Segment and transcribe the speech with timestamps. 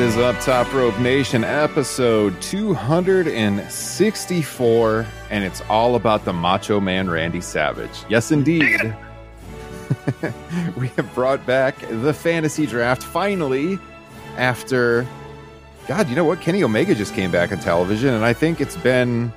[0.00, 1.44] What is up, Top Rope Nation?
[1.44, 8.06] Episode 264, and it's all about the Macho Man Randy Savage.
[8.08, 8.96] Yes, indeed.
[10.78, 13.78] we have brought back the fantasy draft finally
[14.38, 15.06] after,
[15.86, 16.40] God, you know what?
[16.40, 19.30] Kenny Omega just came back on television, and I think it's been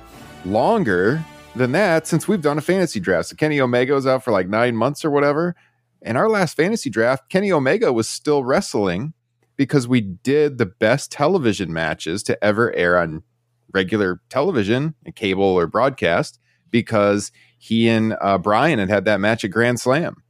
[0.46, 1.22] longer
[1.54, 3.28] than that since we've done a fantasy draft.
[3.28, 5.54] So Kenny Omega was out for like nine months or whatever.
[6.00, 9.12] And our last fantasy draft, Kenny Omega was still wrestling
[9.56, 13.22] because we did the best television matches to ever air on
[13.72, 16.38] regular television, cable or broadcast,
[16.70, 20.22] because he and uh, Brian had had that match at Grand Slam.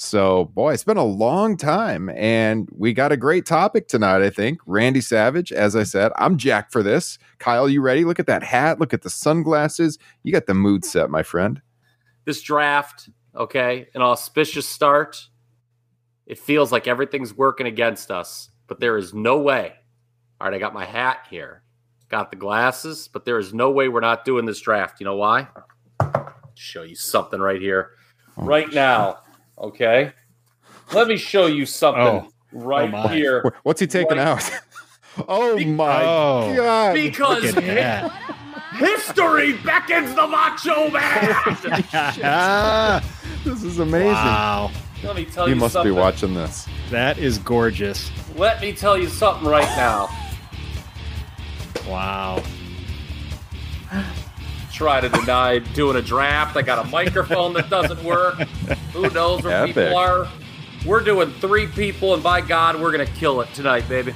[0.00, 4.22] So, boy, it's been a long time, and we got a great topic tonight.
[4.22, 5.50] I think Randy Savage.
[5.50, 7.18] As I said, I'm Jack for this.
[7.40, 8.04] Kyle, you ready?
[8.04, 8.78] Look at that hat.
[8.78, 9.98] Look at the sunglasses.
[10.22, 11.60] You got the mood set, my friend.
[12.26, 15.26] This draft, okay, an auspicious start.
[16.26, 19.72] It feels like everything's working against us but there is no way.
[20.40, 21.62] All right, I got my hat here,
[22.08, 25.00] got the glasses, but there is no way we're not doing this draft.
[25.00, 25.48] You know why?
[26.54, 27.90] Show you something right here,
[28.36, 29.18] oh, right now.
[29.58, 30.12] Okay,
[30.92, 33.52] let me show you something oh, right oh here.
[33.64, 34.26] What's he taking right.
[34.26, 34.50] out?
[35.28, 36.94] oh Be- my oh, god!
[36.94, 37.54] Because
[38.78, 41.62] history beckons the Macho Man.
[43.44, 44.12] this is amazing.
[44.12, 44.70] Wow.
[45.04, 45.54] Let me tell you.
[45.54, 45.92] You must something.
[45.92, 46.66] be watching this.
[46.90, 48.10] That is gorgeous.
[48.38, 50.08] Let me tell you something right now.
[51.88, 52.42] Wow.
[54.72, 56.56] Try to deny doing a draft.
[56.56, 58.36] I got a microphone that doesn't work.
[58.92, 59.74] Who knows where Epic.
[59.74, 60.28] people are?
[60.86, 64.14] We're doing three people, and by God, we're gonna kill it tonight, baby.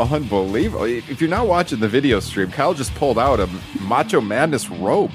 [0.00, 0.84] Unbelievable.
[0.84, 3.48] If you're not watching the video stream, Kyle just pulled out a
[3.82, 5.12] Macho Madness robe.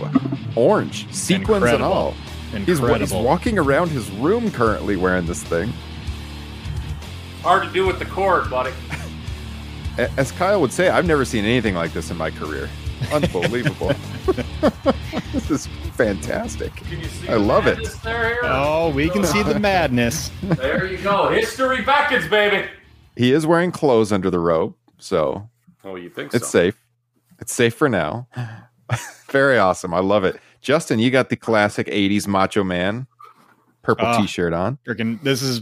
[0.55, 1.11] Orange.
[1.13, 1.73] Sequins Incredible.
[1.73, 2.13] and all.
[2.53, 2.99] Incredible.
[2.99, 5.73] He's, he's walking around his room currently wearing this thing.
[7.45, 8.71] Hard to do with the cord, buddy.
[10.17, 12.67] As Kyle would say, I've never seen anything like this in my career.
[13.13, 13.93] Unbelievable.
[15.31, 16.71] this is fantastic.
[17.29, 17.87] I love it.
[18.03, 20.31] There, oh, we can see the madness.
[20.41, 21.29] there you go.
[21.29, 22.67] History beckons, baby.
[23.15, 25.47] He is wearing clothes under the robe, so.
[25.83, 26.59] Oh, you think it's so?
[26.59, 26.83] safe.
[27.37, 28.27] It's safe for now.
[29.29, 29.93] Very awesome.
[29.93, 30.39] I love it.
[30.61, 33.05] Justin, you got the classic 80s Macho Man
[33.83, 34.79] purple uh, t-shirt on.
[34.83, 35.61] Freaking, this is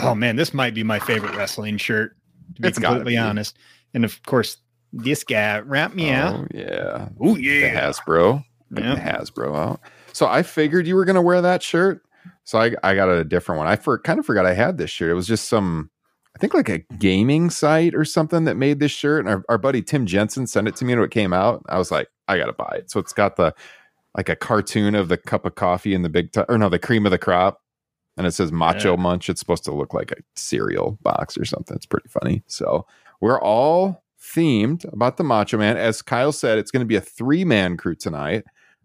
[0.00, 2.16] oh man, this might be my favorite wrestling shirt,
[2.54, 3.56] to be it's completely honest.
[3.94, 4.58] And of course,
[4.92, 6.48] this guy wrap me oh, out.
[6.54, 7.08] Yeah.
[7.20, 7.72] Oh yeah.
[7.72, 8.44] The Hasbro.
[8.76, 8.94] Yeah.
[8.94, 9.80] The Hasbro out.
[10.12, 12.02] So I figured you were gonna wear that shirt.
[12.44, 13.66] So I, I got a different one.
[13.66, 15.10] I for, kind of forgot I had this shirt.
[15.10, 15.90] It was just some,
[16.34, 19.24] I think like a gaming site or something that made this shirt.
[19.24, 21.64] And our, our buddy Tim Jensen sent it to me when it came out.
[21.68, 22.90] I was like, I gotta buy it.
[22.90, 23.54] So it's got the
[24.16, 26.78] like a cartoon of the cup of coffee and the big t- or no, the
[26.78, 27.60] cream of the crop
[28.16, 29.02] and it says Macho yeah.
[29.02, 29.28] Munch.
[29.28, 31.76] It's supposed to look like a cereal box or something.
[31.76, 32.42] It's pretty funny.
[32.46, 32.86] So
[33.20, 35.76] we're all themed about the Macho Man.
[35.76, 38.44] As Kyle said, it's going to be a three man crew tonight.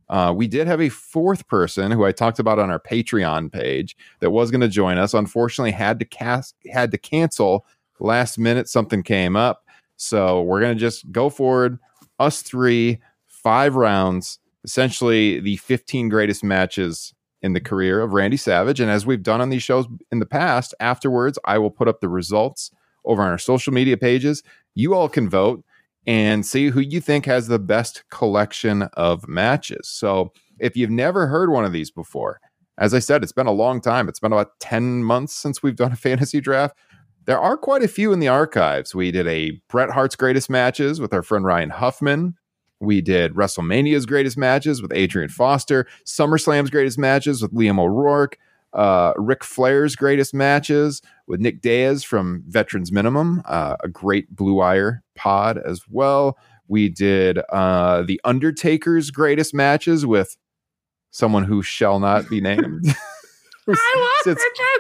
[0.10, 3.96] Uh, we did have a fourth person who I talked about on our Patreon page
[4.20, 5.14] that was going to join us.
[5.14, 7.66] Unfortunately, had to cast had to cancel
[8.00, 8.68] last minute.
[8.68, 11.80] Something came up, so we're going to just go forward.
[12.20, 18.80] Us three, five rounds, essentially the 15 greatest matches in the career of Randy Savage.
[18.80, 22.02] And as we've done on these shows in the past, afterwards, I will put up
[22.02, 22.72] the results
[23.06, 24.44] over on our social media pages.
[24.76, 25.64] You all can vote
[26.06, 29.88] and see who you think has the best collection of matches.
[29.88, 32.40] So if you've never heard one of these before,
[32.78, 34.08] as I said, it's been a long time.
[34.10, 36.78] It's been about 10 months since we've done a fantasy draft.
[37.26, 38.96] There are quite a few in the archives.
[38.96, 42.36] We did a Bret Hart's greatest matches with our friend Ryan Huffman.
[42.82, 48.40] We did WrestleMania's greatest matches with Adrian Foster, SummerSlam's greatest matches with Liam O'Rourke,
[48.74, 54.56] uh, Ric Flair's greatest matches with Nick Diaz from Veterans Minimum, uh, a great Blue
[54.56, 56.38] Wire pod as well.
[56.68, 60.36] We did uh, The Undertaker's greatest matches with
[61.12, 62.86] someone who shall not be named.
[63.68, 64.40] I love that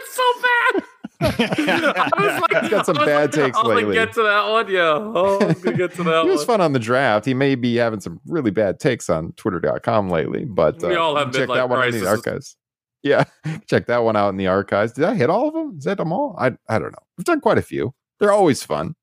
[0.09, 0.83] so bad.
[1.21, 3.94] I was like, got some bad like, takes I'll lately.
[3.95, 4.97] get to that one, yeah.
[4.97, 6.23] Oh, I'm gonna get to that.
[6.23, 6.47] he was one.
[6.47, 7.25] fun on the draft.
[7.25, 11.15] He may be having some really bad takes on Twitter.com lately, but we uh, all
[11.15, 12.00] have check that one crisis.
[12.00, 12.57] in the archives.
[13.03, 13.23] Yeah,
[13.68, 14.94] check that one out in the archives.
[14.94, 15.75] Did I hit all of them?
[15.77, 16.35] Is that them all?
[16.39, 17.03] I I don't know.
[17.18, 17.94] We've done quite a few.
[18.19, 18.95] They're always fun.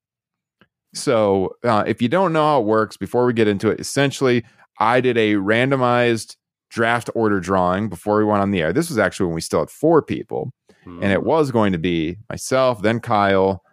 [0.93, 4.43] So uh, if you don't know how it works, before we get into it, essentially,
[4.79, 6.35] I did a randomized
[6.69, 8.73] draft order drawing before we went on the air.
[8.73, 10.51] This was actually when we still had four people,
[10.89, 11.03] Hmm.
[11.03, 13.63] and it was going to be myself, then Kyle,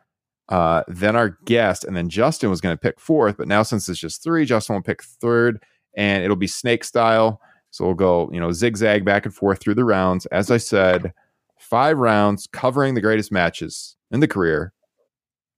[0.48, 3.36] uh, then our guest, and then Justin was going to pick fourth.
[3.36, 5.62] But now since it's just three, Justin will pick third,
[5.96, 7.40] and it'll be snake style.
[7.70, 10.26] So we'll go, you know, zigzag back and forth through the rounds.
[10.26, 11.12] As I said,
[11.58, 14.72] five rounds covering the greatest matches in the career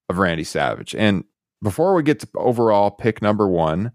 [0.08, 0.94] of Randy Savage.
[0.94, 1.24] And
[1.62, 3.92] before we get to overall pick number one,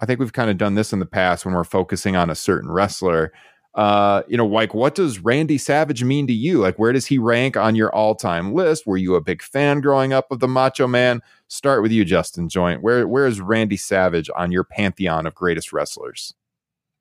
[0.00, 2.34] I think we've kind of done this in the past when we're focusing on a
[2.34, 3.32] certain wrestler.
[3.74, 6.58] Uh, you know, like what does Randy Savage mean to you?
[6.60, 8.86] Like, where does he rank on your all-time list?
[8.86, 11.20] Were you a big fan growing up of the Macho Man?
[11.48, 12.82] Start with you, Justin Joint.
[12.82, 16.34] Where where is Randy Savage on your pantheon of greatest wrestlers?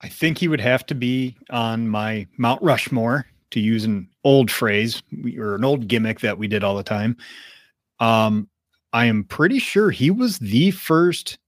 [0.01, 4.51] I think he would have to be on my Mount Rushmore, to use an old
[4.51, 5.01] phrase
[5.37, 7.17] or an old gimmick that we did all the time.
[7.99, 8.49] Um,
[8.93, 11.39] I am pretty sure he was the first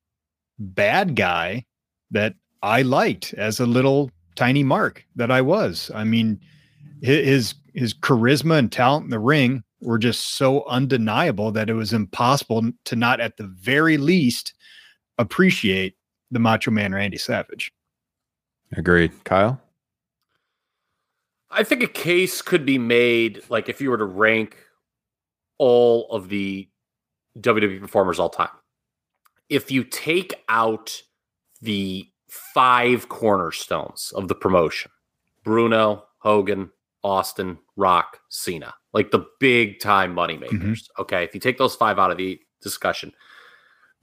[0.57, 1.65] bad guy
[2.11, 5.91] that I liked as a little tiny mark that I was.
[5.93, 6.39] I mean,
[7.01, 11.91] his his charisma and talent in the ring were just so undeniable that it was
[11.91, 14.53] impossible to not at the very least
[15.17, 15.95] appreciate
[16.31, 17.71] the Macho Man Randy Savage.
[18.77, 19.59] Agreed, Kyle.
[21.51, 24.55] I think a case could be made, like if you were to rank
[25.57, 26.69] all of the
[27.39, 28.49] WWE performers all time.
[29.49, 31.01] If you take out
[31.61, 34.91] the five cornerstones of the promotion
[35.43, 36.69] Bruno, Hogan,
[37.03, 40.51] Austin, Rock, Cena, like the big time moneymakers.
[40.51, 41.01] Mm-hmm.
[41.01, 41.23] Okay.
[41.23, 43.13] If you take those five out of the discussion,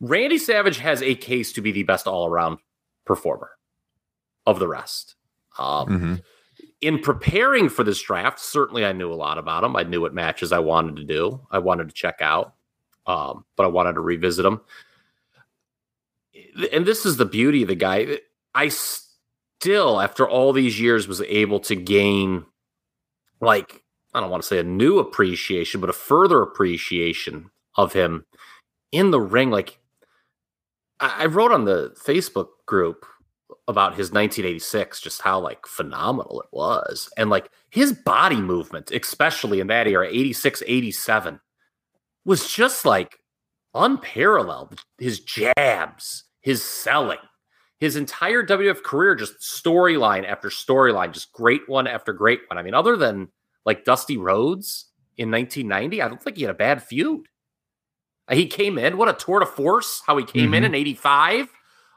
[0.00, 2.58] Randy Savage has a case to be the best all around
[3.05, 3.50] performer
[4.46, 5.14] of the rest.
[5.58, 6.14] Um, mm-hmm.
[6.81, 9.76] In preparing for this draft, certainly I knew a lot about him.
[9.76, 12.55] I knew what matches I wanted to do, I wanted to check out,
[13.06, 14.61] um, but I wanted to revisit them
[16.73, 18.19] and this is the beauty of the guy.
[18.55, 22.44] I still, after all these years, was able to gain,
[23.41, 23.82] like,
[24.14, 28.25] I don't want to say a new appreciation, but a further appreciation of him
[28.93, 29.50] in the ring.
[29.50, 29.79] Like,
[31.00, 33.05] I wrote on the Facebook group
[33.69, 37.11] about his 1986, just how like phenomenal it was.
[37.17, 41.40] And like his body movement, especially in that era, 86, 87,
[42.25, 43.19] was just like
[43.75, 44.81] unparalleled.
[44.99, 47.19] His jabs, his selling,
[47.81, 52.57] his entire WF career, just storyline after storyline, just great one after great one.
[52.57, 53.33] I mean, other than
[53.65, 54.87] like Dusty Rhodes
[55.17, 57.26] in 1990, I don't think he had a bad feud.
[58.31, 60.55] He came in, what a tour de force, how he came mm-hmm.
[60.55, 61.49] in in 85.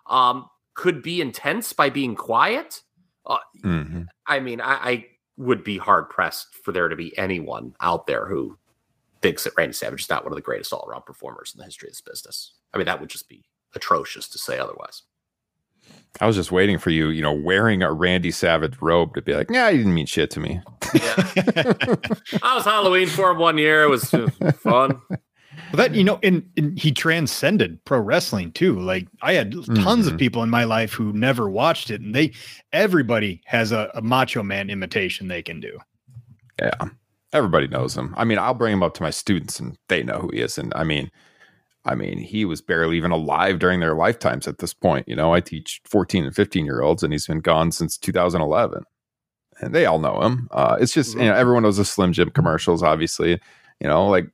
[0.07, 2.81] Um, could be intense by being quiet.
[3.27, 4.01] Uh, mm-hmm.
[4.25, 5.05] I mean, I, I
[5.37, 8.57] would be hard pressed for there to be anyone out there who
[9.21, 11.65] thinks that Randy Savage is not one of the greatest all around performers in the
[11.65, 12.53] history of this business.
[12.73, 15.03] I mean, that would just be atrocious to say otherwise.
[16.19, 19.33] I was just waiting for you, you know, wearing a Randy Savage robe to be
[19.33, 20.59] like, yeah, he didn't mean shit to me.
[20.93, 21.13] Yeah.
[22.43, 23.83] I was Halloween for him one year.
[23.83, 24.09] It was
[24.57, 24.99] fun.
[25.71, 28.79] Well, that you know, and, and, he transcended pro wrestling too.
[28.79, 30.07] Like I had tons mm-hmm.
[30.07, 32.31] of people in my life who never watched it, and they
[32.73, 35.77] everybody has a, a Macho Man imitation they can do.
[36.59, 36.85] Yeah,
[37.33, 38.15] everybody knows him.
[38.17, 40.57] I mean, I'll bring him up to my students, and they know who he is.
[40.57, 41.11] And I mean,
[41.89, 45.07] I mean, he was barely even alive during their lifetimes at this point.
[45.07, 48.83] You know, I teach 14 and 15 year olds, and he's been gone since 2011.
[49.61, 50.47] And they all know him.
[50.51, 51.21] Uh, it's just, mm-hmm.
[51.21, 53.41] you know, everyone knows the Slim Jim commercials, obviously.
[53.81, 54.27] You know, like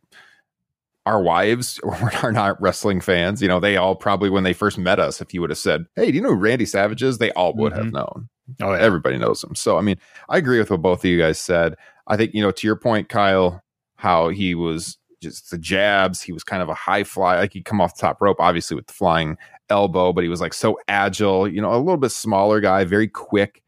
[1.06, 1.80] our wives
[2.24, 3.42] are not wrestling fans.
[3.42, 5.86] You know, they all probably, when they first met us, if you would have said,
[5.96, 7.20] Hey, do you know who Randy Savage is?
[7.20, 7.84] They all would mm-hmm.
[7.84, 8.30] have known.
[8.62, 8.80] Oh, yeah.
[8.80, 9.56] everybody knows him.
[9.56, 9.98] So I mean,
[10.30, 11.76] I agree with what both of you guys said.
[12.08, 13.64] I think you know to your point, Kyle,
[13.96, 16.22] how he was just the jabs.
[16.22, 18.76] He was kind of a high fly, like he'd come off the top rope, obviously
[18.76, 19.38] with the flying
[19.70, 21.48] elbow, but he was like so agile.
[21.48, 23.62] You know, a little bit smaller guy, very quick.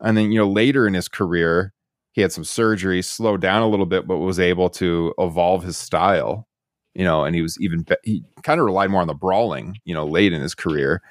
[0.00, 1.72] And then you know later in his career,
[2.12, 5.76] he had some surgery, slowed down a little bit, but was able to evolve his
[5.76, 6.46] style.
[6.94, 9.78] You know, and he was even he kind of relied more on the brawling.
[9.84, 11.02] You know, late in his career.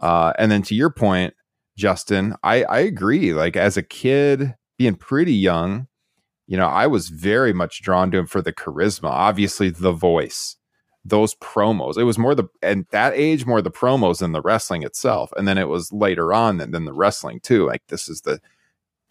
[0.00, 1.34] Uh, and then to your point,
[1.76, 3.32] Justin, I, I agree.
[3.32, 5.86] Like as a kid, being pretty young,
[6.48, 10.56] you know, I was very much drawn to him for the charisma, obviously the voice,
[11.04, 11.98] those promos.
[11.98, 15.46] It was more the and that age more the promos than the wrestling itself, and
[15.46, 17.66] then it was later on than, than the wrestling too.
[17.66, 18.40] Like this is the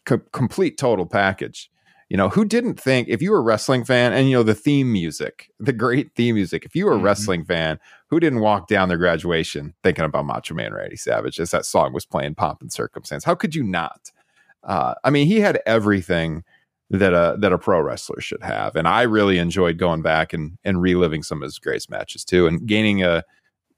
[0.05, 1.69] co- complete total package.
[2.09, 4.55] You know, who didn't think if you were a wrestling fan and you know the
[4.55, 7.05] theme music, the great theme music, if you were a mm-hmm.
[7.05, 7.79] wrestling fan,
[8.09, 11.93] who didn't walk down their graduation thinking about Macho Man Randy Savage as that song
[11.93, 13.23] was playing Pomp and Circumstance?
[13.23, 14.11] How could you not?
[14.63, 16.43] Uh, I mean, he had everything
[16.89, 20.57] that a that a pro wrestler should have, and I really enjoyed going back and
[20.63, 23.23] and reliving some of his greatest matches too, and gaining a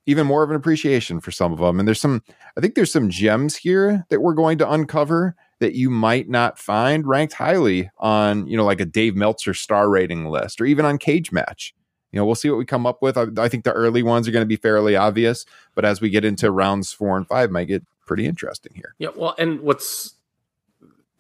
[0.09, 1.77] even more of an appreciation for some of them.
[1.77, 2.23] And there's some,
[2.57, 6.57] I think there's some gems here that we're going to uncover that you might not
[6.57, 10.83] find ranked highly on, you know, like a Dave Meltzer star rating list or even
[10.83, 11.75] on Cage Match.
[12.11, 13.19] You know, we'll see what we come up with.
[13.19, 16.09] I, I think the early ones are going to be fairly obvious, but as we
[16.09, 18.95] get into rounds four and five, might get pretty interesting here.
[18.97, 20.15] Yeah, well, and what's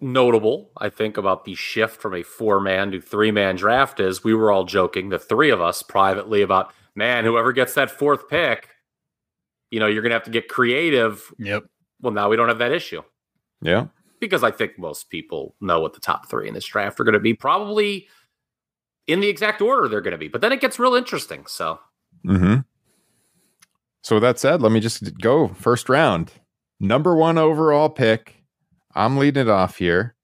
[0.01, 4.23] notable, I think, about the shift from a four man to three man draft is
[4.23, 8.29] we were all joking, the three of us privately, about man, whoever gets that fourth
[8.29, 8.69] pick,
[9.71, 11.33] you know, you're going to have to get creative.
[11.37, 11.63] Yep.
[12.01, 13.01] Well, now we don't have that issue.
[13.61, 13.87] Yeah
[14.19, 17.13] because I think most people know what the top three in this draft are going
[17.13, 17.33] to be.
[17.33, 18.07] Probably
[19.07, 21.45] in the exact order they're going to be, but then it gets real interesting.
[21.47, 21.79] So,
[22.23, 22.57] hmm
[24.01, 26.31] so with that said, let me just go first round.
[26.79, 28.38] Number one overall pick.
[28.95, 30.15] I'm leading it off here,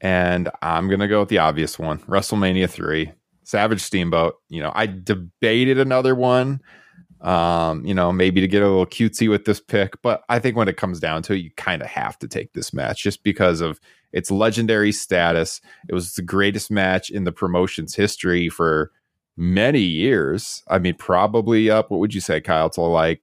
[0.00, 3.12] and I'm to go with the obvious one WrestleMania 3,
[3.44, 4.36] Savage Steamboat.
[4.48, 6.60] You know, I debated another one
[7.20, 10.00] um, you know, maybe to get a little cutesy with this pick.
[10.02, 12.52] But I think when it comes down to it, you kind of have to take
[12.52, 13.80] this match just because of
[14.12, 15.60] its legendary status.
[15.88, 18.92] It was the greatest match in the promotion's history for
[19.36, 20.62] many years.
[20.68, 23.22] I mean, probably up, what would you say, Kyle, to like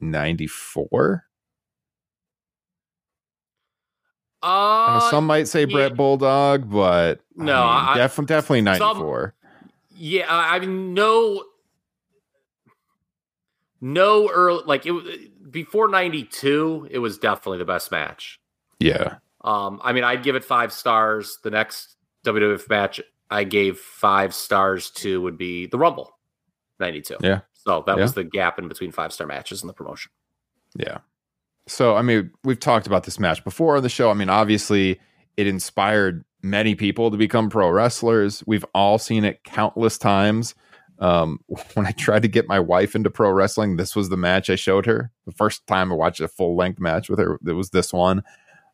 [0.00, 1.24] 94?
[4.42, 5.66] Uh, some might say yeah.
[5.66, 9.34] Bret Bulldog, but no, I mean, I, def- definitely 94.
[9.36, 11.44] Some, yeah, I mean, no
[13.80, 18.40] no early like it before 92 it was definitely the best match.
[18.78, 19.16] Yeah.
[19.42, 21.38] Um i mean i'd give it five stars.
[21.42, 26.10] The next wwf match i gave five stars to would be the rumble
[26.78, 27.40] 92 yeah.
[27.54, 28.02] So that yeah.
[28.02, 30.12] was the gap in between five star matches in the promotion.
[30.76, 30.98] Yeah
[31.70, 35.00] so i mean we've talked about this match before on the show i mean obviously
[35.36, 40.54] it inspired many people to become pro wrestlers we've all seen it countless times
[41.00, 41.40] um,
[41.74, 44.54] when I tried to get my wife into pro wrestling, this was the match I
[44.56, 45.10] showed her.
[45.26, 48.22] The first time I watched a full length match with her, it was this one.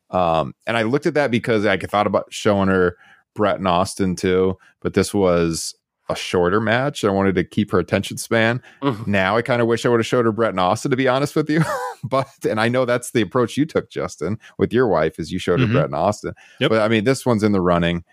[0.09, 2.97] Um, and I looked at that because I thought about showing her
[3.33, 5.75] Bret and Austin too, but this was
[6.09, 7.03] a shorter match.
[7.03, 8.61] I wanted to keep her attention span.
[8.81, 9.09] Mm-hmm.
[9.09, 11.07] Now I kind of wish I would have showed her Bret and Austin, to be
[11.07, 11.63] honest with you.
[12.03, 15.39] but and I know that's the approach you took, Justin, with your wife, is you
[15.39, 15.73] showed mm-hmm.
[15.73, 16.33] her Bret and Austin.
[16.59, 16.69] Yep.
[16.69, 18.03] But I mean, this one's in the running,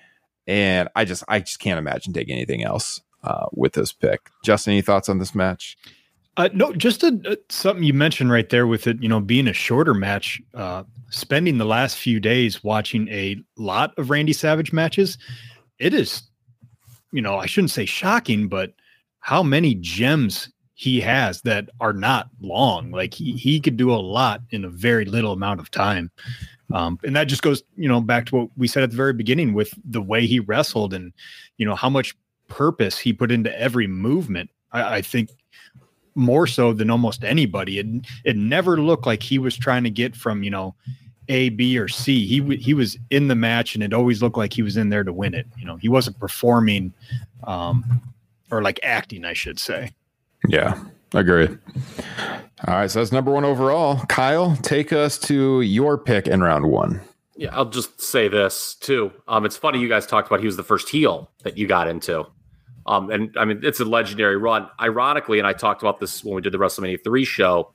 [0.46, 4.30] and I just I just can't imagine taking anything else uh, with this pick.
[4.44, 5.76] Justin, any thoughts on this match?
[6.36, 9.46] Uh, no, just a, a, something you mentioned right there with it, you know, being
[9.46, 10.42] a shorter match.
[10.52, 15.16] Uh, spending the last few days watching a lot of Randy Savage matches,
[15.78, 16.22] it is,
[17.14, 18.74] you know, I shouldn't say shocking, but
[19.20, 22.90] how many gems he has that are not long.
[22.90, 26.10] Like he he could do a lot in a very little amount of time.
[26.72, 29.12] Um, and that just goes, you know, back to what we said at the very
[29.12, 31.12] beginning with the way he wrestled and,
[31.56, 32.16] you know, how much
[32.48, 34.50] purpose he put into every movement.
[34.72, 35.30] I, I think
[36.16, 37.78] more so than almost anybody.
[37.78, 37.86] It
[38.24, 40.74] it never looked like he was trying to get from you know
[41.28, 42.26] A, B, or C.
[42.26, 44.88] He w- he was in the match, and it always looked like he was in
[44.88, 45.46] there to win it.
[45.58, 46.92] You know, he wasn't performing,
[47.44, 48.02] um,
[48.50, 49.92] or like acting, I should say.
[50.48, 50.78] Yeah,
[51.14, 51.48] agree.
[52.66, 54.04] All right, so that's number one overall.
[54.06, 57.00] Kyle, take us to your pick in round one.
[57.36, 59.12] Yeah, I'll just say this too.
[59.26, 61.88] Um, it's funny you guys talked about he was the first heel that you got
[61.88, 62.26] into.
[62.86, 64.68] Um, and I mean, it's a legendary run.
[64.80, 67.72] Ironically, and I talked about this when we did the WrestleMania 3 show.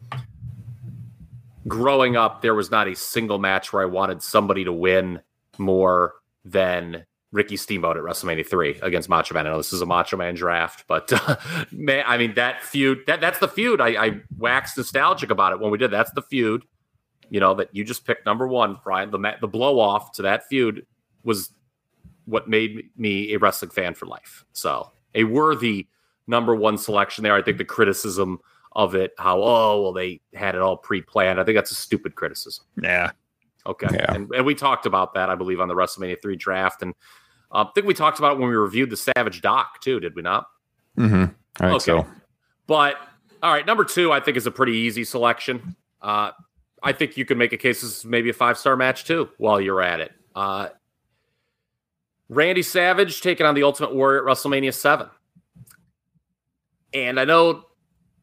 [1.68, 5.22] Growing up, there was not a single match where I wanted somebody to win
[5.58, 9.46] more than Ricky Steamboat at WrestleMania 3 against Macho Man.
[9.46, 11.36] I know this is a Macho Man draft, but uh,
[11.72, 13.82] man, I mean, that feud, that, that's the feud.
[13.82, 15.92] I, I waxed nostalgic about it when we did.
[15.92, 16.64] That's the feud
[17.30, 19.12] you know, that you just picked number one, Brian.
[19.12, 20.86] The the blow off to that feud
[21.24, 21.52] was
[22.26, 24.46] what made me a wrestling fan for life.
[24.52, 25.88] So a worthy
[26.28, 27.36] number one selection there.
[27.36, 28.40] I think the criticism
[28.74, 31.40] of it, how oh well they had it all pre-planned.
[31.40, 32.66] I think that's a stupid criticism.
[32.82, 33.12] Yeah.
[33.66, 33.88] Okay.
[33.92, 34.14] Yeah.
[34.14, 36.94] And, and we talked about that, I believe, on the WrestleMania three draft, and
[37.52, 40.00] uh, I think we talked about it when we reviewed the Savage doc too.
[40.00, 40.48] Did we not?
[40.98, 41.24] Mm-hmm.
[41.64, 41.86] I think Okay.
[41.86, 42.08] so.
[42.68, 42.96] But
[43.42, 45.76] all right, number two, I think is a pretty easy selection.
[46.02, 46.32] Uh,
[46.84, 49.30] I think you can make a case this is maybe a five star match too.
[49.38, 50.70] While you're at it, uh,
[52.30, 55.08] Randy Savage taking on the Ultimate Warrior at WrestleMania seven,
[56.94, 57.66] and I know,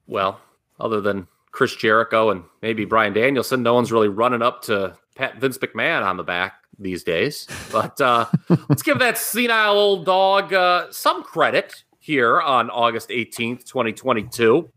[0.06, 0.40] well,
[0.78, 5.38] other than Chris Jericho and maybe Bryan Danielson, no one's really running up to Pat
[5.38, 7.46] Vince McMahon on the back these days.
[7.72, 8.26] But uh,
[8.68, 14.70] let's give that senile old dog uh, some credit here on August 18th, 2022.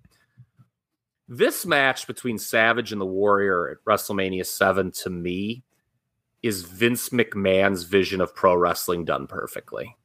[1.28, 5.64] This match between Savage and the Warrior at WrestleMania 7 to me
[6.42, 9.96] is Vince McMahon's vision of pro wrestling done perfectly.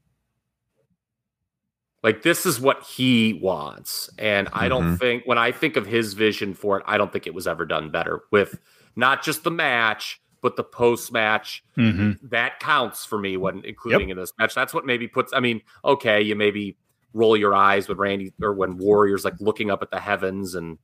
[2.05, 4.11] Like this is what he wants.
[4.19, 4.99] And I don't Mhm.
[4.99, 7.65] think when I think of his vision for it, I don't think it was ever
[7.65, 8.61] done better with
[8.95, 14.11] not just the match, but the post match hmm that counts for me when including
[14.11, 14.55] in this match.
[14.55, 15.33] That's what maybe puts.
[15.33, 16.77] I mean, okay, you maybe
[17.15, 20.79] roll your eyes when Randy or when Warriors like looking up at the heavens and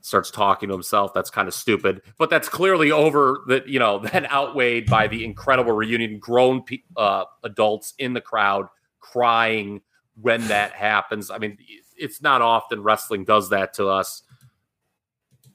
[0.00, 1.12] starts talking to himself.
[1.12, 3.42] That's kind of stupid, but that's clearly over.
[3.48, 8.22] That you know, then outweighed by the incredible reunion, grown pe- uh, adults in the
[8.22, 8.66] crowd
[9.00, 9.82] crying
[10.20, 11.30] when that happens.
[11.30, 11.58] I mean,
[11.96, 14.22] it's not often wrestling does that to us.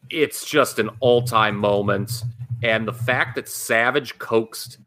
[0.10, 2.24] It's just an all-time moment.
[2.62, 4.77] And the fact that Savage coaxed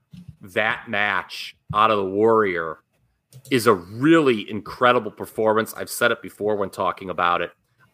[0.41, 2.79] that match out of the Warrior
[3.51, 5.75] is a really incredible performance.
[5.75, 7.51] I've said it before when talking about it.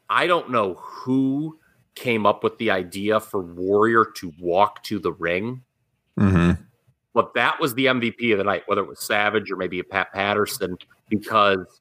[0.09, 1.59] I don't know who
[1.95, 5.63] came up with the idea for Warrior to walk to the ring,
[6.19, 6.63] Mm-hmm.
[7.15, 9.85] But that was the MVP of the night, whether it was Savage or maybe a
[9.85, 10.77] Pat Patterson,
[11.09, 11.81] because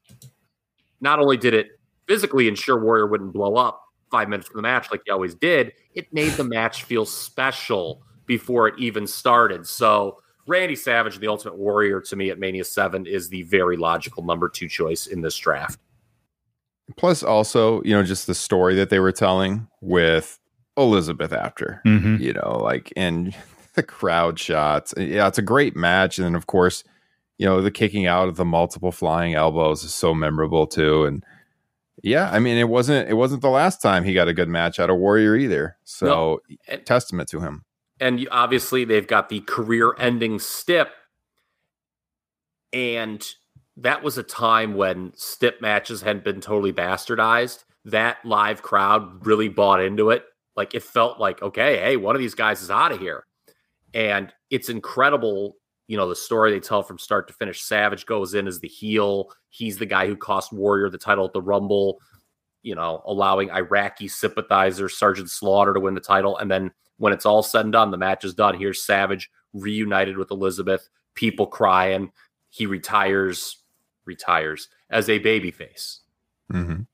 [1.00, 1.68] not only did it
[2.06, 5.72] physically ensure Warrior wouldn't blow up five minutes from the match like he always did,
[5.94, 9.66] it made the match feel special before it even started.
[9.66, 14.24] So Randy Savage, the Ultimate Warrior, to me at Mania 7 is the very logical
[14.24, 15.78] number two choice in this draft.
[16.96, 20.38] Plus, also, you know, just the story that they were telling with
[20.76, 23.34] Elizabeth after, hmm you know, like, and
[23.74, 24.94] the crowd shots.
[24.96, 26.18] Uh, yeah, it's a great match.
[26.18, 26.84] And then, of course,
[27.38, 31.04] you know, the kicking out of the multiple flying elbows is so memorable too.
[31.04, 31.24] And
[32.02, 34.78] yeah, I mean, it wasn't it wasn't the last time he got a good match
[34.80, 35.76] out of Warrior either.
[35.84, 37.64] So And- testament to him.
[38.00, 40.88] and obviously they've got the career-ending stip,
[42.72, 43.26] and
[43.76, 47.64] that was a time when stip matches hadn't been totally bastardized.
[47.84, 50.24] That live crowd really bought into it.
[50.56, 53.24] Like it felt like, okay, hey, one of these guys is out of here,
[53.94, 55.56] and it's incredible.
[55.88, 57.62] You know the story they tell from start to finish.
[57.62, 59.30] Savage goes in as the heel.
[59.50, 62.00] He's the guy who cost Warrior the title at the Rumble.
[62.62, 67.26] You know, allowing Iraqi sympathizer Sergeant Slaughter to win the title, and then when it's
[67.26, 68.56] all said and done, the match is done.
[68.56, 72.12] Here's Savage reunited with Elizabeth, people crying.
[72.50, 73.58] He retires,
[74.04, 75.98] retires as a babyface.
[76.50, 76.86] hmm And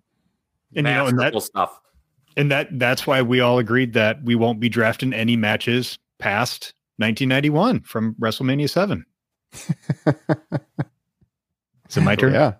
[0.75, 1.81] you know, and that stuff.
[2.37, 6.73] and that that's why we all agreed that we won't be drafting any matches past
[6.99, 9.05] 1991 from WrestleMania 7.
[11.89, 12.35] Is it my turn?
[12.35, 12.55] Yeah.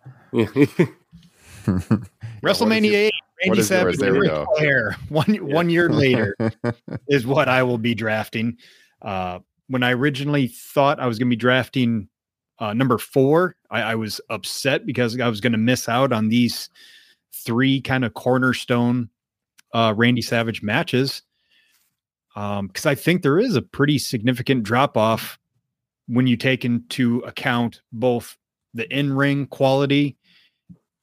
[2.43, 3.13] WrestleMania 8, Randy
[3.47, 3.99] what is Savage, yours?
[3.99, 4.47] There we go.
[4.57, 4.97] Flair.
[5.09, 6.35] One one year later
[7.09, 8.57] is what I will be drafting.
[9.03, 12.09] Uh, when I originally thought I was going to be drafting
[12.59, 16.29] uh, number four, I, I was upset because I was going to miss out on
[16.29, 16.71] these
[17.33, 19.11] three kind of cornerstone
[19.73, 21.23] uh, Randy Savage matches.
[22.35, 25.39] Because I think there is a pretty significant drop off
[26.07, 28.37] when you take into account both
[28.75, 30.17] the in ring quality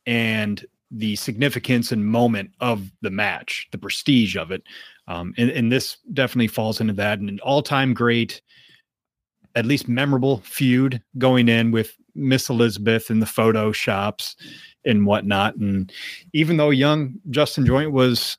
[0.05, 4.63] and the significance and moment of the match, the prestige of it.
[5.07, 7.19] Um, and, and this definitely falls into that.
[7.19, 8.41] And an all time great,
[9.55, 14.35] at least memorable feud going in with Miss Elizabeth in the photo shops
[14.85, 15.55] and whatnot.
[15.55, 15.91] And
[16.33, 18.38] even though young Justin Joint was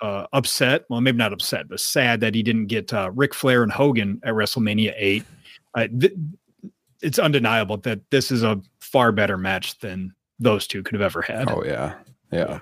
[0.00, 3.62] uh, upset, well, maybe not upset, but sad that he didn't get uh, Ric Flair
[3.62, 5.24] and Hogan at WrestleMania 8.
[5.74, 6.12] Uh, th-
[7.02, 11.22] it's undeniable that this is a far better match than those two could have ever
[11.22, 11.50] had.
[11.50, 11.94] oh yeah.
[12.32, 12.60] Yeah.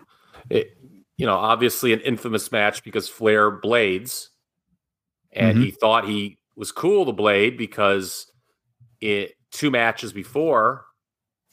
[0.51, 0.77] It,
[1.17, 4.31] you know, obviously an infamous match because Flair blades,
[5.33, 5.65] and Mhm.
[5.65, 8.31] he thought he was cool to blade because
[9.01, 10.85] it two matches before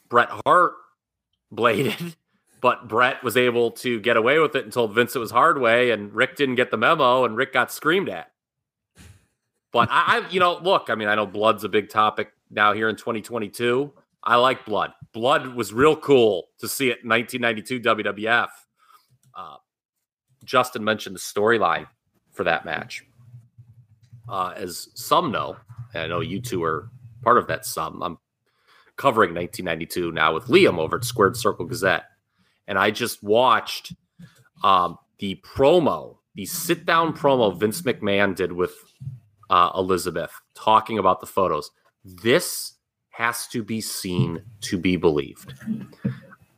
[0.09, 0.73] Bret Hart
[1.51, 2.15] bladed,
[2.63, 5.59] but Bret was able to get away with it and told Vince it was hard
[5.59, 8.31] way, and Ric didn't get the memo, and Ric got screamed at.
[9.73, 12.71] But I, I, you know, look, I mean, I know blood's a big topic now
[12.71, 13.91] here in 2022.
[14.23, 14.93] I like blood.
[15.11, 18.47] Blood was real cool to see it in 1992 WWF.
[19.35, 19.57] Uh,
[20.45, 21.87] Justin mentioned the storyline
[22.31, 23.03] for that match.
[24.29, 25.57] Uh, as some know,
[25.93, 26.89] and I know you two are
[27.23, 28.17] part of that some, I'm
[28.95, 32.05] covering 1992 now with Liam over at Squared Circle Gazette.
[32.67, 33.93] And I just watched
[34.63, 38.73] um, the promo, the sit down promo Vince McMahon did with
[39.49, 41.71] uh, Elizabeth talking about the photos.
[42.03, 42.73] This
[43.09, 45.53] has to be seen to be believed.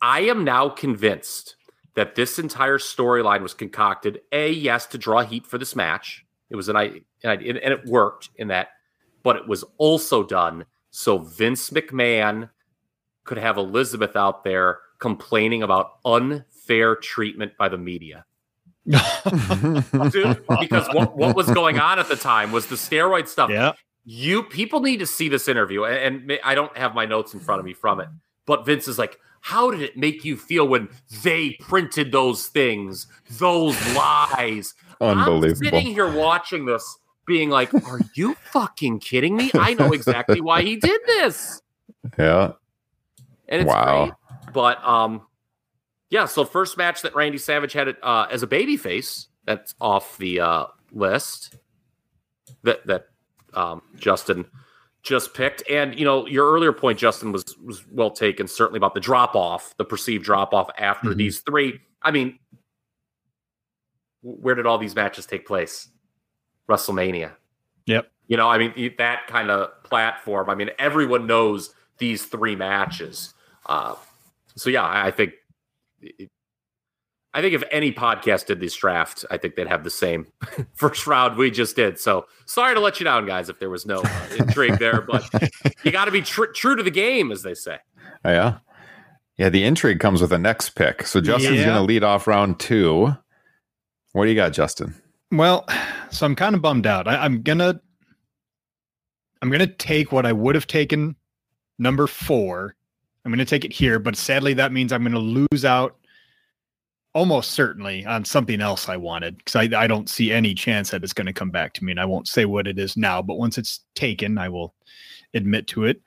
[0.01, 1.55] I am now convinced
[1.95, 4.21] that this entire storyline was concocted.
[4.31, 6.25] A, yes, to draw heat for this match.
[6.49, 8.69] It was an I, and it worked in that,
[9.23, 12.49] but it was also done so Vince McMahon
[13.25, 18.25] could have Elizabeth out there complaining about unfair treatment by the media.
[18.85, 23.49] Dude, because what, what was going on at the time was the steroid stuff.
[23.49, 23.73] Yeah.
[24.05, 27.39] You people need to see this interview, and, and I don't have my notes in
[27.39, 28.07] front of me from it,
[28.45, 30.89] but Vince is like, how did it make you feel when
[31.23, 34.75] they printed those things, those lies?
[35.01, 35.67] Unbelievable.
[35.67, 39.49] I'm sitting here watching this, being like, "Are you fucking kidding me?
[39.55, 41.61] I know exactly why he did this."
[42.19, 42.51] Yeah.
[43.47, 44.05] And it's Wow.
[44.05, 44.13] great.
[44.53, 45.21] But um,
[46.09, 46.25] yeah.
[46.25, 49.27] So first match that Randy Savage had it uh, as a babyface.
[49.45, 51.55] That's off the uh, list.
[52.63, 53.07] That that
[53.53, 54.45] um, Justin
[55.03, 55.63] just picked.
[55.69, 58.47] And you know, your earlier point, Justin, was was well taken.
[58.47, 61.17] Certainly about the drop off, the perceived drop off after Mhm.
[61.17, 61.79] these three.
[62.01, 62.39] I mean,
[64.21, 65.89] where did all these matches take place?
[66.69, 67.33] WrestleMania.
[67.85, 68.11] Yep.
[68.27, 70.49] You know, I mean, that kind of platform.
[70.49, 73.33] I mean, everyone knows these three matches.
[73.67, 73.95] Uh,
[74.55, 75.33] so yeah, I I think.
[77.33, 80.27] I think if any podcast did this draft, I think they'd have the same
[80.75, 81.99] first round we just did.
[81.99, 85.27] So sorry to let you down, guys, if there was no uh, intrigue there, but
[85.83, 87.79] you got to be tr- true to the game, as they say.
[88.23, 88.57] Oh, yeah.
[89.37, 89.49] Yeah.
[89.49, 91.05] The intrigue comes with the next pick.
[91.05, 91.65] So Justin's Yeah.
[91.65, 93.13] going to lead off round two.
[94.13, 94.95] What do you got, Justin?
[95.29, 95.67] Well,
[96.11, 97.05] so I'm kind of bummed out.
[97.05, 97.81] I, I'm gonna
[99.41, 101.17] I'm gonna take what I would have taken
[101.77, 102.75] number four.
[103.25, 105.97] I'm gonna take it here, but sadly that means I'm gonna lose out
[107.13, 111.03] almost certainly on something else I wanted because I, I don't see any chance that
[111.03, 111.91] it's gonna come back to me.
[111.91, 114.75] And I won't say what it is now, but once it's taken, I will
[115.33, 116.01] admit to it.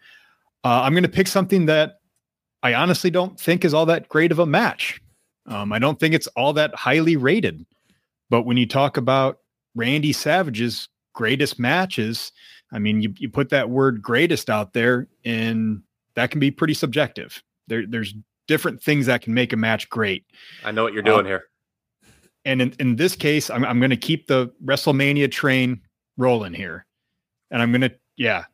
[0.65, 2.01] Uh, I'm gonna pick something that
[2.63, 5.01] I honestly don't think is all that great of a match.
[5.47, 7.65] Um, I don't think it's all that highly rated.
[8.31, 9.39] But when you talk about
[9.75, 12.33] Randy Savage's greatest matches,
[12.73, 15.83] I mean, you, you put that word greatest out there, and
[16.19, 17.43] that can be pretty subjective.
[17.69, 18.15] There, there's
[18.49, 20.25] different things that can make a match great.
[20.65, 21.45] I know what you're doing Um, here.
[22.45, 25.81] And in, in this case, I'm, I'm going to keep the WrestleMania train
[26.17, 26.87] rolling here.
[27.51, 28.45] And I'm going to, yeah,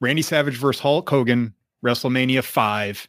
[0.00, 1.52] Randy Savage versus Hulk Hogan,
[1.84, 3.08] WrestleMania 5,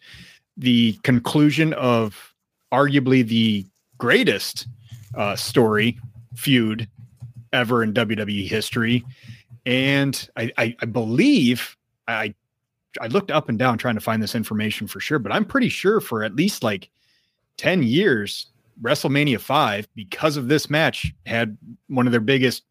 [0.58, 2.34] the conclusion of
[2.74, 3.66] arguably the
[3.98, 4.68] greatest
[5.16, 5.98] uh, story
[6.36, 6.88] feud
[7.54, 9.06] ever in WWE history.
[9.66, 12.34] And I, I, I believe I,
[13.02, 15.70] I looked up and down trying to find this information for sure, but I'm pretty
[15.70, 16.90] sure for at least like
[17.58, 18.48] 10 years,
[18.82, 21.58] WrestleMania 5, because of this match, had
[21.88, 22.64] one of their biggest,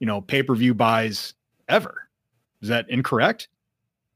[0.00, 1.34] you know, pay per view buys
[1.68, 2.08] ever.
[2.60, 3.48] Is that incorrect?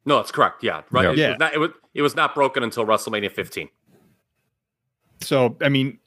[0.04, 0.62] No, it's correct.
[0.62, 1.04] Yeah, right.
[1.04, 1.10] Yeah.
[1.10, 1.30] It, Yeah.
[1.30, 3.68] Was not, it, was, it was not broken until WrestleMania 15.
[5.20, 5.98] So, I mean,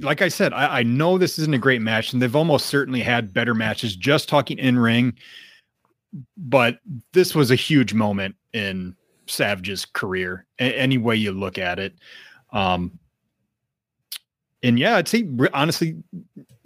[0.00, 3.00] like I said, I, I know this isn't a great match, and they've almost certainly
[3.00, 5.14] had better matches just talking in ring.
[6.36, 6.78] But
[7.12, 11.94] this was a huge moment in Savage's career, a- any way you look at it.
[12.52, 12.98] Um,
[14.62, 15.96] and yeah, I'd say honestly,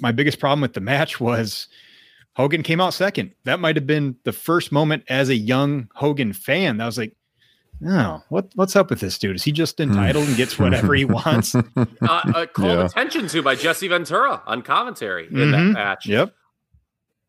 [0.00, 1.68] my biggest problem with the match was
[2.34, 3.32] Hogan came out second.
[3.44, 7.14] That might have been the first moment as a young Hogan fan that was like,
[7.86, 9.36] "Oh, what what's up with this dude?
[9.36, 11.64] Is he just entitled and gets whatever he wants?" Uh,
[12.02, 12.84] uh, called Yeah.
[12.84, 15.72] attention to by Jesse Ventura on commentary in that Mhm.
[15.72, 16.06] match.
[16.06, 16.34] Yep.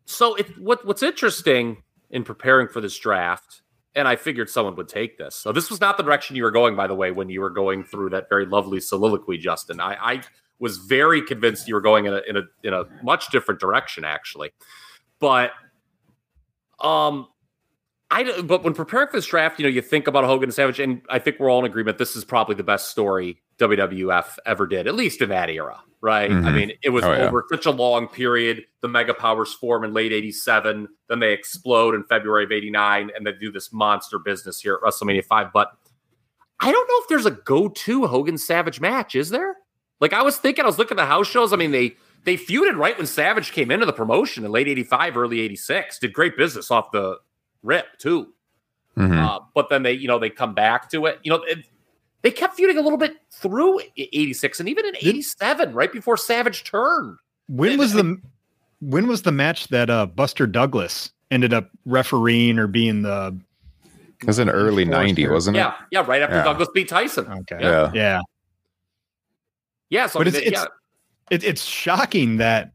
[0.06, 3.62] So it what what's interesting in preparing for this draft,
[3.98, 5.36] and I figured someone would take this.
[5.36, 7.50] So this was not the direction you were going, by the way, when you were
[7.50, 9.80] going through that very lovely soliloquy, Justin.
[9.80, 10.22] I, I
[10.60, 14.06] was very convinced you were going in a in a in a much different direction,
[14.06, 14.52] actually.
[15.20, 15.52] But
[16.80, 17.28] um
[18.12, 20.80] I but when preparing for this draft, you know, you think about Hogan and Savage,
[20.80, 21.98] and I think we're all in agreement.
[21.98, 26.30] This is probably the best story WWF ever did, at least in that era, right?
[26.32, 26.56] I Mhm.
[26.56, 27.28] mean, it was Oh, yeah.
[27.28, 28.66] over such a long period.
[28.82, 33.26] The Mega Powers form in late '87, then they explode in February of '89, and
[33.26, 35.52] they do this monster business here at WrestleMania Five.
[35.54, 35.72] But
[36.60, 39.16] I don't know if there's a go-to Hogan Savage match.
[39.16, 39.56] Is there?
[40.00, 41.52] Like I was thinking, I was looking at the house shows.
[41.54, 45.16] I mean, they they feuded right when Savage came into the promotion in late 85,
[45.18, 45.98] early 86.
[46.00, 47.20] Did great business off the
[47.64, 48.34] rip, too.
[48.98, 49.18] Mhm.
[49.18, 51.20] Uh, but then they, you know, they come back to it.
[51.24, 51.60] You know, it,
[52.22, 56.64] they kept feuding a little bit through 86 and even in 87, right before Savage
[56.64, 57.18] turned.
[57.48, 58.18] When was the
[58.82, 63.38] when was the match that uh Buster Douglas ended up refereeing or being the
[64.22, 65.60] It was in early Fourth 90, wasn't it?
[65.62, 66.44] Yeah, yeah, right after Yeah.
[66.44, 67.26] Douglas beat Tyson.
[67.32, 67.58] Okay.
[67.62, 67.70] Yeah.
[67.70, 67.92] Yeah.
[67.94, 68.22] Yeah.
[69.90, 72.72] Yeah, so But I mean, it's- it's- yeah, It, it's shocking that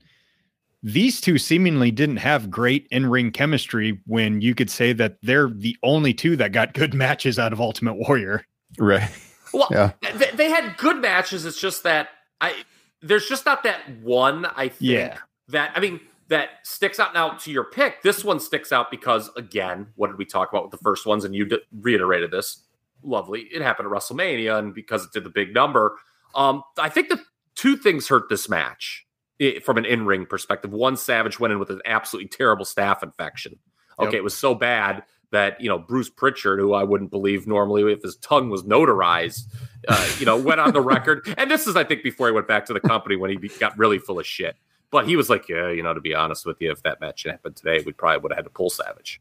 [0.83, 5.76] these two seemingly didn't have great in-ring chemistry when you could say that they're the
[5.83, 8.44] only two that got good matches out of Ultimate Warrior.
[8.78, 9.09] Right.
[9.52, 9.92] Well, Yeah.
[10.14, 11.44] they, they had good matches.
[11.46, 12.08] It's just that
[12.40, 12.64] I
[13.00, 14.46] there's just not that one.
[14.46, 15.18] I think Yeah.
[15.48, 17.12] that I mean that sticks out.
[17.14, 20.62] Now to your pick, this one sticks out because again, what did we talk about
[20.64, 21.24] with the first ones?
[21.24, 22.64] And you d- reiterated this.
[23.02, 23.42] Lovely.
[23.52, 25.96] It happened at WrestleMania, and because it did the big number,
[26.36, 27.20] um, I think the
[27.56, 29.04] two things hurt this match
[29.40, 30.70] i- from an in-ring perspective.
[30.72, 33.58] One, Savage went in with an absolutely terrible staph infection.
[33.98, 34.14] Okay, Yep.
[34.14, 38.02] it was so bad that you know Bruce Pritchard, who I wouldn't believe normally if
[38.02, 39.46] his tongue was notarized,
[39.88, 41.26] uh, you know, went on the record.
[41.36, 43.76] And this is, I think, before he went back to the company when he got
[43.76, 44.56] really full of shit.
[44.90, 47.24] But he was like, yeah, you know, to be honest with you, if that match
[47.24, 49.20] happened today, we probably would have had to pull Savage.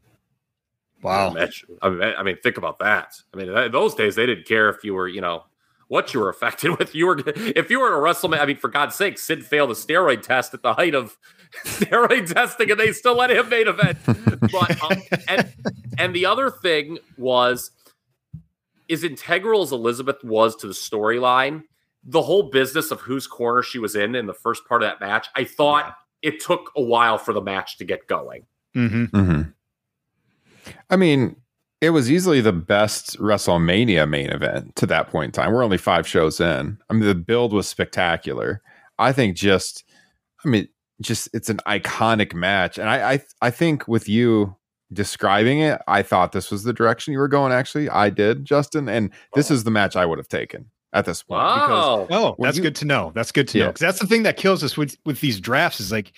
[1.34, 1.64] Match.
[1.80, 3.14] I mean, I mean, think about that.
[3.34, 5.44] I mean, in those days they didn't care if you were, you know,
[5.88, 6.94] what you were affected with.
[6.94, 8.40] You were, if you were in a WrestleMania.
[8.40, 11.18] I mean, for God's sake, Sid failed a steroid test at the height of
[11.64, 13.98] steroid testing, and they still let him main event.
[14.50, 15.52] But um, and
[15.98, 17.70] and the other thing was,
[18.90, 21.62] as integral as Elizabeth was to the storyline,
[22.04, 25.00] the whole business of whose corner she was in in the first part of that
[25.00, 28.46] match, I thought it took a while for the match to get going.
[28.74, 29.42] hmm hmm
[30.88, 31.36] I mean,
[31.80, 35.52] it was easily the best WrestleMania main event to that point in time.
[35.52, 36.78] We're only five shows in.
[36.88, 38.62] I mean, the build was spectacular.
[39.00, 39.82] I think just,
[40.44, 40.68] I mean,
[41.02, 44.56] just it's an iconic match, and I, I, I think with you
[44.92, 47.52] describing it, I thought this was the direction you were going.
[47.52, 51.22] Actually, I did, Justin, and this is the match I would have taken at this
[51.22, 52.06] point because Wow.
[52.10, 53.12] Oh, that's you- good to know.
[53.14, 55.80] That's good to know because that's the thing that kills us with with these drafts
[55.80, 56.12] is like,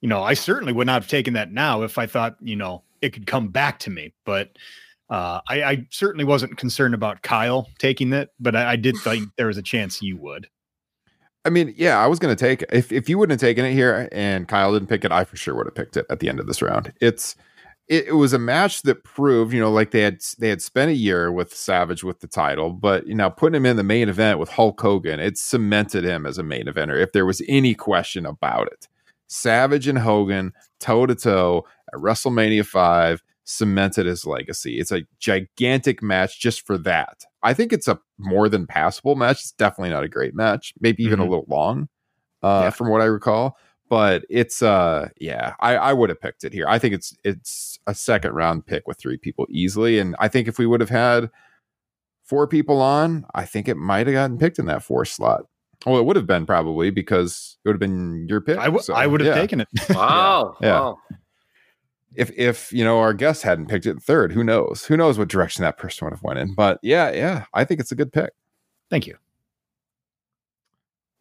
[0.00, 2.82] you know, I certainly would not have taken that now if I thought you know
[3.02, 4.50] it could come back to me, but.
[5.08, 9.28] Uh, I, I certainly wasn't concerned about Kyle taking it, but I, I did think
[9.36, 10.48] there was a chance you would.
[11.46, 13.72] I mean, yeah, I was going to take if if you wouldn't have taken it
[13.72, 16.28] here and Kyle didn't pick it, I for sure would have picked it at the
[16.28, 16.92] end of this round.
[17.00, 17.36] It's
[17.88, 20.90] it, it was a match that proved, you know, like they had they had spent
[20.90, 24.08] a year with Savage with the title, but you know, putting him in the main
[24.08, 27.00] event with Hulk Hogan, it cemented him as a main eventer.
[27.00, 28.88] If there was any question about it,
[29.28, 34.80] Savage and Hogan toe to toe at WrestleMania five cemented his legacy.
[34.80, 37.24] It's a gigantic match just for that.
[37.46, 39.40] I think it's a more than passable match.
[39.40, 41.26] It's definitely not a great match, maybe even Mhm.
[41.26, 41.88] a little long,
[42.42, 42.70] uh, Yeah.
[42.70, 43.56] from what I recall.
[43.88, 46.66] But it's uh yeah, I, I would have picked it here.
[46.68, 49.98] I think it's it's a second round pick with three people easily.
[50.00, 51.30] And I think if we would have had
[52.24, 55.42] four people on, I think it might have gotten picked in that four slot.
[55.84, 58.58] Well, it would have been probably because it would have been your pick.
[58.58, 59.40] I, w- So, I would have yeah.
[59.40, 59.68] taken it.
[59.90, 60.56] Wow.
[60.60, 60.80] Yeah.
[60.80, 60.98] Wow.
[62.16, 64.84] If if you know our guest hadn't picked it third, who knows?
[64.86, 66.54] Who knows what direction that person would have went in?
[66.54, 68.30] But yeah, yeah, I think it's a good pick.
[68.90, 69.16] Thank you.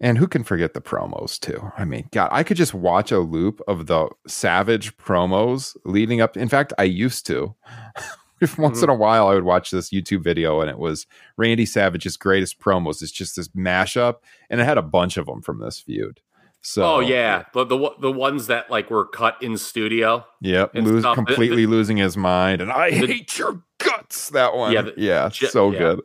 [0.01, 1.71] And who can forget the promos too?
[1.77, 6.35] I mean, God, I could just watch a loop of the Savage promos leading up.
[6.35, 7.55] In fact, I used to.
[8.41, 8.85] if once mm-hmm.
[8.85, 12.59] in a while, I would watch this YouTube video, and it was Randy Savage's greatest
[12.59, 13.01] promos.
[13.01, 14.15] It's just this mashup,
[14.49, 16.19] and it had a bunch of them from this feud.
[16.67, 20.25] So, oh yeah, the, the the ones that like were cut in studio.
[20.41, 21.15] Yep, lose, stuff.
[21.15, 24.31] The- completely losing his mind, and I the- hate your guts.
[24.31, 25.77] That one, Yeah, yeah, the- so yeah.
[25.77, 26.01] good,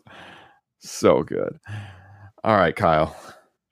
[0.80, 1.58] so good.
[2.44, 3.16] All right, Kyle,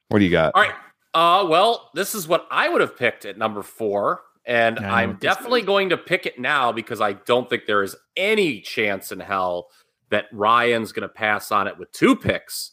[0.09, 0.55] what do you got?
[0.55, 0.75] All right.
[1.13, 5.17] Uh, well, this is what I would have picked at number four, and know I'm
[5.17, 9.21] definitely going to pick it now because I don't think there is any chance in
[9.21, 9.69] hell
[10.09, 12.73] that Ryan's going to pass on it with two picks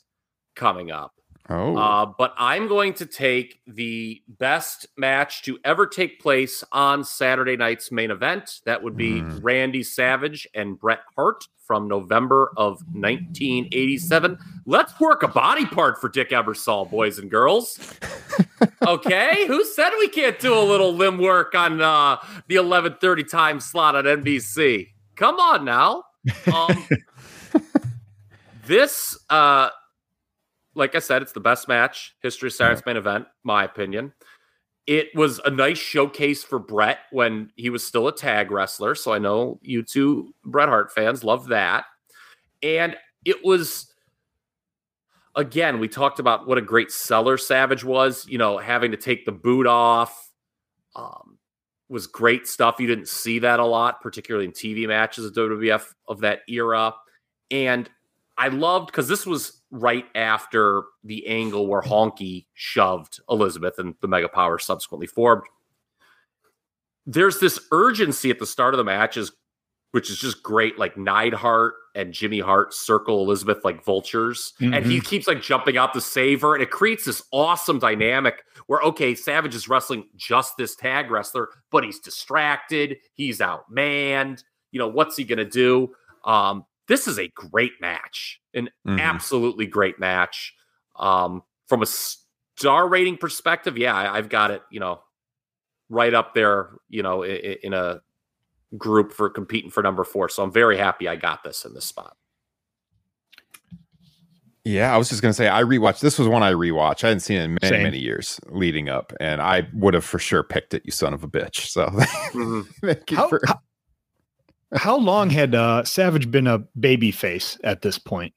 [0.56, 1.14] coming up.
[1.48, 7.04] Oh, Uh, but I'm going to take the best match to ever take place on
[7.04, 8.62] Saturday night's main event.
[8.66, 9.38] That would be Hmm.
[9.42, 14.38] Randy Savage and Bret Hart from November of 1987.
[14.66, 17.94] Let's work a body part for Dick Ebersol, boys and girls.
[18.88, 23.60] okay, who said we can't do a little limb work on uh, the 11:30 time
[23.60, 24.90] slot on NBC?
[25.16, 26.04] Come on now.
[26.54, 26.88] Um,
[28.66, 29.70] this uh
[30.76, 34.14] like I said, it's the best match, history of Saturday's main event, my opinion.
[34.86, 38.94] It was a nice showcase for Bret when he was still a tag wrestler.
[38.94, 41.86] So I know you two Bret Hart fans love that.
[42.62, 43.92] And it was
[45.36, 48.28] again, we talked about what a great seller Savage was.
[48.28, 50.30] You know, having to take the boot off
[50.96, 51.38] um,
[51.90, 52.76] was great stuff.
[52.80, 56.94] You didn't see that a lot, particularly in TV matches of WWF of that era.
[57.52, 57.90] And
[58.38, 64.08] I loved because this was right after the angle where Honky shoved Elizabeth and the
[64.08, 65.44] Mega Power subsequently formed.
[67.06, 69.32] There's this urgency at the start of the matches,
[69.92, 70.80] which is just great.
[70.80, 74.74] Like Neidhart and Jimmy Hart circle Elizabeth like vultures, mm-hmm.
[74.74, 75.06] and he mm-hmm.
[75.06, 79.14] keeps like jumping out to save her, and it creates this awesome dynamic where okay,
[79.14, 84.44] Savage is wrestling just this tag wrestler, but he's distracted, he's outmanned.
[84.72, 85.94] You know what's he gonna do?
[86.24, 89.00] Um, this is a great match, an mm-hmm.
[89.00, 90.54] absolutely great match.
[90.98, 95.02] Um, from a star rating perspective, yeah, I, have got it, you know,
[95.89, 98.02] right up there, you know, in, in a
[98.78, 100.30] group for competing for number four.
[100.30, 102.15] So I'm very happy I got this in this spot.
[104.63, 106.00] Yeah, I was just gonna say I rewatched.
[106.00, 107.04] This was one I rewatched.
[107.04, 107.84] I hadn't seen it in many Same.
[107.84, 110.82] many years leading up, and I would have for sure picked it.
[110.86, 111.67] You son of a bitch!
[111.67, 113.15] So mm-hmm.
[113.15, 113.60] how, for- how,
[114.73, 118.34] how long had uh, Savage been a baby face at this point?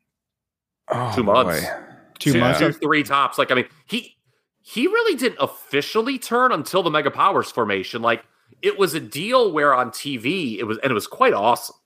[0.88, 1.60] Oh, two months.
[1.60, 1.70] Boy.
[2.18, 2.58] Two, two months.
[2.58, 3.38] Two, three tops.
[3.38, 4.16] Like I mean, he
[4.60, 8.02] he really didn't officially turn until the Mega Powers formation.
[8.02, 8.24] Like
[8.62, 11.76] it was a deal where on TV it was, and it was quite awesome.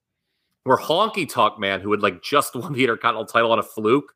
[0.65, 4.13] Where Honky Tonk Man, who had like just won the Intercontinental title on a fluke,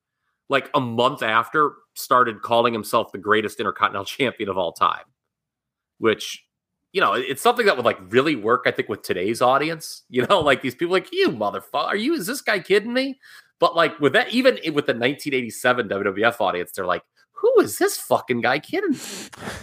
[0.48, 5.04] like a month after, started calling himself the greatest Intercontinental champion of all time,
[5.98, 6.45] which
[6.96, 10.04] you know, it's something that would like really work, I think, with today's audience.
[10.08, 12.14] You know, like these people, like you motherfucker, are you?
[12.14, 13.20] Is this guy kidding me?
[13.58, 17.98] But like with that, even with the 1987 WWF audience, they're like, who is this
[17.98, 18.98] fucking guy kidding?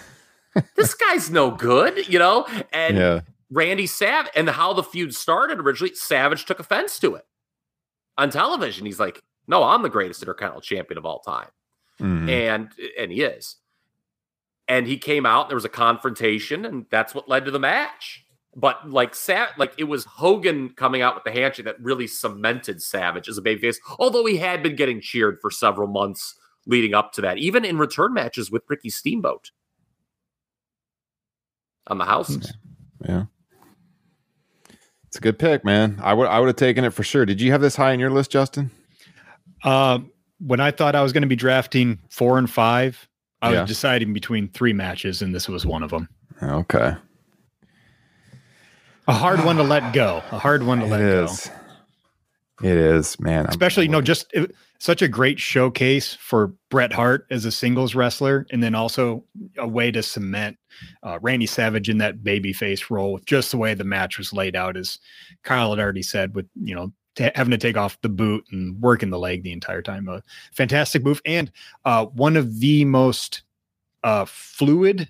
[0.76, 2.46] this guy's no good, you know.
[2.72, 3.22] And yeah.
[3.50, 7.26] Randy Savage, and how the feud started originally, Savage took offense to it
[8.16, 8.86] on television.
[8.86, 11.50] He's like, "No, I'm the greatest Intercontinental Champion of all time,"
[12.00, 12.30] mm.
[12.30, 13.56] and and he is
[14.68, 15.50] and he came out.
[15.50, 18.26] There was a confrontation, and that's what led to the match.
[18.56, 22.82] But like Sa- like it was Hogan coming out with the handshake that really cemented
[22.82, 23.78] Savage as a babyface.
[23.98, 27.78] Although he had been getting cheered for several months leading up to that, even in
[27.78, 29.52] return matches with Ricky Steamboat
[31.88, 32.54] on the houses.
[33.04, 33.26] Yeah.
[35.08, 36.00] It's a good pick, man.
[36.02, 37.26] I would I would have taken it for sure.
[37.26, 38.72] Did you have this high in your list, Justin?
[39.64, 40.00] Uh,
[40.40, 43.08] when I thought I was going to be drafting four and five,
[43.44, 43.62] I yeah.
[43.62, 46.08] was deciding between three matches, and this was one of them.
[46.42, 46.96] Okay.
[49.06, 50.24] A hard one to let go.
[50.32, 51.28] A hard one to let go.
[52.64, 53.46] It is, man.
[53.48, 57.96] Especially, you know, just it, such a great showcase for Bret Hart as a singles
[57.96, 59.26] wrestler, and then also
[59.58, 60.58] a way to cement
[61.04, 64.56] uh, Randy Savage in that babyface role with just the way the match was laid
[64.56, 65.00] out, as
[65.44, 68.82] Kyle had already said, with you know t- having to take off the boot and
[68.82, 70.08] working the leg the entire time.
[70.08, 70.24] A
[70.54, 71.52] fantastic move and
[71.86, 73.44] uh, one of the most
[74.04, 75.10] uh, fluid,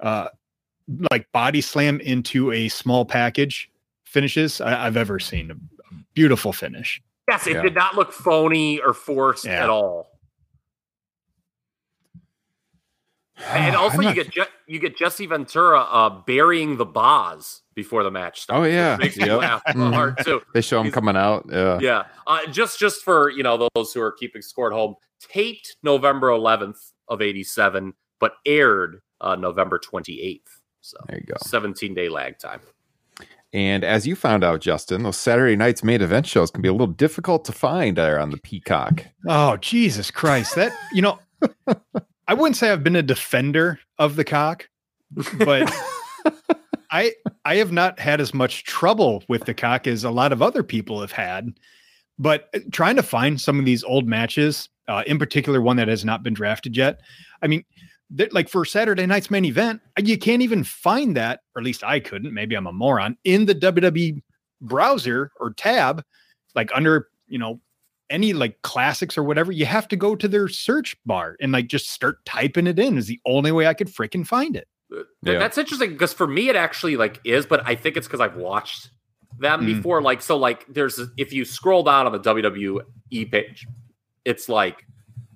[0.00, 0.28] uh,
[1.10, 3.70] like body slam into a small package
[4.04, 5.50] finishes I- have ever seen.
[5.50, 5.54] A
[6.14, 7.02] beautiful finish.
[7.28, 7.62] Yes, it yeah.
[7.62, 9.62] did not look phony or forced yeah.
[9.62, 10.08] at all.
[13.48, 14.14] And also, not...
[14.14, 18.60] you get Je- you get Jesse Ventura uh, burying the Boz before the match starts.
[18.60, 19.28] Oh yeah, makes yep.
[19.28, 19.92] me laugh mm-hmm.
[19.92, 20.42] hard too.
[20.54, 21.46] They show him He's, coming out.
[21.50, 22.04] Yeah, yeah.
[22.26, 26.28] Uh, just just for you know those who are keeping score at home, taped November
[26.28, 30.40] 11th of '87, but aired uh, November 28th.
[30.80, 31.34] So there you go.
[31.40, 32.60] 17 day lag time.
[33.54, 36.72] And as you found out, Justin, those Saturday night's main event shows can be a
[36.72, 39.04] little difficult to find there on the Peacock.
[39.28, 40.54] Oh Jesus Christ!
[40.54, 41.18] That you know.
[42.28, 44.68] I wouldn't say I've been a defender of the cock,
[45.38, 45.70] but
[46.92, 50.42] I I have not had as much trouble with the cock as a lot of
[50.42, 51.52] other people have had.
[52.18, 55.88] But uh, trying to find some of these old matches, uh, in particular one that
[55.88, 57.00] has not been drafted yet,
[57.40, 57.64] I mean,
[58.30, 61.82] like for Saturday night's main event, uh, you can't even find that, or at least
[61.82, 62.34] I couldn't.
[62.34, 64.22] Maybe I'm a moron in the WWE
[64.60, 66.04] browser or tab,
[66.54, 67.60] like under you know
[68.10, 71.66] any like classics or whatever, you have to go to their search bar and like
[71.66, 74.68] just start typing it in is the only way I could freaking find it.
[75.22, 75.38] Yeah.
[75.38, 78.36] That's interesting because for me it actually like is, but I think it's because I've
[78.36, 78.90] watched
[79.38, 79.66] them mm.
[79.66, 80.02] before.
[80.02, 83.66] Like so, like there's if you scroll down on the WWE page,
[84.24, 84.84] it's like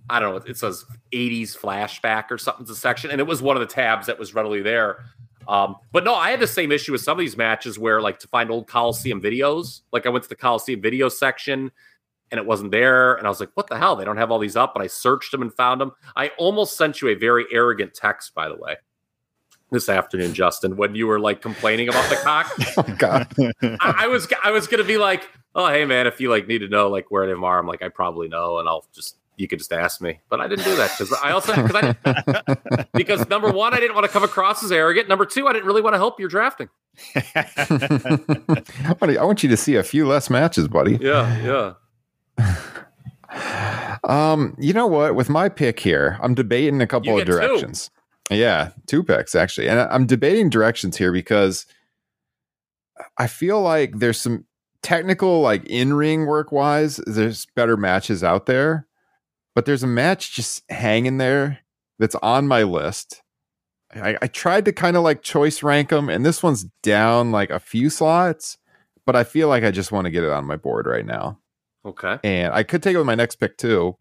[0.09, 3.57] I don't know, it says 80s flashback or something's a section, and it was one
[3.57, 5.05] of the tabs that was readily there.
[5.49, 8.19] Um, but no, I had the same issue with some of these matches where like
[8.21, 11.71] to find old Coliseum videos, like I went to the Coliseum video section
[12.31, 13.15] and it wasn't there.
[13.15, 13.97] And I was like, what the hell?
[13.97, 14.75] They don't have all these up.
[14.75, 15.93] But I searched them and found them.
[16.17, 18.77] I almost sent you a very arrogant text, by the way,
[19.71, 22.53] this afternoon, Justin, when you were like complaining about the cock.
[22.77, 23.27] oh God.
[23.81, 26.59] I, I, was I was gonna be like, oh hey man, if you like need
[26.59, 29.47] to know like where they are, I'm like, I probably know, and I'll just you
[29.47, 30.21] could just ask me.
[30.31, 33.95] But I didn't do that because I also because I because number one, I didn't
[33.95, 35.09] want to come across as arrogant.
[35.09, 36.69] Number two, I didn't really want to help your drafting.
[37.15, 40.99] I want- I want you to see a few less matches, buddy.
[41.01, 41.75] Yeah,
[42.39, 42.55] yeah.
[44.05, 45.15] Um, you know what?
[45.15, 47.89] With my pick here, I'm debating a couple You of directions.
[47.89, 47.95] two.
[48.31, 51.67] Yeah, two picks actually, and I'm debating directions here because
[53.19, 54.47] I feel like there's some
[54.83, 58.87] technical, like in ring work wise, there's better matches out there,
[59.55, 61.61] but there's a match just hanging there
[61.99, 63.23] that's on my list.
[63.95, 67.51] I, I tried to kind of like choice rank them, and this one's down like
[67.51, 68.59] a few slots,
[69.07, 71.39] but I feel like I just want to get it on my board right now
[71.85, 72.19] Okay.
[72.25, 73.97] and I could take it with my next pick too,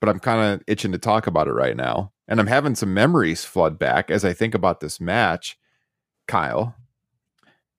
[0.00, 2.11] but I'm kind of itching to talk about it right now.
[2.28, 5.58] And I'm having some memories flood back as I think about this match,
[6.28, 6.74] Kyle,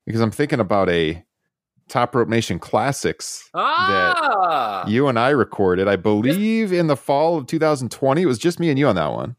[0.06, 1.24] because I'm thinking about a
[1.90, 7.48] Top Rope Nation Classics Ah, you and I recorded, I believe, in the fall of
[7.48, 8.22] 2020.
[8.22, 9.36] It was just me and you on that one.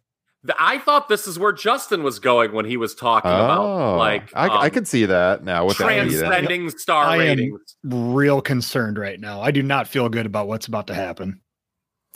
[0.58, 4.38] I thought this is where Justin was going when he was talking about like Oh,
[4.40, 7.76] I, I um, could see that now with that transcending star I am- ratings.
[7.82, 9.40] Real concerned right now.
[9.40, 11.40] I do not feel good about what's about to happen.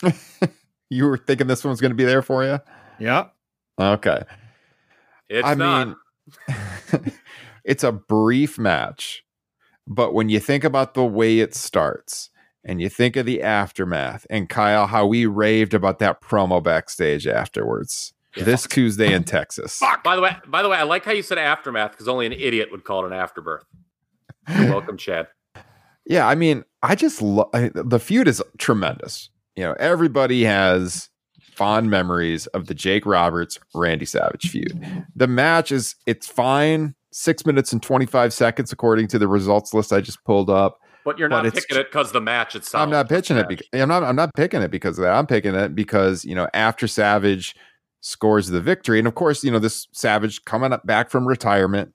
[0.91, 2.61] You were thinking this one was going to be there for you?
[2.99, 3.27] Yeah.
[3.79, 4.23] Okay.
[5.29, 5.89] It's I not.
[6.49, 7.13] mean,
[7.65, 9.25] it's a brief match,
[9.87, 12.31] but when you think about the way it starts
[12.65, 17.27] and you think of the aftermath and Kyle, how we raved about that promo backstage
[17.27, 18.45] afterwards Yeah.
[18.45, 19.81] this Tuesday in Texas.
[20.05, 22.33] By the way, by the way, I like how you said aftermath because only an
[22.33, 23.65] idiot would call it an afterbirth.
[24.49, 25.29] You're welcome, Chad.
[26.07, 29.29] Yeah, I mean, I just love the feud is tremendous.
[29.57, 31.11] You know, everybody has
[31.59, 34.81] fond memories of the Jake Roberts Randy Savage feud.
[35.17, 39.75] The match is it's fine, six minutes and twenty five seconds according to the results
[39.75, 40.79] list I just pulled up.
[41.05, 42.81] But you're But not picking it because the match itself.
[42.81, 43.49] I'm not pitching it.
[43.49, 44.05] Because, I'm not.
[44.05, 45.15] I'm not picking it because of that.
[45.15, 47.57] I'm picking it because you know after Savage
[48.01, 51.93] scores the victory, and of course you know this Savage coming up back from retirement.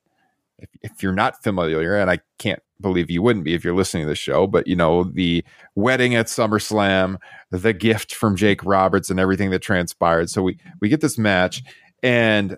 [0.64, 4.04] If, if you're not familiar, and I can't believe you wouldn't be if you're listening
[4.04, 5.44] to the show, but you know the
[5.76, 7.18] wedding at SummerSlam,
[7.52, 10.30] the gift from Jake Roberts, and everything that transpired.
[10.30, 11.64] So we we get this match,
[12.02, 12.58] and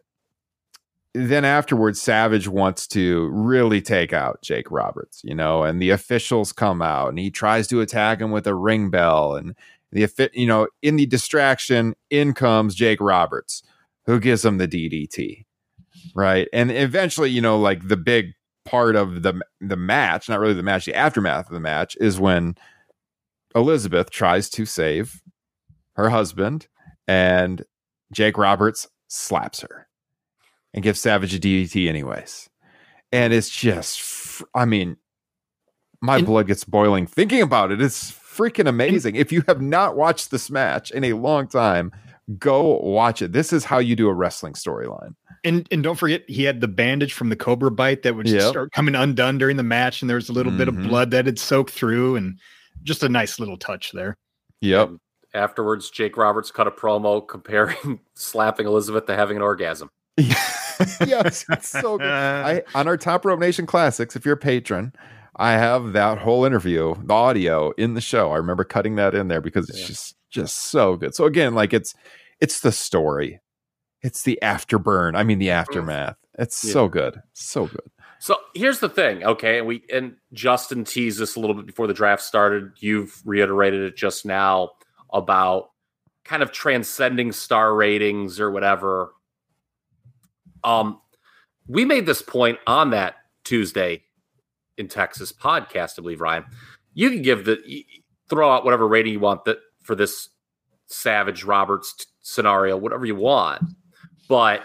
[1.16, 6.52] then afterwards, Savage wants to really take out Jake Roberts, you know, and the officials
[6.52, 9.36] come out and he tries to attack him with a ring bell.
[9.36, 9.56] And
[9.94, 13.64] the, you know, in the distraction, in comes Jake Roberts,
[14.06, 15.45] who gives him the DDT.
[16.14, 16.48] Right.
[16.54, 18.34] And eventually, you know, like the big
[18.66, 22.20] part of the, the match, not really the match, the aftermath of the match is
[22.20, 22.56] when
[23.56, 25.22] Elizabeth tries to save
[25.96, 26.68] her husband
[27.08, 27.64] and
[28.12, 29.88] Jake Roberts slaps her
[30.74, 32.50] and gives Savage a DDT anyways.
[33.12, 34.98] And it's just I mean,
[36.02, 37.82] my And- blood gets boiling thinking about it.
[37.82, 39.16] It's freaking amazing.
[39.16, 41.92] if you have not watched this match in a long time,
[42.40, 43.32] go watch it.
[43.34, 45.14] This is how you do a wrestling storyline.
[45.44, 48.44] And and don't forget, he had the bandage from the cobra bite that would just
[48.46, 48.50] Yep.
[48.52, 50.88] start coming undone during the match, and there was a little bit of Mhm.
[50.88, 52.40] blood that had soaked through, and
[52.84, 54.16] just a nice little touch there.
[54.62, 54.88] Yep.
[54.90, 55.00] And
[55.36, 59.90] afterwards, Jake Roberts cut a promo comparing slapping Elizabeth to having an orgasm.
[60.18, 62.08] yes, it's so good.
[62.08, 64.94] I on our Top Rope Nation Classics, if you're a patron,
[65.36, 68.32] I have that whole interview, the audio in the show.
[68.32, 69.88] I remember cutting that in there because it's Yeah.
[69.88, 71.16] just just so good.
[71.16, 71.96] So again, like it's
[72.40, 73.40] it's the story.
[74.02, 75.16] It's the afterburn.
[75.18, 76.18] I mean the aftermath.
[76.38, 76.74] It's Yeah.
[76.74, 77.22] so good.
[77.34, 77.90] So good.
[78.20, 79.58] So here's the thing, okay?
[79.60, 82.72] And we and Justin teased this a little bit before the draft started.
[82.80, 84.72] You've reiterated it just now
[85.14, 85.70] about
[86.24, 89.14] kind of transcending star ratings or whatever.
[90.64, 91.00] Um,
[91.68, 94.04] we made this point on that Tuesday
[94.78, 96.46] in Texas podcast, I believe, Ryan.
[96.94, 97.60] You can give the
[98.30, 100.30] throw out whatever rating you want that for this
[100.88, 103.64] Savage Roberts t- scenario, whatever you want,
[104.28, 104.64] but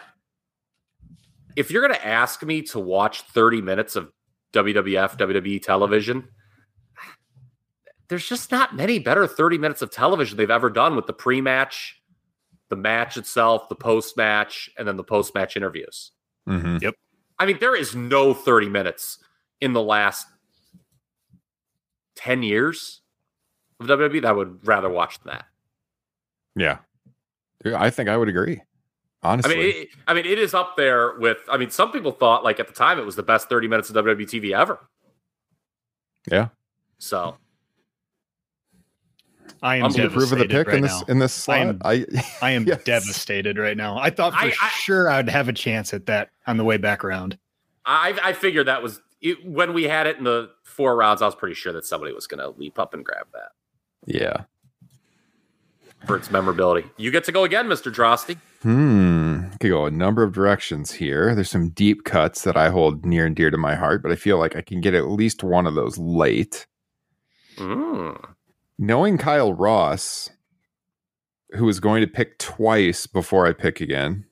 [1.57, 4.11] if you're going to ask me to watch 30 minutes of
[4.53, 6.29] WWF, WWE television,
[8.09, 11.41] there's just not many better 30 minutes of television they've ever done with the pre
[11.41, 12.01] match,
[12.69, 16.13] the match itself, the post match, and then the post match interviews.
[16.47, 16.79] hmm
[17.39, 19.19] I mean, there is no 30 minutes
[19.63, 20.27] in the last
[22.17, 23.00] 10 years
[23.81, 25.47] of WWE that I would rather watch than that.
[26.57, 26.79] Yeah.
[27.65, 28.63] Yeah, I think I would agree.
[29.23, 29.55] I Honestly.
[29.57, 31.39] mean, it, I mean, it is up there with.
[31.51, 33.91] I mean, some people thought like at the time it was the best 30 minutes
[33.91, 34.79] of WWE TV ever.
[36.31, 36.49] yeah.
[36.99, 37.37] So
[39.63, 41.05] I am I'm Did you approve of the devastated pick right in this now.
[41.09, 41.59] in this slot?
[41.59, 42.83] I am- I I am Yes.
[42.85, 43.99] devastated right now.
[43.99, 46.77] I thought for I- I- sure I'd have a chance at that on the way
[46.79, 47.39] back around.
[47.85, 51.21] I, I figured that was it, when we had it in the four rounds.
[51.23, 53.53] I was pretty sure that somebody was going to leap up and grab that.
[54.07, 54.45] Yeah.
[56.07, 56.89] for its memorability.
[56.97, 58.39] You get to go again, Mister Drosty.
[58.63, 59.49] Hmm.
[59.61, 61.35] Could go a number of directions here.
[61.35, 64.17] There's some deep cuts that I hold near and dear to my heart, but I
[64.17, 66.67] feel like I can get at least one of those late.
[67.57, 68.23] Mm.
[68.79, 70.31] Knowing Kyle Ross,
[71.53, 74.27] who is going to pick twice before I pick again,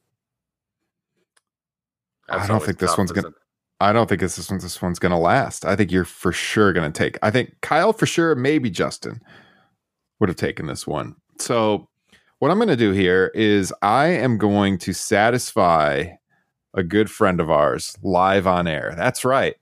[2.29, 3.33] I don't think this tough, one's gonna-
[3.81, 5.65] I don't think this one, this one's going to last.
[5.65, 7.17] I think you're for sure going to take.
[7.23, 9.21] I think Kyle for sure, maybe Justin
[10.21, 11.17] would have taken this one.
[11.39, 11.89] So,
[12.39, 16.07] what I'm going to do here is I am going to satisfy
[16.75, 18.95] a good friend of ours live on air.
[18.97, 19.57] That's right,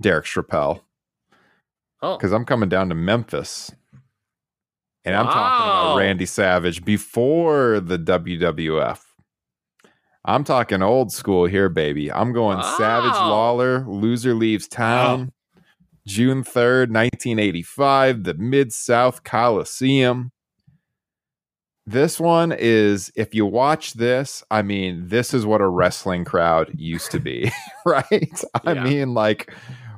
[0.00, 0.80] Derek Chappelle,
[2.00, 3.70] Oh, because I'm coming down to Memphis.
[5.04, 9.00] And I'm talking about Randy Savage before the WWF.
[10.24, 12.12] I'm talking old school here, baby.
[12.12, 15.32] I'm going Savage Lawler, loser leaves town.
[16.08, 20.32] June 3rd, 1985, the Mid South Coliseum.
[21.86, 26.70] This one is, if you watch this, I mean, this is what a wrestling crowd
[26.74, 27.50] used to be,
[27.86, 28.42] right?
[28.64, 28.84] I Yeah.
[28.84, 29.52] mean, like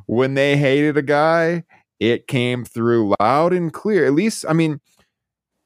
[0.06, 1.62] when they hated a guy,
[2.00, 4.04] it came through loud and clear.
[4.04, 4.80] At least, I mean,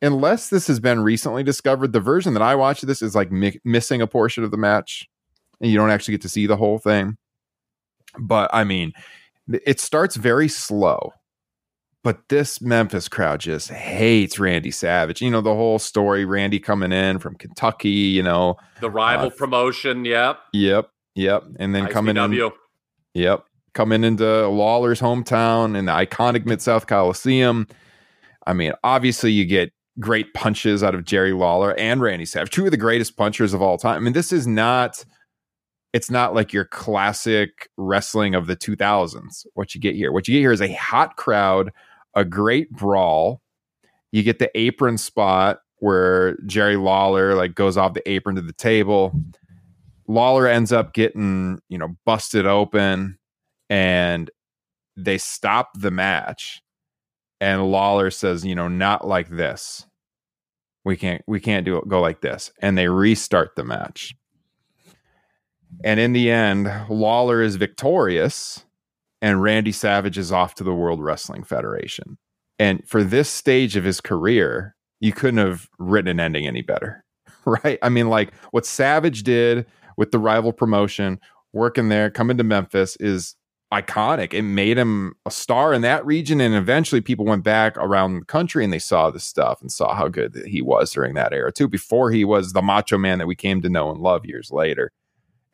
[0.03, 3.33] unless this has been recently discovered, the version that I watched of this is like
[3.33, 5.09] mi- missing a portion of the match,
[5.61, 7.17] and you don't actually get to see the whole thing.
[8.19, 8.93] But I mean,
[9.49, 11.13] it starts very slow.
[12.03, 15.23] But this Memphis crowd just hates Randy Savage.
[15.23, 18.57] You know, the whole story Randy coming in from Kentucky, you know.
[18.81, 20.05] the rival uh, promotion.
[20.05, 20.39] Yep.
[20.53, 20.91] Yep.
[21.15, 21.45] Yep.
[21.59, 22.51] And then coming in.
[23.15, 23.45] Yep.
[23.73, 27.67] Coming into Lawler's hometown in the iconic Mid South Coliseum.
[28.47, 32.67] I mean, obviously, you get great punches out of Jerry Lawler and Randy Savage, two
[32.67, 33.97] of the greatest punchers of all time.
[33.97, 35.03] I mean, this is not.
[35.95, 39.47] It's not like your classic wrestling of the 2000s.
[39.55, 41.71] What you get here, what you get here is a hot crowd,
[42.15, 43.41] a great brawl.
[44.11, 48.53] You get the apron spot where Jerry Lawler like goes off the apron to the
[48.53, 49.13] table.
[50.09, 53.17] Lawler ends up getting, you know, busted open
[53.71, 54.33] and
[54.97, 56.61] they stop the match.
[57.41, 59.87] And Lawler says, you know, not like this.
[60.85, 62.51] We can't we can't do it go like this.
[62.61, 64.17] And they restart the match.
[65.83, 68.65] And in the end, Lawler is victorious
[69.21, 72.19] and Randy Savage is off to the World Wrestling Federation.
[72.59, 77.03] And for this stage of his career, you couldn't have written an ending any better.
[77.47, 77.79] Right?
[77.83, 79.67] I mean, like what Savage did
[79.99, 81.21] with the rival promotion,
[81.53, 83.37] working there, coming to Memphis is
[83.71, 84.33] iconic.
[84.33, 86.41] It made him a star in that region.
[86.41, 89.95] And eventually people went back around the country and they saw this stuff and saw
[89.95, 93.27] how good he was during that era too, before he was the macho man that
[93.27, 94.91] we came to know and love years later.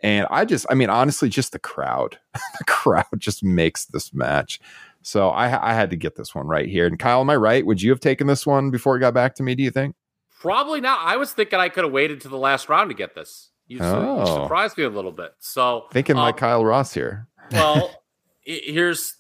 [0.02, 2.18] And I just, I mean, honestly, just the crowd,
[2.58, 4.58] the crowd just makes this match.
[5.02, 6.86] So I, I had to get this one right here.
[6.86, 7.64] And Kyle, am I right?
[7.64, 9.54] Would you have taken this one before it got back to me?
[9.54, 9.94] Do you think?
[10.40, 11.00] Probably not.
[11.06, 13.50] I was thinking I could have waited to the last round to get this.
[13.66, 14.42] You, su- you Oh.
[14.42, 15.32] surprised me a little bit.
[15.38, 17.28] So Thinking like um, Kyle Ross here.
[17.52, 17.90] well,
[18.40, 19.16] here's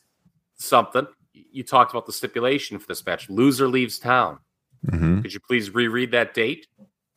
[0.56, 1.06] something.
[1.32, 3.28] You talked about the stipulation for this match.
[3.30, 4.38] Loser leaves town.
[4.88, 6.66] hmm Could you please reread that date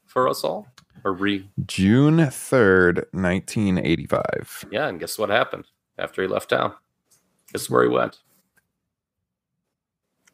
[0.05, 0.67] for us all?
[1.11, 4.65] Re June 3rd, 1985.
[4.71, 5.65] yeah, and guess what happened
[5.97, 6.73] after he left town?
[7.51, 8.19] Guess where he went?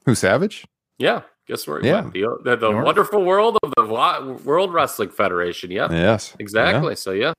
[0.05, 0.65] Who, Savage?
[0.97, 2.01] Yeah, guess where he Yeah.
[2.01, 2.13] went?
[2.13, 3.83] The, the, the wonderful world of the
[4.43, 5.71] World Wrestling Federation.
[5.71, 5.91] Yep.
[5.91, 6.35] Yes.
[6.39, 6.95] Exactly.
[6.95, 7.33] So yeah.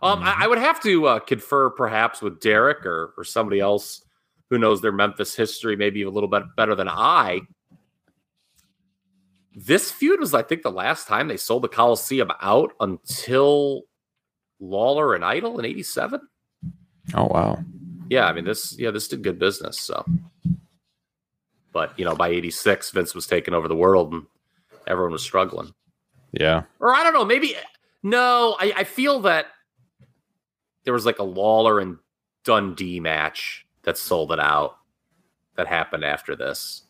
[0.00, 4.04] Um, I, I would have to uh, confer perhaps with Derek or or somebody else
[4.48, 7.40] who knows their Memphis history maybe a little bit better than I.
[9.60, 13.82] This feud was, I think, the last time they sold the Coliseum out until
[14.60, 16.20] Lawler and Idol in '87.
[17.14, 17.58] Oh, wow.
[18.08, 18.78] Yeah, I mean this.
[18.78, 19.78] Yeah, this did good business.
[19.80, 20.04] So,
[21.72, 24.26] but you know, by '86, Vince was taking over the world and
[24.86, 25.74] everyone was struggling
[26.32, 26.62] Yeah.
[26.80, 27.54] or I don't know, maybe
[28.02, 28.56] no.
[28.60, 29.46] I, I feel that
[30.84, 31.98] there was like a Lawler and
[32.44, 34.76] Dundee match that sold it out
[35.56, 36.84] that happened after this.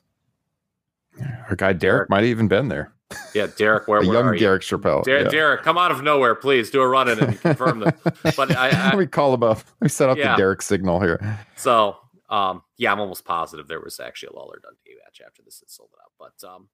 [1.49, 2.93] Our guy Derek might have even been there.
[3.35, 4.41] Yeah, Derek, where, where young are you?
[4.41, 5.03] Derek Chappelle.
[5.05, 5.29] Der- yeah.
[5.29, 6.71] Derek, come out of nowhere, please.
[6.71, 7.99] Do a run in and confirm that.
[8.37, 9.59] But I, Let I me call him up.
[9.59, 10.33] Let me set up Yeah.
[10.33, 11.39] the Derek signal here.
[11.57, 11.97] so
[12.31, 15.71] um yeah, I'm almost positive there was actually a Lawler Dundee match after this that
[15.71, 16.13] sold it out.
[16.43, 16.69] But um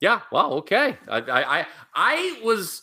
[0.00, 0.96] yeah, well, okay.
[1.06, 2.82] I I I, I was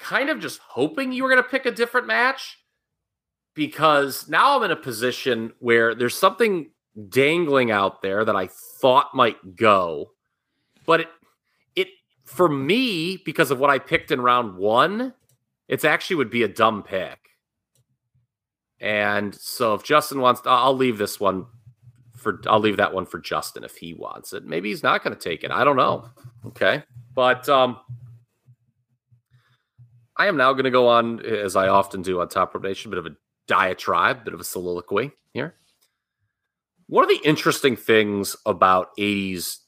[0.00, 2.58] kind of just hoping you were going to pick a different match
[3.54, 6.70] because now I'm in a position where there's something
[7.08, 8.48] dangling out there that I
[8.80, 10.12] thought might go,
[10.86, 11.08] but it,
[11.76, 11.88] it
[12.24, 15.14] for me because of what I picked in round one,
[15.68, 17.18] it's actually would be a dumb pick.
[18.80, 21.46] And so if Justin wants, to, I'll leave this one
[22.14, 24.44] for I'll leave that one for Justin if he wants it.
[24.44, 25.50] Maybe he's not going to take it.
[25.50, 26.08] I don't know.
[26.46, 26.82] Okay,
[27.14, 27.78] but um,
[30.16, 32.88] I am now going to go on as I often do on Top Rope Nation,
[32.88, 33.16] a bit of a
[33.46, 35.54] diatribe, bit of a soliloquy here.
[36.86, 39.58] One of the interesting things about 80s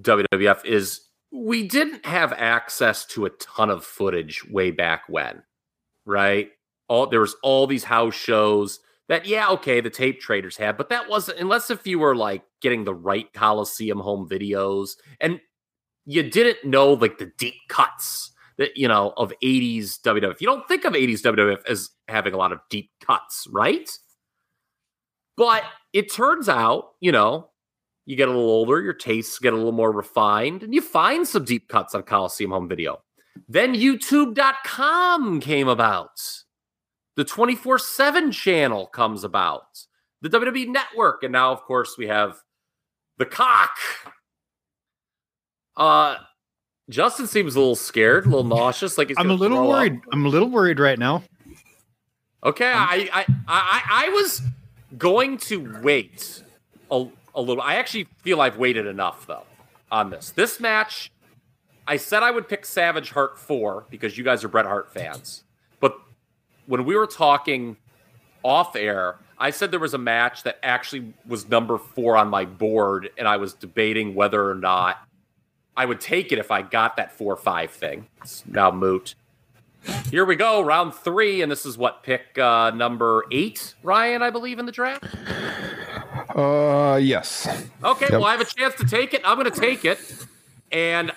[0.00, 1.00] WWF is
[1.32, 5.42] we didn't have access to a ton of footage way back when,
[6.04, 6.50] right?
[6.88, 10.88] All there was all these house shows that yeah, okay, the tape traders had, but
[10.88, 15.40] that wasn't unless if you were like getting the right Coliseum home videos and
[16.04, 20.40] you didn't know like the deep cuts that you know of 80s WWF.
[20.40, 23.88] You don't think of 80s WWF as having a lot of deep cuts, right?
[25.36, 27.48] But it turns out, you know,
[28.06, 31.26] you get a little older, your tastes get a little more refined, and you find
[31.26, 33.00] some deep cuts on Coliseum Home Video.
[33.48, 36.10] Then YouTube.com came about.
[37.16, 39.64] The 24 7 channel comes about.
[40.22, 41.22] The WWE Network.
[41.22, 42.36] And now, of course, we have
[43.18, 43.76] the cock.
[45.76, 46.16] Uh,
[46.88, 48.98] Justin seems a little scared, a little nauseous.
[48.98, 49.94] Like I'm a little worried.
[49.94, 50.00] Up.
[50.12, 51.22] I'm a little worried right now.
[52.42, 54.42] Okay, I, I I I was
[54.96, 56.42] going to wait
[56.90, 57.62] a, a little.
[57.62, 59.44] I actually feel I've waited enough though
[59.90, 60.30] on this.
[60.30, 61.12] This match,
[61.86, 65.44] I said I would pick Savage Hart four because you guys are Bret Hart fans.
[65.80, 65.98] But
[66.66, 67.76] when we were talking
[68.42, 72.44] off air, I said there was a match that actually was number four on my
[72.44, 74.98] board, and I was debating whether or not
[75.76, 78.06] I would take it if I got that four five thing.
[78.22, 79.14] It's now moot.
[80.10, 84.30] Here we go, round three, and this is what pick uh, number eight, Ryan, I
[84.30, 85.04] believe, in the draft.
[86.34, 87.46] Uh, yes.
[87.82, 88.12] Okay, yep.
[88.12, 89.22] well, I have a chance to take it.
[89.24, 89.98] I'm going to take it.
[90.70, 91.12] And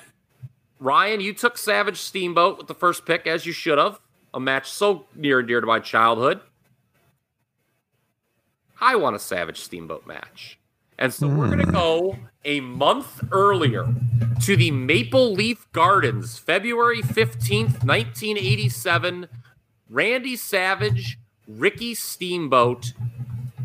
[0.80, 4.00] Ryan, you took Savage Steamboat with the first pick, as you should have.
[4.34, 6.40] A match so near and dear to my childhood.
[8.82, 10.58] I want a Savage Steamboat match.
[10.98, 11.72] And so we're going to hmm.
[11.72, 13.88] go a month earlier
[14.42, 19.28] to the Maple Leaf Gardens, February 15th, 1987.
[19.90, 22.94] Randy Savage, Ricky Steamboat.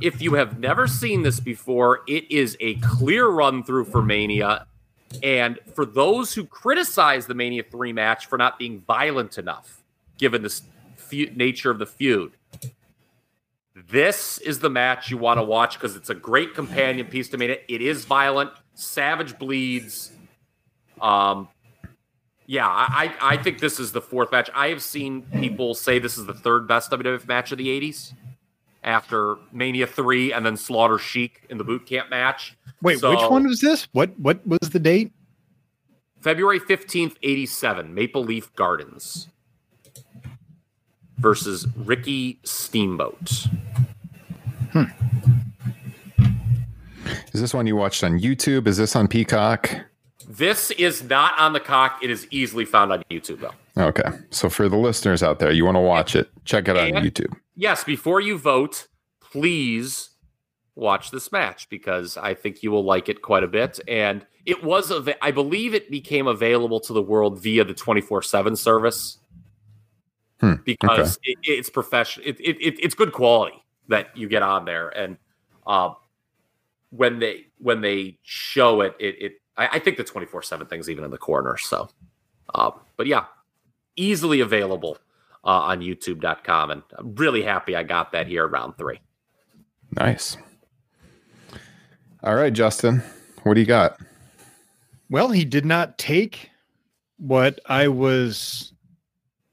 [0.01, 4.67] If you have never seen this before, it is a clear run through for Mania.
[5.23, 9.83] And for those who criticize the Mania 3 match for not being violent enough,
[10.19, 10.61] given the
[11.35, 12.33] nature of the feud,
[13.89, 17.39] this is the match you want to watch because it's a great companion piece to
[17.39, 17.59] Mania.
[17.69, 18.51] It is violent.
[18.75, 20.13] Savage bleeds.
[21.01, 21.49] Um,
[22.47, 24.49] yeah, I, I think this is the fourth match.
[24.55, 28.15] I have seen people say this is the third best WWF match of the 80s
[28.83, 32.57] after Mania 3 and then Slaughter Sheik in the boot camp match.
[32.81, 33.87] Wait, so, which one was this?
[33.93, 35.13] What what was the date?
[36.21, 39.29] February 15th, 87, Maple Leaf Gardens
[41.19, 43.47] versus Ricky Steamboat.
[44.73, 44.85] Hmm.
[47.33, 48.67] Is this one you watched on YouTube?
[48.67, 49.71] Is this on Peacock?
[50.29, 52.01] This is not on the cock.
[52.03, 53.83] It is easily found on YouTube, though.
[53.83, 54.11] Okay.
[54.31, 57.03] So for the listeners out there, you want to watch it, check it out on
[57.03, 57.35] YouTube.
[57.57, 58.89] Yes, before you vote,
[59.21, 60.11] please
[60.75, 63.81] watch this match because I think you will like it quite a bit.
[63.89, 68.23] And it was, av- I believe it became available to the world via the 24
[68.23, 69.19] 7 service
[70.41, 70.55] hmm.
[70.65, 71.31] because okay.
[71.33, 72.27] it, it's professional.
[72.27, 74.89] It, it, it, it's good quality that you get on there.
[74.89, 75.17] And
[75.67, 75.91] uh,
[76.91, 80.89] when they when they show it, it, it I, I think the 24 7 thing's
[80.89, 81.57] even in the corner.
[81.57, 81.89] So,
[82.55, 83.25] uh, but yeah,
[83.97, 84.99] easily available
[85.45, 86.71] uh, on youtube.com.
[86.71, 89.01] And I'm really happy I got that here round three.
[89.93, 90.37] Nice.
[92.23, 93.03] All right, Justin,
[93.45, 93.99] what do you got?
[95.09, 96.51] Well, he did not take
[97.17, 98.73] what I was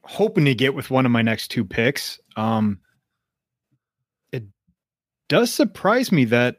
[0.05, 2.19] hoping to get with one of my next two picks.
[2.35, 2.79] Um,
[4.31, 4.43] it
[5.27, 6.57] does surprise me that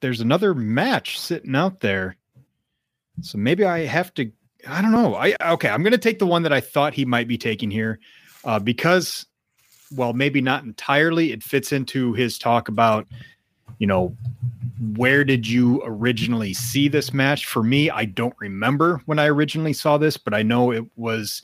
[0.00, 2.16] there's another match sitting out there.
[3.20, 4.30] So maybe I have to.
[4.66, 5.16] I don't know.
[5.16, 5.68] I okay.
[5.68, 7.98] I'm going to take the one that I thought he might be taking here,
[8.44, 9.26] uh, because,
[9.94, 11.32] well, maybe not entirely.
[11.32, 13.08] It fits into his talk about,
[13.78, 14.16] you know,
[14.94, 17.46] where did you originally see this match?
[17.46, 21.42] For me, I don't remember when I originally saw this, but I know it was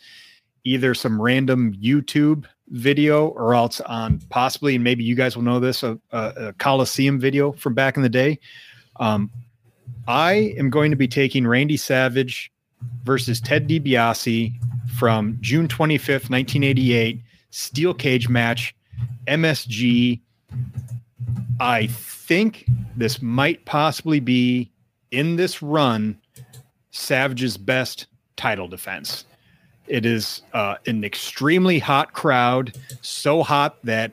[0.65, 5.61] either some random YouTube video or else on possibly, and maybe you guys will know
[5.61, 8.39] this, a, a Coliseum video from back in the day.
[8.97, 9.31] Um,
[10.09, 12.51] I am going to be taking Randy Savage
[13.05, 14.53] versus Ted DiBiase
[14.97, 18.75] from June 25th, 1988, steel cage match,
[19.27, 20.21] MSG.
[21.61, 24.71] I think this might possibly be
[25.11, 26.19] in this run
[26.91, 28.07] Savage's best
[28.37, 29.25] title defense.
[29.87, 34.13] It is uh, an extremely hot crowd, so hot that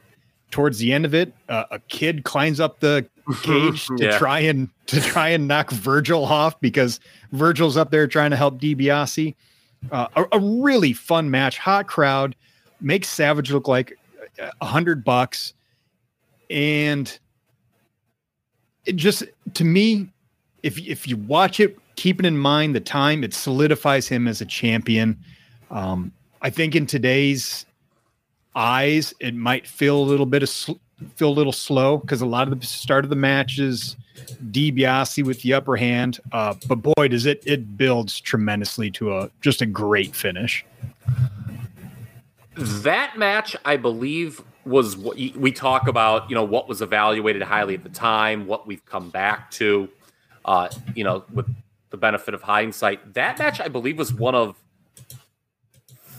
[0.52, 3.06] towards the end of it, uh, a kid climbs up the
[3.42, 4.18] cage to Yeah.
[4.18, 7.00] try and to try and knock Virgil off because
[7.32, 9.34] Virgil's up there trying to help DiBiase.
[9.92, 12.36] Uh, a, a really fun match, hot crowd,
[12.82, 13.98] makes Savage look like
[14.60, 15.54] a hundred bucks,
[16.50, 17.18] and
[18.86, 20.10] it just to me,
[20.64, 24.46] if if you watch it, keeping in mind the time, it solidifies him as a
[24.46, 25.18] champion.
[25.72, 26.12] Um,
[26.42, 27.66] I think in today's
[28.56, 30.74] eyes, it might feel a little bit of sl-
[31.16, 33.96] feel a little slow because a lot of the start of the matches,
[34.52, 36.20] DiBiase with the upper hand.
[36.32, 40.66] Uh, but boy, does it it builds tremendously to a just a great finish.
[42.56, 46.30] That match, I believe, was what we talk about.
[46.30, 49.90] You know, what was evaluated highly at the time, what we've come back to.
[50.44, 51.48] Uh, you know, with
[51.92, 54.56] the benefit of hindsight, that match, I believe, was one of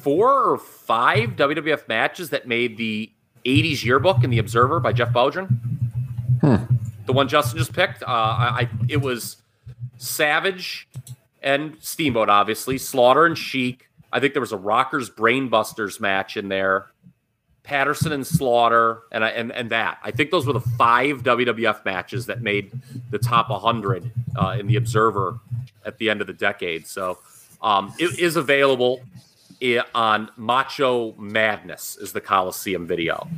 [0.03, 3.11] four or five WWF matches that made the
[3.45, 5.59] '80s yearbook in the Observer by Jeff Bowdren.
[7.07, 8.03] The one Justin just picked.
[8.03, 9.37] Uh, I, I it was
[9.97, 10.89] Savage
[11.43, 13.89] and Steamboat, obviously, Slaughter and Sheik.
[14.13, 16.87] I think there was a Rockers Brainbusters match in there.
[17.63, 19.99] Patterson and Slaughter, and I, and and that.
[20.03, 22.73] I think those were the five WWF matches that made
[23.11, 25.39] the top 100 uh, in the Observer
[25.87, 26.87] at the end of the decade.
[26.89, 27.19] So
[27.63, 29.01] um, it is available
[29.95, 33.29] on Macho Madness is the Coliseum video.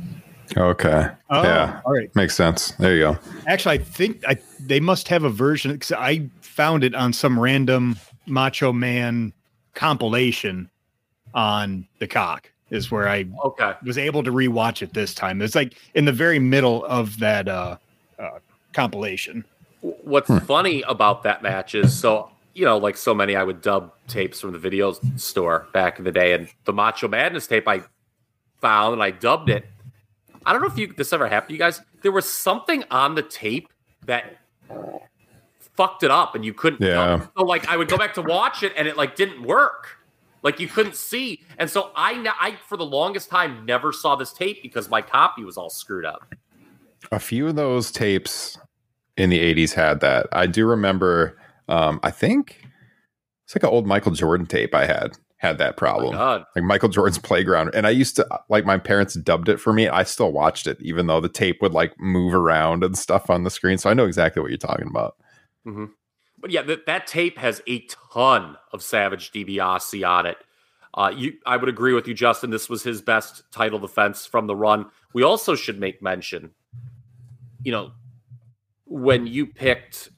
[0.57, 1.07] Okay.
[1.29, 1.81] Oh, yeah.
[1.85, 2.13] all right.
[2.15, 2.71] Makes sense.
[2.71, 3.17] There you go.
[3.47, 7.39] Actually, I think I they must have a version because I found it on some
[7.39, 7.97] random
[8.27, 9.33] Macho Man
[9.73, 10.69] compilation
[11.33, 12.51] on the cock.
[12.71, 13.73] Is where I Okay.
[13.83, 15.41] was able to rewatch it this time.
[15.41, 17.77] It's like in the very middle of that uh,
[18.17, 18.39] uh,
[18.73, 19.45] compilation.
[19.81, 23.93] What's funny about that match is so you know, like so many, I would dub
[24.07, 27.83] tapes from the video store back in the day, and the Macho Madness tape I
[28.61, 29.65] found and I dubbed it.
[30.45, 31.81] I don't know if you this ever happened to you guys.
[32.01, 33.69] There was something on the tape
[34.05, 34.37] that
[35.59, 36.81] fucked it up, and you couldn't.
[36.81, 37.25] Yeah.
[37.37, 39.97] So like, I would go back to watch it, and it like didn't work.
[40.41, 44.31] Like you couldn't see, and so I, I for the longest time never saw this
[44.31, 46.35] tape because my copy was all screwed up.
[47.11, 48.57] A few of those tapes
[49.17, 50.27] in the 80s had that.
[50.31, 51.37] I do remember,
[51.67, 52.61] um, I think
[53.45, 56.13] it's like an old Michael Jordan tape I had, had that problem.
[56.13, 56.45] God.
[56.55, 57.71] like Michael Jordan's playground.
[57.73, 59.87] And I used to like my parents dubbed it for me.
[59.87, 63.43] I still watched it, even though the tape would like move around and stuff on
[63.43, 63.77] the screen.
[63.77, 65.15] So I know exactly what you're talking about.
[65.65, 65.85] Mm-hmm.
[66.39, 70.37] But yeah, that, that tape has a ton of Savage DiBiase on it.
[70.93, 72.51] Uh, you, I would agree with you, Justin.
[72.51, 74.85] This was his best title defense from the run.
[75.13, 76.51] We also should make mention,
[77.63, 77.91] you know,
[78.85, 80.09] when you picked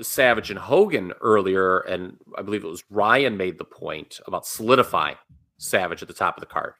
[0.00, 5.16] Savage and Hogan earlier, and I believe it was Ryan made the point about solidifying
[5.58, 6.74] Savage at the top of the card.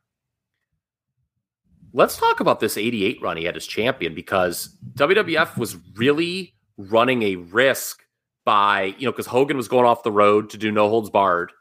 [1.93, 7.23] Let's talk about this 88 run he had as champion because WWF was really running
[7.23, 8.03] a risk
[8.45, 11.53] by, you know, because Hogan was going off the road to do no holds barred.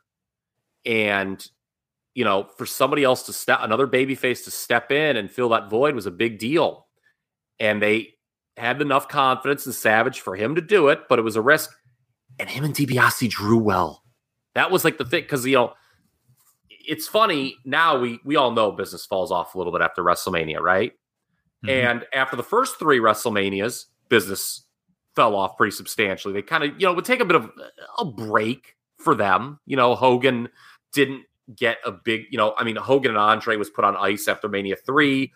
[0.85, 1.45] And,
[2.13, 5.69] you know, for somebody else to step, another babyface to step in and fill that
[5.69, 6.87] void was a big deal.
[7.59, 8.14] And they
[8.57, 11.71] had enough confidence in Savage for him to do it, but it was a risk.
[12.39, 14.03] And him and DiBiase drew well.
[14.53, 15.73] That was like the thing, because, you know,
[16.69, 20.59] it's funny now we we all know business falls off a little bit after WrestleMania,
[20.59, 20.93] right?
[21.65, 21.69] Mhm.
[21.69, 24.65] And after the first three WrestleManias, business
[25.15, 26.33] fell off pretty substantially.
[26.33, 27.49] They kind of, you know, would take a bit of
[27.97, 29.59] a break for them.
[29.65, 30.49] You know, Hogan
[30.91, 31.23] didn't
[31.55, 34.47] get a big, you know, I mean, Hogan and Andre was put on ice after
[34.47, 35.33] Mania 3.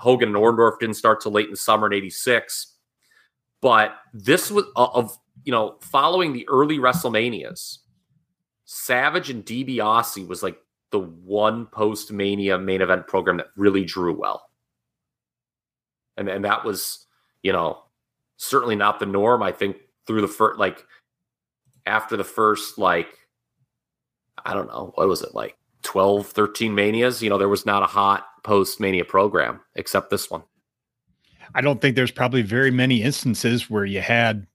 [0.00, 2.74] Hogan and Orndorff didn't start till late in the summer in 86.
[3.60, 7.78] But this was uh, of, you know, following the early WrestleManias,
[8.64, 10.56] Savage and DiBiase was like
[10.90, 14.48] the one post Mania main event program that really drew well.
[16.16, 17.06] And and that was,
[17.42, 17.82] you know,
[18.38, 19.42] certainly not the norm.
[19.42, 19.76] I think
[20.06, 20.86] through the first like
[21.84, 23.18] after the first like
[24.44, 25.56] I don't know, what was it like
[25.90, 30.30] 12, 13 manias, you know, there was not a hot post mania program except this
[30.30, 30.44] one.
[31.52, 34.46] I don't think there's probably very many instances where you had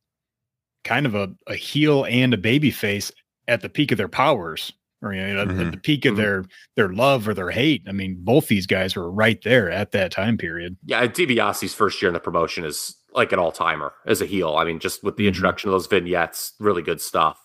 [0.85, 3.11] kind of a, a heel and a baby face
[3.49, 4.71] at the peak of their powers
[5.01, 6.17] or you know, at- at the peak of Mhm.
[6.17, 6.45] their
[6.77, 7.83] their love or their hate.
[7.85, 10.77] I mean, both these guys were right there at that time period.
[10.85, 14.55] Yeah, DiBiase's first year in the promotion is like an all timer as a heel.
[14.55, 15.27] I mean, just with the Mhm.
[15.27, 17.37] introduction of those vignettes, really good stuff.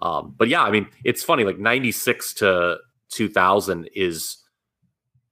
[0.00, 1.42] Um, but yeah, I mean, it's funny.
[1.42, 2.78] Like ninety six to
[3.16, 4.36] two thousand is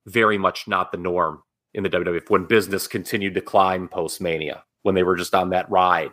[0.06, 1.42] very much not the norm
[1.74, 5.50] in the WWF when business continued to climb post Mania when they were just on
[5.50, 6.10] that ride.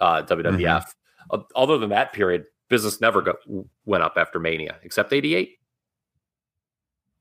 [0.00, 0.84] Uh, WWF.
[1.30, 3.34] Uh, other than that period, business never go,
[3.84, 5.58] went up after Mania except eighty eight.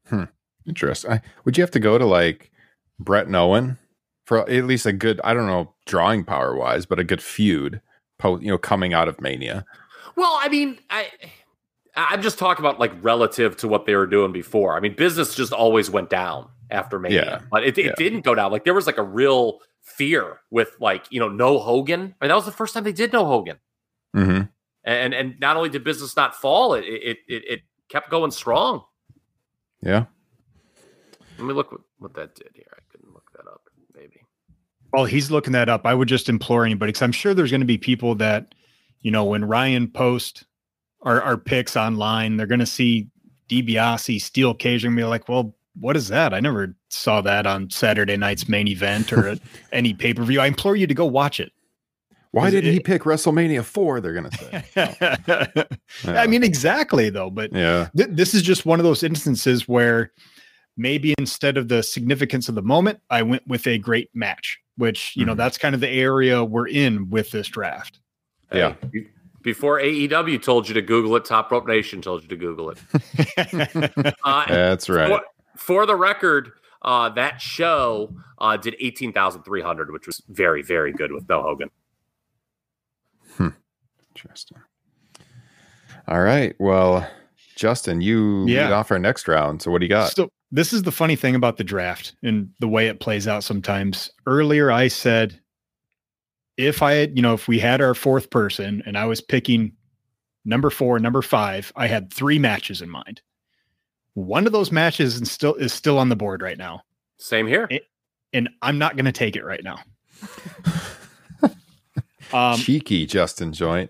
[0.08, 0.26] Hmm.
[0.68, 1.12] Interesting.
[1.12, 2.52] I, would you have to go to like
[3.00, 3.78] Bret and Owen
[4.26, 5.20] for at least a good.
[5.24, 7.82] I don't know drawing power wise, but a good feud.
[8.18, 9.66] Po- you know, coming out of Mania.
[10.16, 11.08] Well, I mean, I
[11.96, 14.76] I'm just talking about like relative to what they were doing before.
[14.76, 17.42] I mean, business just always went down after Mania, Yeah.
[17.52, 17.92] but it, it Yeah.
[17.98, 18.52] didn't go down.
[18.52, 22.02] Like there was like a real fear with like you know no Hogan.
[22.02, 23.58] I mean, that was the first time they did no Hogan,
[24.14, 24.42] hmm
[24.86, 27.60] and and not only did business not fall, it it it, it
[27.90, 28.84] kept going strong.
[29.82, 30.06] Yeah.
[31.38, 32.66] Let me look what, what that did here.
[32.74, 33.62] I couldn't look that up.
[33.96, 34.22] Maybe.
[34.92, 37.62] While he's looking that up, I would just implore anybody because I'm sure there's going
[37.62, 38.54] to be people that,
[39.02, 40.44] you know, when Ryan posts
[41.02, 43.08] our, our picks online, they're going to see
[43.50, 46.34] DiBiase, Steel Cage, and be like, well, what is that?
[46.34, 49.40] I never saw that on Saturday night's main event or at
[49.72, 50.40] any pay per view.
[50.42, 51.52] I implore you to go watch it.
[52.32, 54.00] Why didn't he pick WrestleMania four?
[54.02, 55.66] They're gonna say.
[56.06, 57.32] I mean, exactly, though.
[57.32, 60.12] But yeah, th- this is just one of those instances where
[60.78, 65.16] maybe instead of the significance of the moment, I went with a great match, which,
[65.16, 65.38] you know, Mhm.
[65.38, 68.00] that's kind of the area we're in with this draft.
[68.54, 68.76] Yeah.
[68.82, 69.08] Hey, be-
[69.42, 72.78] Before AEW told you to Google it, Top Rope Nation told you to Google it.
[74.24, 75.08] Uh, that's right.
[75.08, 75.22] For,
[75.58, 81.28] for the record, uh, that show uh, did 18,300, which was very, very good with
[81.30, 81.70] no Hogan.
[84.16, 84.58] Interesting.
[86.08, 86.56] All right.
[86.60, 87.08] Well,
[87.56, 88.64] Justin, you Yeah.
[88.66, 89.62] lead off our next round.
[89.62, 90.12] So what do you got?
[90.12, 93.44] So this is the funny thing about the draft and the way it plays out
[93.44, 94.12] sometimes.
[94.26, 95.40] Earlier, I said
[96.60, 99.72] if I had, you know, if we had our fourth person and I was picking
[100.44, 103.22] number four, number five, I had three matches in mind.
[104.14, 106.82] One of those matches is still is still on the board right now,
[107.18, 107.68] Same here.
[107.70, 107.86] It-
[108.34, 109.80] and I'm not going to take it right now.
[112.34, 113.90] um, Cheeky Justin Joint.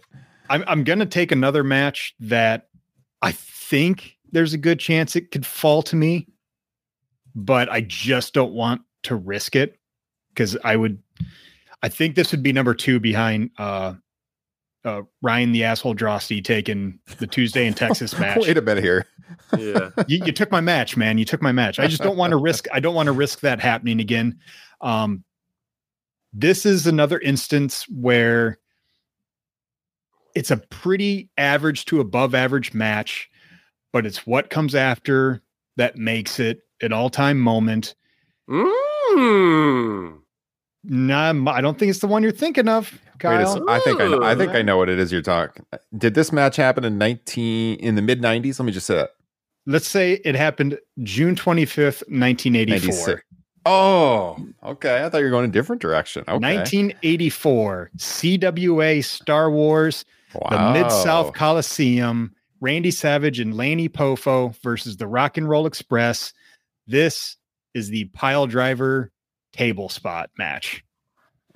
[0.50, 2.70] I'm I'm gonna take another match that
[3.22, 6.28] I think there's a good chance it could fall to me,
[7.36, 9.78] but I just don't want to risk it
[10.30, 11.00] because I would.
[11.82, 13.94] I think this would be number two behind uh,
[14.84, 18.40] uh, Ryan the asshole Drosty taking the Tuesday in Texas match.
[18.42, 19.06] Wait a minute here.
[19.58, 19.90] Yeah.
[20.08, 21.18] you, you took my match, man.
[21.18, 21.80] You took my match.
[21.80, 22.68] I just don't want to risk.
[22.74, 24.40] I don't want to risk that happening again.
[24.82, 25.24] Um,
[26.34, 28.60] this is another instance where
[30.36, 33.30] it's a pretty average to above average match,
[33.92, 35.42] but it's what comes after
[35.78, 37.96] that makes it an all time moment.
[38.50, 40.19] Mm.
[40.84, 43.58] Nah, I don't think it's the one you're thinking of, Wait a Kyle.
[43.58, 44.24] s- I think I know.
[44.24, 45.66] I think I know what it is you're talking.
[45.98, 48.60] Did this match happen in 19 in the mid 90s?
[48.60, 49.10] Let me just say that.
[49.66, 52.90] Let's say it happened June 25th, 1984.
[52.90, 53.22] 96.
[53.66, 55.04] Oh, okay.
[55.04, 56.22] I thought you were going a different direction.
[56.28, 56.40] Okay.
[56.40, 60.06] 1984 CWA Star Wars
[60.50, 66.34] the Mid South Coliseum, Randy Savage and Lanny Poffo versus the Rock and Roll Express.
[66.88, 67.36] This
[67.74, 69.12] is the pile driver
[69.54, 70.84] table spot match.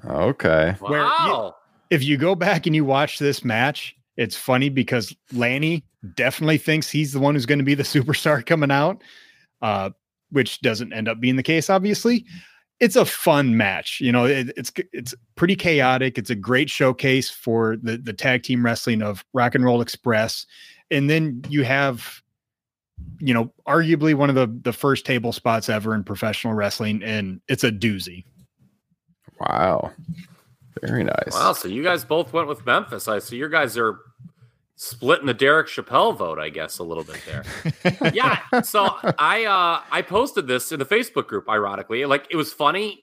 [0.06, 0.76] Okay.
[0.80, 1.56] Where you- Wow.
[1.90, 5.84] If you go back and you watch this match, it's funny because Lanny
[6.16, 9.04] definitely thinks he's the one who's going to be the superstar coming out,
[9.62, 9.92] uh,
[10.32, 12.26] which doesn't end up being the case, obviously.
[12.80, 14.26] It's a fun match, you know.
[14.26, 16.18] It, it's it's pretty chaotic.
[16.18, 20.48] It's a great showcase for the the tag team wrestling of Rock and Roll Express,
[20.90, 22.23] and then you have,
[23.20, 27.42] you know, arguably one of the the first table spots ever in professional wrestling, and
[27.48, 28.26] it's a doozy.
[29.40, 29.92] Wow.
[30.82, 31.32] Very nice.
[31.32, 31.54] Wow.
[31.54, 33.08] So you guys both went with Memphis.
[33.08, 34.00] I see your guys are
[34.76, 38.12] splitting the Derek Chappelle vote, I guess, a little bit there.
[38.14, 38.40] yeah.
[38.62, 38.90] So
[39.20, 42.06] I uh I posted this in the Facebook group, ironically.
[42.06, 43.03] Like it was funny.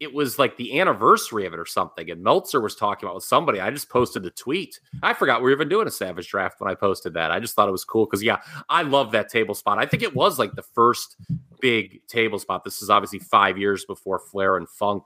[0.00, 2.10] It was like the anniversary of it or something.
[2.10, 3.60] And Meltzer was talking about with somebody.
[3.60, 4.80] I just posted the tweet.
[5.02, 7.30] I forgot we were even doing a Savage draft when I posted that.
[7.30, 8.38] I just thought it was cool because yeah,
[8.70, 9.78] I love that table spot.
[9.78, 11.16] I think it was like the first
[11.60, 12.64] big table spot.
[12.64, 15.04] This is obviously five years before Flair and Funk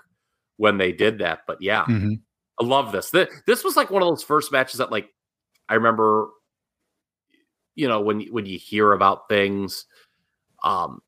[0.59, 1.41] when they did that.
[1.47, 2.21] But yeah, Mhm.
[2.61, 3.11] I love this.
[3.11, 5.09] Th- This was like one of those first matches that like
[5.69, 6.29] I remember
[7.75, 9.87] you know when when you hear about things
[10.63, 11.01] um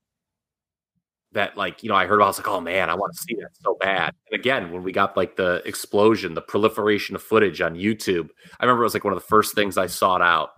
[1.36, 3.18] that like you know I heard about I was like oh man I want to
[3.18, 4.12] see that so bad.
[4.30, 8.28] And again when we got like the explosion, the proliferation of footage on YouTube,
[8.58, 10.50] I remember it was like one of the first things I sought out.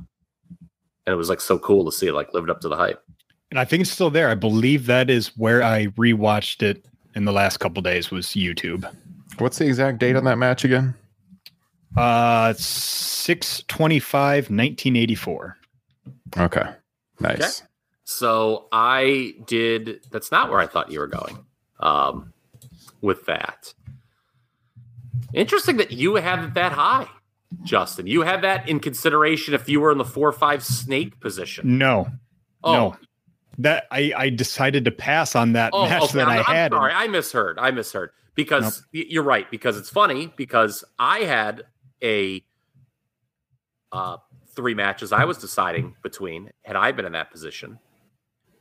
[1.06, 3.02] And it was like so cool to see it like lived up to the hype.
[3.50, 4.28] and I think it's still there.
[4.28, 8.84] I believe that is where I rewatched it in the last couple days was YouTube.
[9.38, 10.94] What's the exact date on that match again?
[11.96, 15.56] Uh 625 1984.
[16.38, 16.66] Okay.
[17.20, 17.62] Nice.
[18.10, 20.00] So I did.
[20.10, 21.44] That's not where I thought you were going.
[21.78, 22.32] Um,
[23.02, 23.74] with that,
[25.34, 27.06] interesting that you had it that high,
[27.64, 28.06] Justin.
[28.06, 31.76] You had that in consideration if you were in the four or five snake position.
[31.76, 32.08] No.
[32.64, 32.96] Oh, No.
[33.58, 36.14] that I, I decided to pass on that Oh, match okay.
[36.14, 36.72] that I'm, I I'm had.
[36.72, 37.58] sorry, I misheard.
[37.58, 39.48] I misheard because y- you're right.
[39.50, 41.64] Because it's funny because I had
[42.02, 42.42] a
[43.92, 44.16] uh,
[44.56, 46.50] three matches I was deciding between.
[46.62, 47.78] Had I been in that position,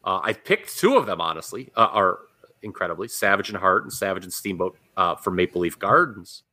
[0.08, 1.20] uh, I picked two of them.
[1.20, 2.20] Honestly, uh, are
[2.62, 6.44] incredibly Savage and Hart and Savage and Steamboat uh, from Maple Leaf Gardens,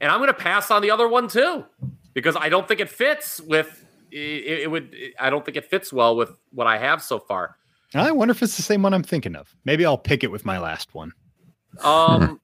[0.00, 1.64] and I'm going to pass on the other one too
[2.14, 3.86] because I don't think it fits with.
[4.10, 4.92] It, it would.
[5.20, 7.56] I don't think it fits well with what I have so far.
[7.94, 9.54] I wonder if it's the same one I'm thinking of.
[9.64, 11.12] Maybe I'll pick it with my last one.
[11.80, 12.40] Um,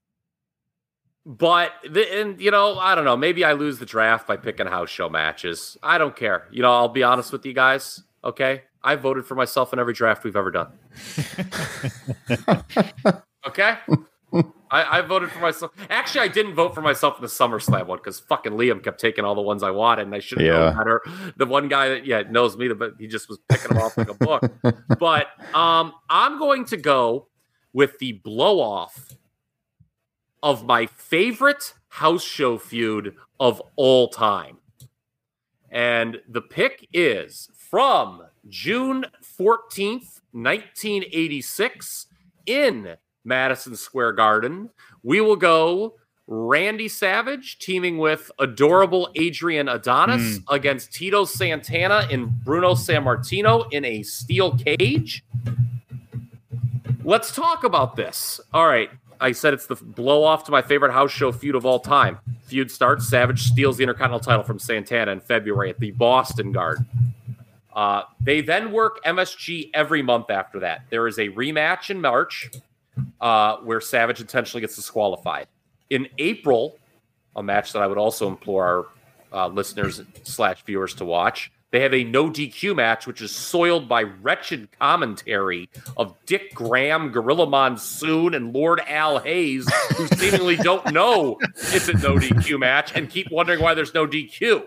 [1.26, 3.18] but the, and you know, I don't know.
[3.18, 5.76] Maybe I lose the draft by picking house show matches.
[5.82, 6.48] I don't care.
[6.50, 8.02] You know, I'll be honest with you guys.
[8.24, 10.68] Okay, I voted for myself in every draft we've ever done.
[13.46, 13.76] okay.
[14.70, 15.72] I, I voted for myself.
[15.90, 19.24] Actually, I didn't vote for myself in the SummerSlam one because fucking Liam kept taking
[19.24, 20.58] all the ones I wanted, and I should have Yeah.
[20.70, 21.02] known better.
[21.36, 24.08] The one guy that yeah knows me, but he just was picking them off like
[24.08, 24.42] a book.
[24.98, 27.28] But um, I'm going to go
[27.72, 29.10] with the blow off
[30.42, 34.58] of my favorite house show feud of all time.
[35.70, 39.06] And the pick is from June
[39.38, 42.06] 14th, 1986,
[42.46, 44.70] in Madison Square Garden.
[45.02, 45.94] We will go
[46.26, 50.54] Randy Savage teaming with adorable Adrian Adonis hmm.
[50.54, 55.24] against Tito Santana and Bruno Sammartino in a steel cage.
[57.04, 58.40] Let's talk about this.
[58.52, 58.90] All right.
[59.20, 62.18] I said it's the blow off to my favorite house show feud of all time.
[62.44, 63.08] Feud starts.
[63.08, 66.86] Savage steals the Intercontinental title from Santana in February at the Boston Garden.
[67.74, 70.84] Uh, they then work MSG every month after that.
[70.90, 72.50] There is a rematch in March
[73.20, 75.48] uh, where Savage intentionally gets disqualified.
[75.90, 76.78] In April,
[77.34, 78.66] a match that I would also implore
[79.32, 81.50] our uh, listeners slash viewers to watch.
[81.70, 87.10] They have a no DQ match, which is soiled by wretched commentary of Dick Graham,
[87.10, 89.66] Gorilla Monsoon, and Lord Al Hayes,
[89.96, 94.06] who seemingly don't know it's a no DQ match and keep wondering why there's no
[94.06, 94.66] DQ.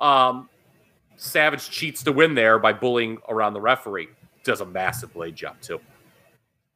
[0.00, 0.48] Um,
[1.20, 4.08] Savage cheats to win there by bullying around the referee.
[4.42, 5.78] Does a massive blade job too.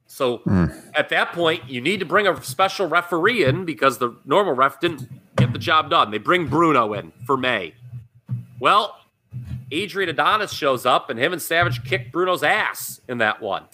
[0.06, 0.66] So hmm.
[0.94, 4.80] at that point, you need to bring a special referee in because the normal ref
[4.80, 6.10] didn't get the job done.
[6.10, 7.72] They bring Bruno in for May.
[8.60, 8.98] Well,
[9.70, 13.64] Adrian Adonis shows up and him and Savage kick Bruno's ass in that one.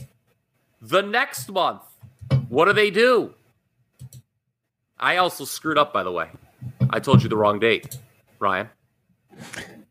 [0.81, 1.83] The next month,
[2.49, 3.35] what do they do?
[5.01, 6.29] I also screwed up, by the way.
[6.91, 7.99] I told you the wrong date,
[8.39, 8.69] Ryan.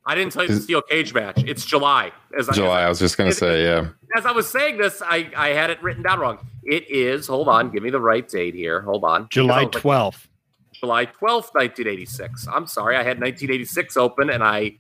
[0.10, 1.44] I didn't tell you the Is- steel cage match.
[1.46, 2.12] It's July.
[2.38, 2.82] As I- July.
[2.82, 3.90] I was just gonna It- say, yeah.
[4.18, 6.40] as I was saying this, I, I had it written down wrong.
[6.64, 8.82] It is, hold on, give me the right date here.
[8.82, 9.28] Hold on.
[9.30, 10.28] July Because I was like, 12th.
[10.74, 12.48] July 12th, 1986.
[12.52, 14.78] I'm sorry, I had 1986 open and I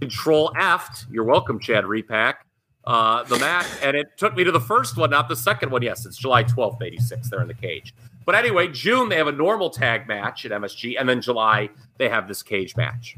[0.00, 1.06] control F'd.
[1.10, 2.44] You're welcome, Chad Repack.
[2.84, 5.82] Uh, the match, and it took me to the first one, not the second one.
[5.82, 7.30] Yes, it's July 12th, 86.
[7.30, 7.92] They're in the cage.
[8.26, 12.08] But anyway, June, they have a normal tag match at MSG, and then July, they
[12.08, 13.16] have this cage match.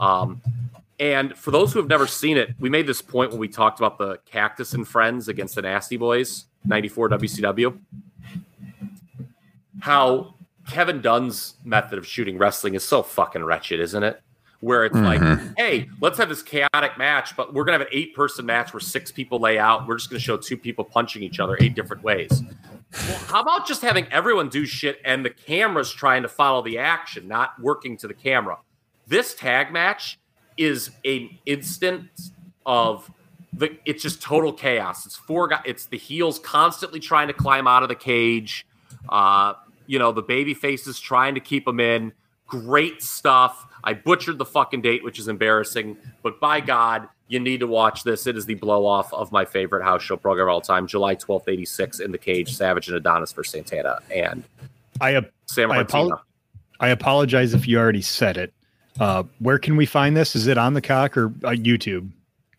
[0.00, 0.42] Um,
[0.98, 3.78] and for those who have never seen it, we made this point when we talked
[3.78, 7.78] about the Cactus and Friends against the Nasty Boys, 94 WCW.
[9.80, 10.34] How
[10.68, 14.20] Kevin Dunn's method of shooting wrestling is so fucking wretched, isn't it?
[14.60, 15.22] Where it's like,
[15.56, 18.80] hey, let's have this chaotic match, but we're gonna have an eight person match where
[18.80, 19.86] six people lay out.
[19.88, 22.42] We're just gonna show two people punching each other eight different ways.
[22.92, 26.78] Well, how about just having everyone do shit and the camera's trying to follow the
[26.78, 28.58] action, not working to the camera?
[29.06, 30.18] This tag match
[30.56, 32.32] is an instance
[32.66, 33.10] of
[33.52, 35.06] the it's just total chaos.
[35.06, 38.66] It's four guys, it's the heels constantly trying to climb out of the cage.
[39.08, 39.54] Uh,
[39.86, 42.12] you know, the baby faces trying to keep them in.
[42.46, 43.66] Great stuff.
[43.82, 48.02] I butchered the fucking date, which is embarrassing, but by God, you need to watch
[48.02, 48.26] this.
[48.26, 51.14] It is the blow off of my favorite house show program of all time, July
[51.14, 54.42] 12th, 86, in the cage, Savage and Adonis for Santana and
[55.00, 56.06] I ap- Sam I Martino.
[56.06, 56.20] apol-
[56.80, 58.52] I apologize if you already said it.
[58.98, 60.34] Uh, where can we find this?
[60.34, 62.10] Is it on the cock or uh, YouTube?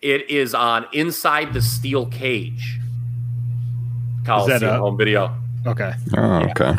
[0.01, 2.80] It is on Inside the Steel Cage.
[4.26, 5.36] Coliseum a- home video.
[5.67, 5.91] Okay.
[6.17, 6.76] Oh, okay.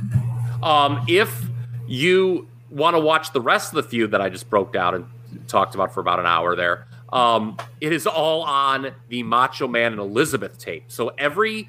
[0.62, 1.42] Um, if
[1.86, 5.06] you want to watch the rest of the feud that I just broke down and
[5.48, 9.92] talked about for about an hour there, um, it is all on the Macho Man
[9.92, 10.84] and Elizabeth tape.
[10.88, 11.68] So every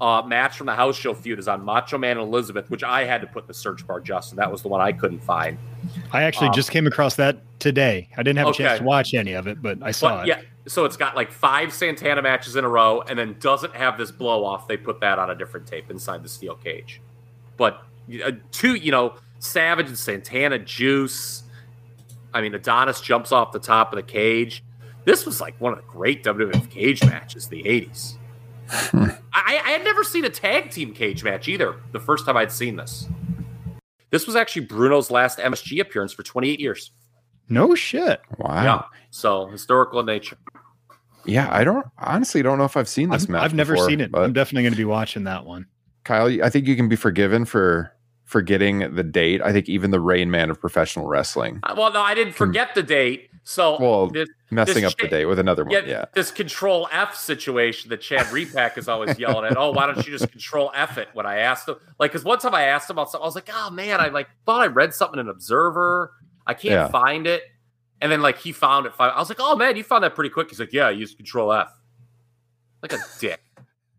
[0.00, 3.04] uh, match from the house show feud is on Macho Man and Elizabeth, which I
[3.04, 4.36] had to put in the search bar, Justin.
[4.36, 5.58] That was the one I couldn't find.
[6.12, 8.08] I actually Um, just came across that today.
[8.16, 8.64] I didn't have a Okay.
[8.64, 10.28] chance to watch any of it, but I saw But it.
[10.28, 13.96] yeah, so it's got like five Santana matches in a row, and then doesn't have
[13.96, 14.66] this blow off.
[14.68, 17.00] They put that on a different tape inside the steel cage.
[17.56, 17.80] But
[18.24, 21.44] uh, two, you know, Savage and Santana juice.
[22.32, 24.64] I mean, Adonis jumps off the top of the cage.
[25.04, 28.16] This was like one of the great WWF cage matches, the 80s.
[29.32, 31.76] I, I had never seen a tag team cage match either.
[31.92, 33.08] The first time I'd seen this.
[34.10, 36.92] This was actually Bruno's last MSG appearance for 28 years.
[37.48, 38.20] No shit.
[38.38, 38.62] Wow.
[38.62, 38.82] Yeah.
[39.10, 40.36] So historical in nature.
[41.24, 43.42] Yeah, I don't honestly don't know if I've seen this I've, match.
[43.42, 44.10] I've never before, seen it.
[44.14, 45.66] I'm definitely going to be watching that one.
[46.04, 47.94] Kyle, I think you can be forgiven for
[48.30, 49.42] forgetting the date.
[49.42, 52.74] I think even the Rain Man of professional wrestling, Uh, Well, no, I didn't forget
[52.74, 53.28] the date.
[53.42, 55.72] So Well, this, messing This up the date with another one.
[55.72, 56.04] yeah, Yeah.
[56.14, 59.56] this control F situation that Chad Repack is always yelling at.
[59.56, 61.08] Oh, why don't you just control F it?
[61.14, 63.34] When I asked him, like, because one time I asked him about something, I was
[63.34, 66.12] like, oh man, I like thought I read something in Observer.
[66.46, 66.88] I can't Yeah.
[66.88, 67.42] find it.
[68.00, 68.92] And then like he found it.
[68.98, 70.50] I was like, oh man, you found that pretty quick.
[70.50, 71.68] He's like, yeah, I used control F.
[72.82, 73.40] Like a dick.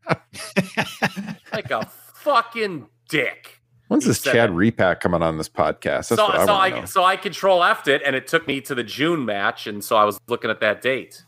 [1.54, 3.61] like a fucking dick.
[3.92, 4.54] When's this Chad that.
[4.54, 6.08] Repack coming on this podcast?
[6.08, 8.74] That's so I so I so I control F'd it, and it took me to
[8.74, 11.26] the June match, and so I was looking at that date.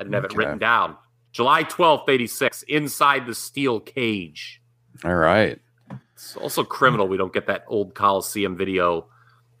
[0.00, 0.96] I didn't have it written down.
[1.30, 4.62] July twelfth, eighty six, inside the steel cage.
[5.04, 5.60] All right.
[6.14, 9.08] It's also criminal we don't get that old Coliseum video.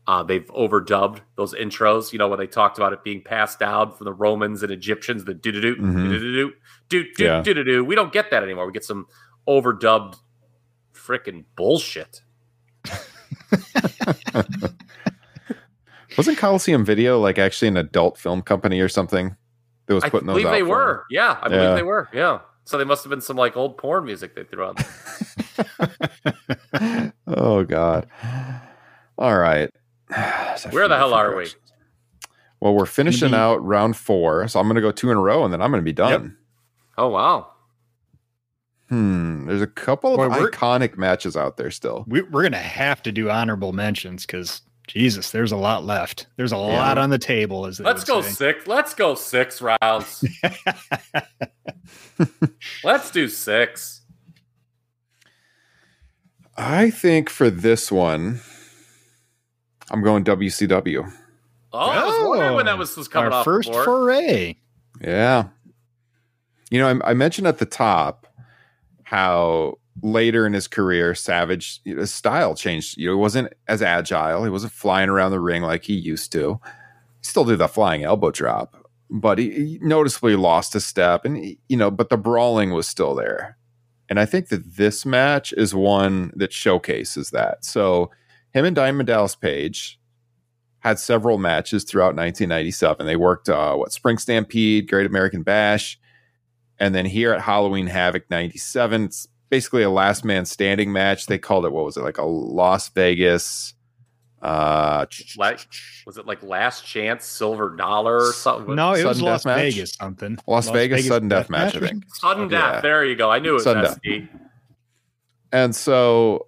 [0.06, 3.92] Uh, they've overdubbed those intros, you know, when they talked about it being passed down
[3.92, 6.52] from the Romans and Egyptians, the do do do do
[6.88, 7.42] do do Yeah.
[7.42, 7.84] do do do.
[7.84, 8.66] We don't get that anymore.
[8.66, 9.06] We get some
[9.46, 10.16] overdubbed
[11.08, 12.20] freaking bullshit.
[16.16, 19.36] Wasn't Coliseum Video like actually an adult film company or something
[19.86, 20.52] that was I putting those believe out?
[20.52, 21.04] they for were.
[21.10, 21.74] Yeah, I believe Yeah.
[21.74, 22.08] they were.
[22.12, 22.40] Yeah.
[22.64, 24.74] So they must have been some like old porn music they threw on.
[26.80, 27.12] there.
[27.26, 28.08] oh God.
[29.16, 29.70] All right.
[30.70, 31.48] Where the hell are we?
[32.60, 35.20] Well, we're finishing be- out round four, so I'm going to go two in a
[35.20, 36.36] row, and then I'm going to be done.
[36.96, 37.52] Oh wow.
[38.88, 39.46] Hmm.
[39.46, 42.04] There's a couple of Boy, we're- iconic matches out there still.
[42.08, 46.26] We, we're going to have to do honorable mentions because Jesus, there's a lot left.
[46.36, 47.66] There's a lot on the table.
[47.66, 48.30] As they Let's go say.
[48.30, 48.66] six.
[48.66, 50.24] Let's go six rounds.
[52.82, 54.00] Let's do six.
[56.56, 58.40] I think for this one,
[59.90, 61.12] I'm going WCW.
[61.72, 64.56] Oh, I was wondering when that was, was coming Our off first the foray.
[65.02, 65.48] Yeah.
[66.70, 68.26] You know, I, I mentioned at the top
[69.08, 72.98] how later in his career, Savage, you know, his style changed.
[72.98, 74.44] You know, he wasn't as agile.
[74.44, 76.60] He wasn't flying around the ring like he used to.
[76.62, 78.76] He still did the flying elbow drop,
[79.08, 81.24] but he, he noticeably lost a step.
[81.24, 83.56] And, he- you know, but the brawling was still there.
[84.10, 87.64] And I think that this match is one that showcases that.
[87.64, 88.10] So
[88.52, 89.98] him and Diamond Dallas Page
[90.80, 93.06] had several matches throughout 1997.
[93.06, 95.98] They worked uh, what Spring Stampede, Great American Bash,
[96.78, 101.26] and then here at Halloween Havoc 97, it's basically a last man standing match.
[101.26, 103.74] They called it what was it like a Las Vegas
[104.40, 105.04] uh
[105.36, 105.66] Like,
[106.06, 108.74] was it like last chance silver dollar or something?
[108.76, 109.74] No, it was Las match?
[109.74, 110.38] Vegas something.
[110.46, 112.04] Las, Vegas, sudden death match, I think.
[112.14, 112.74] sudden death.
[112.76, 112.80] Yeah.
[112.80, 113.30] There you go.
[113.30, 114.00] I knew it was Sudden death.
[114.02, 114.28] SD.
[115.50, 116.46] And so,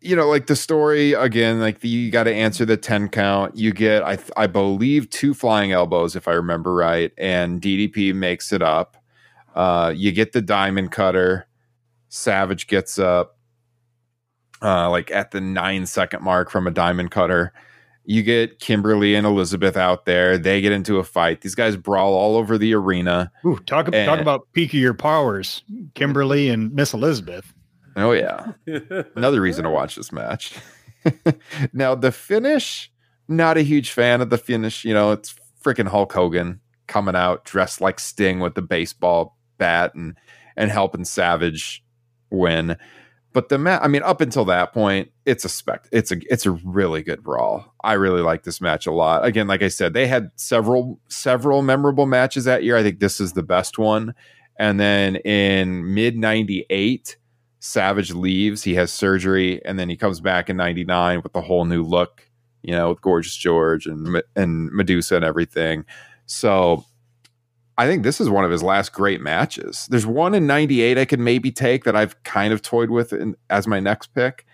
[0.00, 3.56] you know, like the story again, like the, you got to answer the 10 count.
[3.56, 7.10] You get, I, I believe, two flying elbows, if I remember right.
[7.18, 8.96] And DDP makes it up.
[9.54, 11.46] Uh, you get the diamond cutter.
[12.08, 13.38] Savage gets up,
[14.62, 17.52] uh, like at the nine second mark from a diamond cutter.
[18.04, 20.36] You get Kimberly and Elizabeth out there.
[20.36, 21.42] They get into a fight.
[21.42, 23.30] These guys brawl all over the arena.
[23.44, 25.62] Ooh, talk, talk about peak of your powers.
[25.94, 27.52] Kimberly and Miss Elizabeth.
[27.96, 28.52] Oh, yeah.
[29.14, 30.54] Another reason to watch this match.
[31.72, 32.90] now, the finish,
[33.28, 34.84] not a huge fan of the finish.
[34.84, 39.94] You know, it's freaking Hulk Hogan coming out dressed like Sting with the baseball bat
[39.94, 40.16] and
[40.56, 41.84] and helping Savage
[42.30, 42.76] win.
[43.32, 45.86] But the match, I mean, up until that point, it's a spec.
[45.92, 47.74] It's a it's a really good brawl.
[47.84, 49.24] I really like this match a lot.
[49.24, 52.76] Again, like I said, they had several several memorable matches that year.
[52.76, 54.14] I think this is the best one.
[54.58, 57.16] And then in mid '98,
[57.60, 58.64] Savage leaves.
[58.64, 62.26] He has surgery, and then he comes back in '99 with a whole new look.
[62.62, 65.84] You know, with Gorgeous George and and Medusa and everything.
[66.26, 66.84] So
[67.80, 69.86] I think this is one of his last great matches.
[69.90, 73.36] There's one in 98 I could maybe take that I've kind of toyed with in,
[73.48, 74.44] as my next pick.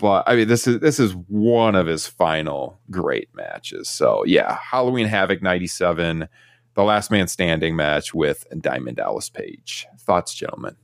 [0.00, 3.88] But I mean this is this is one of his final great matches.
[3.88, 6.28] So yeah, Halloween Havoc 97,
[6.74, 9.86] the last man standing match with Diamond Dallas Page.
[10.00, 10.76] Thoughts, gentlemen?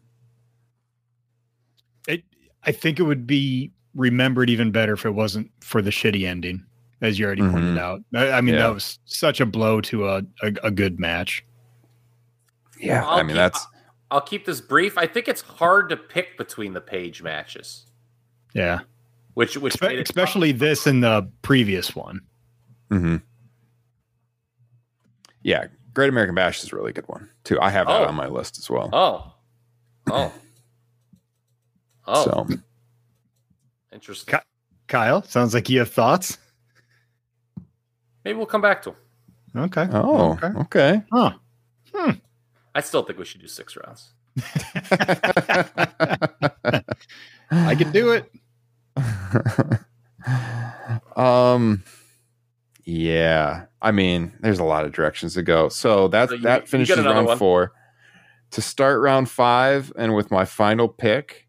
[2.07, 2.23] It,
[2.65, 6.65] I think it would be remembered even better if it wasn't for the shitty ending,
[7.01, 7.78] as you already pointed Mhm.
[7.78, 8.01] out.
[8.15, 8.69] I, I mean, Yeah.
[8.69, 11.44] that was such a blow to a, a, a good match.
[12.82, 13.66] Yeah, I'll I mean keep- that's
[14.10, 14.98] I'll keep this brief.
[14.98, 17.86] I think it's hard to pick between the page matches,
[18.54, 18.80] Yeah.
[19.34, 22.20] which which Espe- made it especially this and the previous one.
[22.90, 23.16] hmm
[25.42, 27.59] Yeah, Great American Bash is a really good one too.
[27.60, 28.06] I have that Oh.
[28.06, 28.90] on my list as well.
[28.92, 29.32] Oh.
[30.10, 30.32] Oh.
[32.04, 32.24] Oh.
[32.24, 32.48] So
[33.92, 34.32] Interesting.
[34.32, 34.42] Ca-
[34.88, 36.36] Kyle, sounds like you have thoughts.
[38.24, 38.90] Maybe we'll come back to
[39.54, 39.64] them.
[39.66, 39.88] Okay.
[39.92, 40.46] oh Okay.
[40.62, 41.02] okay.
[41.12, 41.32] Huh.
[42.74, 44.12] I still think we should do six rounds.
[47.51, 48.32] I can do it.
[51.16, 51.82] um
[52.85, 56.44] yeah i mean there's a lot of directions to go so that So you- you
[56.44, 57.39] that finishes another round one.
[57.39, 57.73] four
[58.53, 61.49] to start round five and with my final pick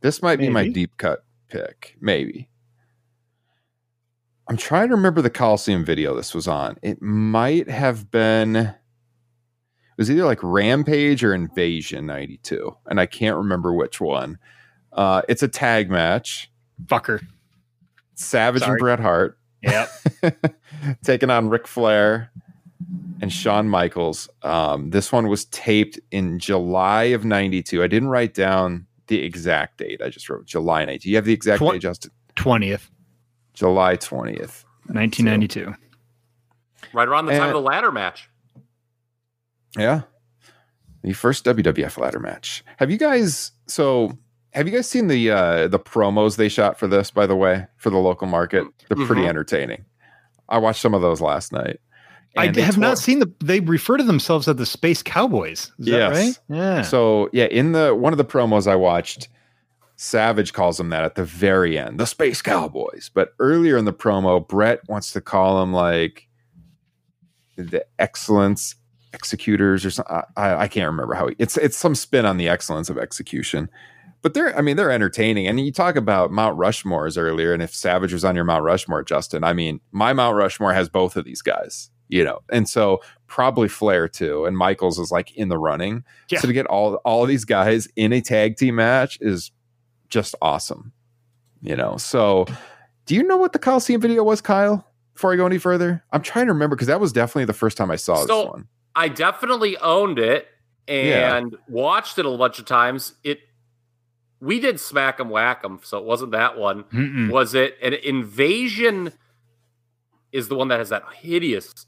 [0.00, 2.48] this might be my deep cut pick maybe
[4.48, 8.74] i'm trying to remember the coliseum video this was on it might have been it
[9.96, 14.38] was either like rampage or invasion 92 and i can't remember which one
[14.92, 16.50] uh it's a tag match
[16.86, 17.20] Fucker.
[18.14, 18.72] savage Sorry.
[18.72, 19.90] and bret hart Yep.
[21.04, 22.32] taking on Ric Flair
[23.20, 24.26] and Shawn Michaels.
[24.42, 27.82] Um, this one was taped in July of '92.
[27.82, 30.00] I didn't write down the exact date.
[30.00, 31.10] I just wrote July '92.
[31.10, 32.10] You have the exact Twen- date, Justin?
[32.36, 32.88] 20th,
[33.52, 34.64] July 20th.
[34.86, 35.74] 1992.
[36.94, 38.29] Right around the time And- of the ladder match.
[39.78, 40.02] Yeah,
[41.02, 42.64] the first WWF ladder match.
[42.78, 43.52] Have you guys?
[43.66, 44.18] So,
[44.52, 47.10] have you guys seen the uh, the promos they shot for this?
[47.10, 49.28] By the way, for the local market, they're pretty Mhm.
[49.28, 49.84] entertaining.
[50.48, 51.78] I watched some of those last night.
[52.36, 53.32] I have tore- not seen the.
[53.42, 55.72] They refer to themselves as the Space Cowboys.
[55.78, 56.16] Is that Yes.
[56.16, 56.38] right?
[56.56, 56.82] Yeah.
[56.82, 59.28] So yeah, in the one of the promos I watched,
[59.96, 63.10] Savage calls them that at the very end, the Space Cowboys.
[63.12, 66.28] But earlier in the promo, Bret wants to call them like
[67.56, 68.76] the excellence
[69.12, 70.16] executors or something.
[70.36, 73.68] I, I can't remember how he, it's it's some spin on the excellence of execution.
[74.22, 75.46] But they're I mean they're entertaining.
[75.46, 79.02] And you talk about Mount Rushmore's earlier, and if Savage was on your Mount Rushmore,
[79.02, 83.00] Justin, I mean my Mount Rushmore has both of these guys, you know, and so
[83.26, 86.04] probably Flair too, and Michaels is like in the running.
[86.28, 86.40] Yeah.
[86.40, 89.50] So to get all all of these guys in a tag team match is
[90.10, 90.92] just awesome.
[91.62, 91.96] You know.
[91.96, 92.44] So
[93.06, 94.86] do you know what the Coliseum video was, Kyle?
[95.14, 97.76] Before I go any further, I'm trying to remember because that was definitely the first
[97.76, 98.68] time I saw So- this one.
[98.94, 100.48] I definitely owned it
[100.88, 101.36] Yeah.
[101.36, 103.14] and watched it a bunch of times.
[103.24, 103.40] It
[104.40, 106.84] we did smack 'em whack 'em, so it wasn't that one.
[106.84, 107.30] Mm-mm.
[107.30, 109.12] Was it an invasion?
[110.32, 111.86] Is the one that has that hideous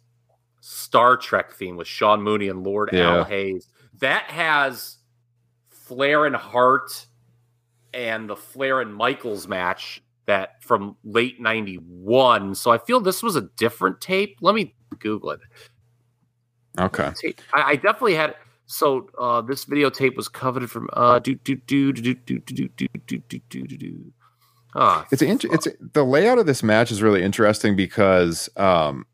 [0.60, 3.18] Star Trek theme with Sean Mooney and Lord Yeah.
[3.18, 3.68] Al Hayes.
[4.00, 4.98] That has
[5.70, 7.06] Flair and Hart
[7.94, 12.54] and the Flair and Michaels match that from late 91.
[12.54, 14.36] So I feel this was a different tape.
[14.40, 15.40] Let me Google it.
[16.78, 17.10] Okay.
[17.20, 17.40] tape.
[17.54, 18.34] I, I definitely had.
[18.66, 22.88] So uh, this videotape was coveted from uh do do do do do do do
[22.88, 24.12] do do do do.
[24.74, 29.04] Ah, It's a, it's a, the layout of this match is really interesting because um,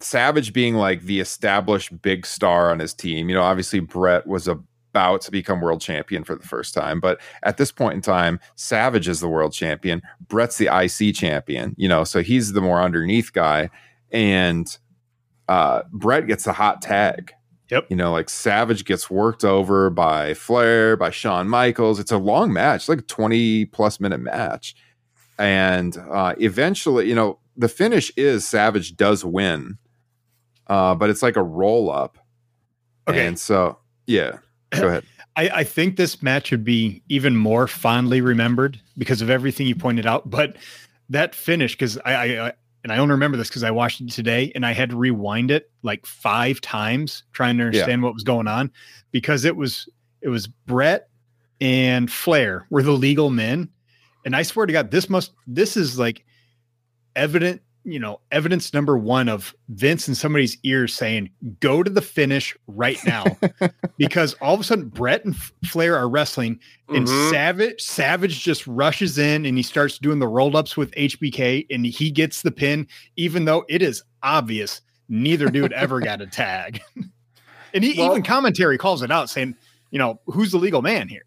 [0.00, 3.28] Savage being like the established big star on his team.
[3.28, 7.20] You know, obviously Bret was about to become world champion for the first time, but
[7.44, 10.02] at this point in time, Savage is the world champion.
[10.26, 11.74] Bret's the IC champion.
[11.78, 13.70] You know, so he's the more underneath guy,
[14.10, 14.76] and
[15.48, 17.32] uh, Bret gets the hot tag.
[17.70, 17.86] Yep.
[17.90, 21.98] You know, like Savage gets worked over by Flair, by Shawn Michaels.
[21.98, 24.76] It's a long match, like a 20 plus minute match.
[25.38, 29.78] And uh, eventually, you know, the finish is Savage does win,
[30.68, 32.18] uh, but it's like a roll up.
[33.08, 33.26] Okay.
[33.26, 34.38] And so, yeah,
[34.70, 35.04] go ahead.
[35.36, 39.74] I, I think this match would be even more fondly remembered because of everything you
[39.74, 40.30] pointed out.
[40.30, 40.56] But
[41.10, 42.52] that finish, because I, I, I
[42.86, 45.50] and I only remember this because I watched it today and I had to rewind
[45.50, 48.70] it like five times trying to understand what was going on
[49.10, 49.88] because it was
[50.20, 51.08] it was Bret
[51.60, 53.70] and Flair were the legal men.
[54.24, 56.24] And I swear to God, this must this is like
[57.16, 61.30] evident, you know, evidence number one of Vince in somebody's ears saying,
[61.60, 63.24] go to the finish right now.
[63.96, 66.58] because all of a sudden Bret and Flair are wrestling
[66.88, 67.30] and mhm.
[67.30, 71.86] Savage Savage just rushes in and he starts doing the roll ups with HBK and
[71.86, 76.82] he gets the pin, even though it is obvious neither dude ever got a tag.
[77.72, 79.54] and he Well- even commentary calls it out, saying,
[79.92, 81.22] you know, who's the legal man here?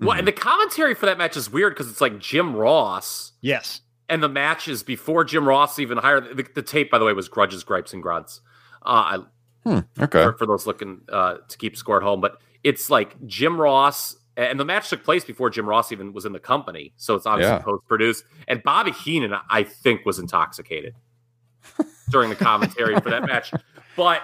[0.00, 3.82] Well, and the commentary for that match is weird because it's like Jim Ross, Yes.
[4.12, 6.36] And the matches before Jim Ross even hired.
[6.36, 8.40] The, the tape, by the way, was Grudges, Gripes, and Grunts.
[8.82, 9.18] Uh, I,
[9.64, 10.24] Hmm, okay.
[10.24, 12.20] for, for those looking uh, to keep score at home.
[12.20, 16.24] But it's like Jim Ross, and the match took place before Jim Ross even was
[16.24, 17.62] in the company, so it's obviously Yeah.
[17.62, 18.24] post produced.
[18.48, 20.94] And Bobby Heenan, I think, was intoxicated
[22.10, 23.52] during the commentary for that match.
[23.96, 24.22] But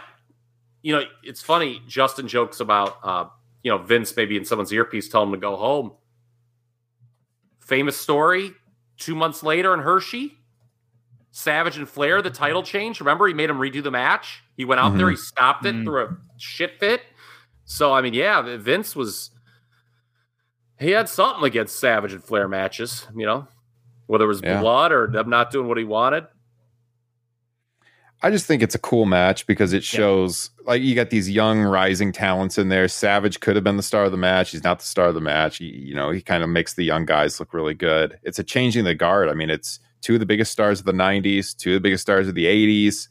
[0.82, 1.80] you know, it's funny.
[1.86, 3.26] Justin jokes about uh,
[3.62, 5.92] you know Vince maybe in someone's earpiece telling him to go home.
[7.60, 8.52] Famous story.
[8.98, 10.34] Two months later in Hershey,
[11.30, 13.00] Savage and Flair the title change.
[13.00, 14.42] Remember, he made him redo the match.
[14.56, 15.84] He went out there, he stopped it Mhm.
[15.84, 17.02] through a shit fit.
[17.64, 19.30] So I mean, yeah, Vince was
[20.80, 23.46] he had something against Savage and Flair matches, you know,
[24.06, 24.60] whether it was Yeah.
[24.60, 26.26] blood or them not doing what he wanted.
[28.20, 31.62] I just think it's a cool match because it shows like you got these young
[31.62, 32.88] rising talents in there.
[32.88, 34.50] Savage could have been the star of the match.
[34.50, 35.58] He's not the star of the match.
[35.58, 38.18] He, you know, he kind of makes the young guys look really good.
[38.24, 39.28] It's a changing the guard.
[39.28, 42.02] I mean, it's two of the biggest stars of the 90s, two of the biggest
[42.02, 43.08] stars of the 80s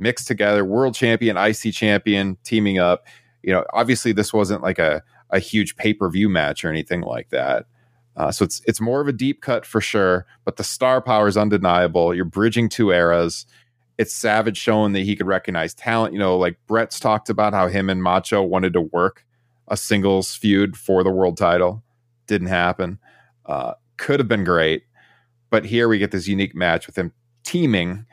[0.00, 3.06] mixed together, world champion, IC champion teaming up.
[3.42, 5.02] You know, obviously this wasn't like a
[5.32, 7.66] a huge pay-per-view match or anything like that.
[8.16, 11.28] Uh, so it's it's more of a deep cut for sure, but the star power
[11.28, 12.12] is undeniable.
[12.12, 13.46] You're bridging two eras
[14.00, 16.14] it's Savage showing that he could recognize talent.
[16.14, 19.26] You know, like Bret's talked about how him and Macho wanted to work
[19.68, 21.82] a singles feud for the world title.
[22.26, 22.98] Didn't happen.
[23.44, 24.84] Uh, could have been great,
[25.50, 27.12] but here we get this unique match with him
[27.44, 28.06] teaming,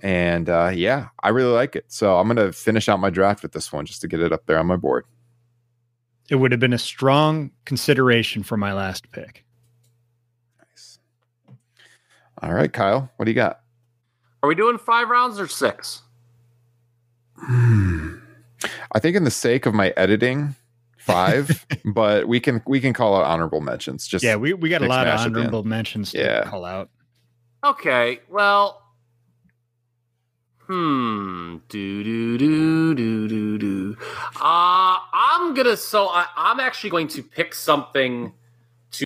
[0.00, 1.86] and uh, yeah, I really like it.
[1.88, 4.46] So I'm gonna finish out my draft with this one just to get it up
[4.46, 5.06] there on my board.
[6.30, 9.44] It would have been a strong consideration for my last pick.
[10.60, 11.00] Nice.
[12.40, 13.61] All right, Kyle, what do you got?
[14.42, 16.02] Are we doing five rounds or six?
[17.48, 20.54] I think, in the sake of my editing,
[20.98, 24.06] five, but we can we can call out honorable mentions.
[24.06, 25.48] Just yeah, we, we got a lot of mash at the end.
[25.48, 26.44] honorable mentions to Yeah.
[26.44, 26.90] call out.
[27.64, 28.82] Okay, well,
[30.66, 33.96] hmm, do do do do do do.
[34.40, 38.32] Uh I'm gonna so I, I'm actually going to pick something
[38.92, 39.04] to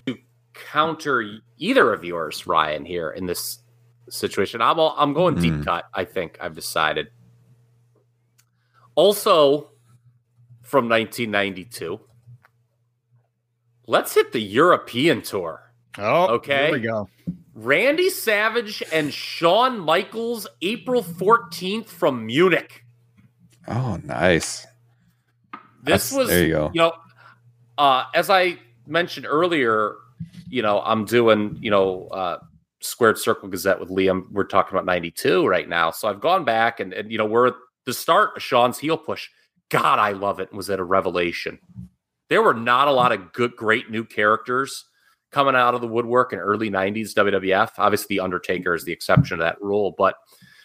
[0.53, 3.59] counter either of yours, Ryan, here in this
[4.09, 4.61] situation.
[4.61, 5.85] I'm all, I'm going deep cut.
[5.93, 7.07] I think I've decided.
[8.95, 9.71] Also,
[10.63, 11.99] from 1992,
[13.85, 15.71] let's hit the European tour.
[15.97, 16.65] Oh, Okay.
[16.67, 17.09] Here we go.
[17.53, 22.83] Randy Savage and Shawn Michaels, April 14th from Munich.
[23.67, 24.65] oh, nice.
[25.83, 26.71] This That's- was, there you go.
[26.73, 26.93] You know,
[27.77, 29.95] uh, as I mentioned earlier,
[30.49, 32.39] you know, I'm doing, you know, uh,
[32.81, 34.31] Squared Circle Gazette with Liam.
[34.31, 35.91] We're talking about 92 right now.
[35.91, 37.55] So I've gone back and, and you know, we're at
[37.85, 39.29] the start of Shawn's heel push.
[39.69, 40.53] God, I love it.
[40.53, 41.59] Was it a revelation?
[42.29, 44.85] There were not a lot of good, great new characters
[45.31, 47.71] coming out of the woodwork in early 90s WWF.
[47.77, 50.15] Obviously, The Undertaker is the exception to that rule, but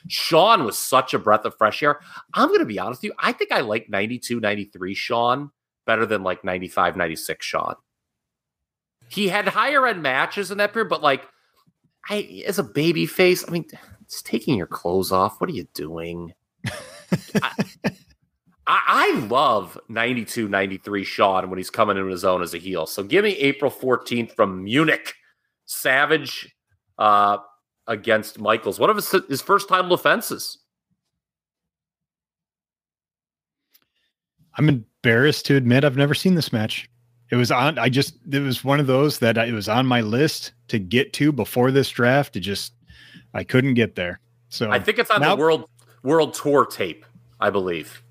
[0.09, 2.01] Shawn was such a breath of fresh air.
[2.35, 3.15] I'm going to be honest with you.
[3.19, 5.51] I think I like 92, 93 Shawn
[5.87, 7.75] better than like 95, 96 Shawn.
[9.09, 11.23] He had higher end matches in that period, but like,
[12.09, 13.67] I as a baby face, I mean,
[14.03, 15.41] it's taking your clothes off.
[15.41, 16.33] What are you doing?
[17.43, 17.51] I,
[18.67, 22.87] I, love 92, 93 Shawn when he's coming in his own as a heel.
[22.87, 25.15] So give me April 14th from Munich.
[25.65, 26.55] Savage
[26.99, 27.39] uh,
[27.87, 28.79] against Michaels.
[28.79, 30.59] One of his, his first title defenses.
[34.57, 36.89] I'm embarrassed to admit I've never seen this match.
[37.33, 37.79] It was on.
[37.79, 40.79] I just it was one of those that I, it was on my list to
[40.79, 42.37] get to before this draft.
[42.37, 42.75] It just
[43.33, 44.21] I couldn't get there.
[44.51, 45.65] So I think it's on now- the world
[46.03, 47.07] world tour tape,
[47.41, 48.03] I believe.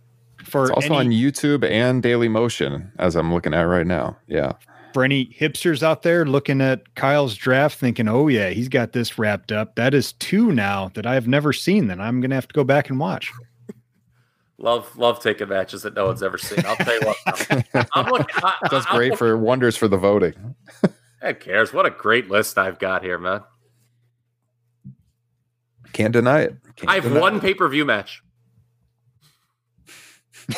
[0.43, 4.17] for It's also any, on YouTube and Daily Motion, as I'm looking at right now.
[4.27, 4.53] Yeah.
[4.95, 9.19] for any hipsters out there looking at Kyle's draft, thinking, "Oh yeah, he's got this
[9.19, 11.85] wrapped up." That is two now that I have never seen.
[11.87, 13.31] That I'm gonna have to go back and watch.
[14.61, 16.63] Love love taking matches that no one's ever seen.
[16.65, 17.87] I'll tell you what.
[17.93, 20.55] I'm looking, I, That's I'm great looking- for wonders for the voting.
[21.21, 21.73] Who cares?
[21.73, 23.41] What a great list I've got here, man.
[25.93, 26.55] Can't deny it.
[26.75, 28.23] Can't I have one pay per view match.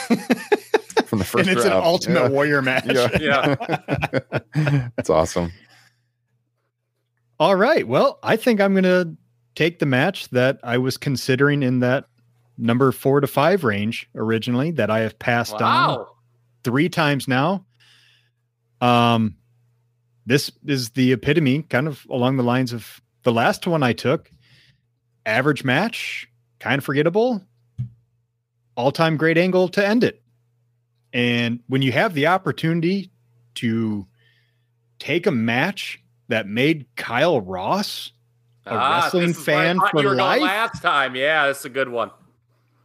[1.05, 1.71] from the first and it's an.
[1.73, 2.29] Ultimate Yeah.
[2.29, 2.85] Warrior match.
[3.19, 3.55] Yeah.
[4.95, 5.51] That's awesome.
[7.39, 7.87] All right.
[7.87, 9.15] Well, I think I'm going to
[9.55, 12.05] take the match that I was considering in that
[12.57, 16.05] number four to five range originally that I have passed on
[16.63, 17.65] three times now.
[18.81, 19.35] Um,
[20.25, 24.31] this is the epitome, kind of along the lines of the last one I took.
[25.25, 27.41] Average match, kind of forgettable,
[28.75, 30.21] all time great angle to end it.
[31.13, 33.11] And when you have the opportunity
[33.55, 34.07] to
[34.99, 38.11] take a match that made Kyle Ross
[38.65, 40.41] a wrestling what I fan for you were going life?
[40.41, 42.11] Last time, yeah, that's a good one.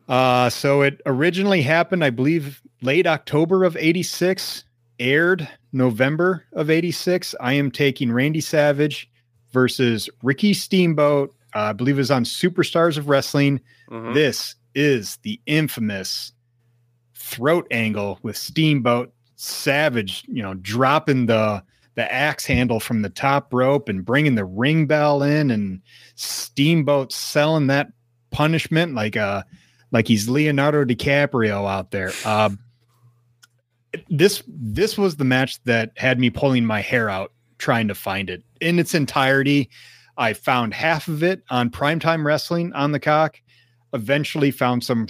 [0.09, 4.65] Uh, so it originally happened, I believe, late October of 86,
[4.99, 7.35] aired November of 86.
[7.41, 9.11] I am taking Randy Savage
[9.53, 11.35] versus Ricky Steamboat.
[11.55, 13.61] Uh, I believe it was on Superstars of Wrestling.
[13.91, 14.15] Mhm.
[14.15, 16.33] This is the infamous
[17.15, 21.63] throat angle with Steamboat Savage, you know, dropping the
[21.95, 25.81] the axe handle from the top rope and bringing the ring bell in and
[26.15, 27.89] Steamboat selling that
[28.31, 29.43] punishment like uh
[29.91, 32.13] like he's Leonardo DiCaprio out there.
[32.25, 32.51] Uh,
[34.11, 38.31] this this was the match that had me pulling my hair out trying to find
[38.31, 39.71] it in its entirety.
[40.17, 43.41] I found half of it on Primetime Wrestling on the cock.
[43.95, 45.07] Eventually found some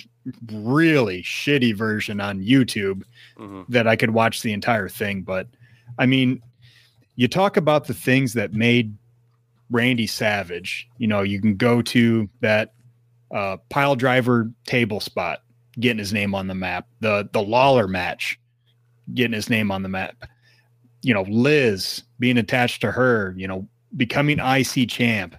[0.52, 3.02] really shitty version on YouTube
[3.36, 3.62] mm-hmm.
[3.68, 5.22] that I could watch the entire thing.
[5.22, 5.48] But
[5.98, 6.40] I mean,
[7.16, 8.96] you talk about the things that made
[9.70, 10.88] Randy Savage.
[10.98, 12.74] You know, you can go to that
[13.30, 15.42] uh, pile driver table spot,
[15.78, 16.86] getting his name on the map.
[17.00, 18.38] The the Lawler match,
[19.14, 20.24] getting his name on the map.
[21.02, 23.34] You know, Liz being attached to her.
[23.36, 25.36] You know, becoming IC champ,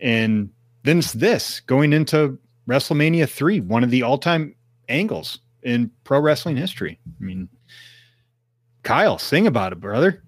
[0.00, 0.50] and
[0.82, 2.38] then it's this going into
[2.68, 4.54] WrestleMania three, one of the all time
[4.88, 6.98] angles in pro wrestling history.
[7.06, 7.48] I mean,
[8.82, 10.23] Kyle, sing about it, brother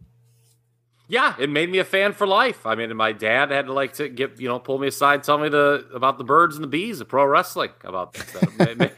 [1.08, 2.66] yeah, it made me a fan for life.
[2.66, 5.38] I mean, my dad had to like to get you know pull me aside, tell
[5.38, 8.36] me the about the birds and the bees of pro wrestling about this.
[8.58, 8.90] maybe,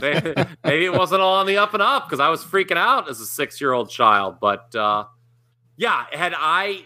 [0.00, 3.08] maybe, maybe, it wasn't all on the up and up because I was freaking out
[3.08, 4.38] as a six year old child.
[4.40, 5.06] But uh,
[5.76, 6.84] yeah, had I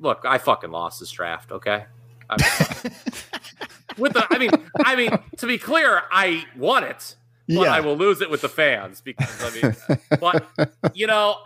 [0.00, 1.52] look, I fucking lost this draft.
[1.52, 1.84] Okay,
[2.28, 2.92] I mean,
[3.96, 4.50] with the, I mean,
[4.84, 7.14] I mean, to be clear, I won it.
[7.46, 7.72] But yeah.
[7.72, 10.46] I will lose it with the fans because I mean, but
[10.94, 11.38] you know,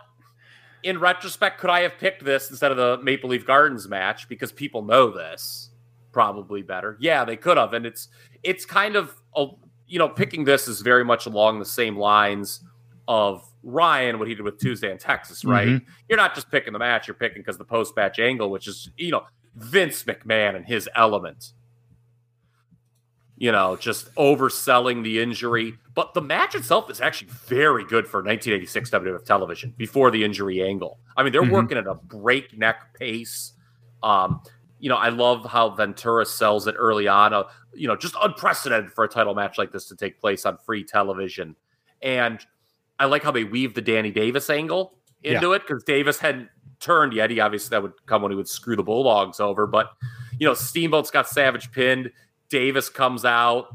[0.83, 4.51] in retrospect, could I have picked this instead of the Maple Leaf Gardens match because
[4.51, 5.69] people know this
[6.11, 6.97] probably better?
[6.99, 8.09] Yeah, they could have, and it's
[8.43, 9.47] it's kind of a,
[9.87, 12.63] you know picking this is very much along the same lines
[13.07, 15.67] of Ryan what he did with Tuesday in Texas, right?
[15.67, 15.89] Mm-hmm.
[16.09, 18.89] You're not just picking the match; you're picking because the post match angle, which is
[18.97, 19.23] you know
[19.55, 21.53] Vince McMahon and his element
[23.37, 25.75] you know, just overselling the injury.
[25.95, 30.63] But the match itself is actually very good for 1986 WWF television before the injury
[30.63, 30.99] angle.
[31.17, 31.51] I mean, they're mm-hmm.
[31.51, 33.53] working at a breakneck pace.
[34.01, 34.41] Um,
[34.79, 37.33] you know, I love how Ventura sells it early on.
[37.33, 37.43] Uh,
[37.73, 40.83] you know, just unprecedented for a title match like this to take place on free
[40.83, 41.55] television.
[42.01, 42.39] And
[42.99, 45.55] I like how they weave the Danny Davis angle into yeah.
[45.55, 46.49] it because Davis hadn't
[46.79, 47.31] turned yet.
[47.31, 49.65] He obviously that would come when he would screw the Bulldogs over.
[49.65, 49.91] But
[50.37, 52.11] you know, Steamboat's got Savage pinned.
[52.53, 53.73] Davis comes out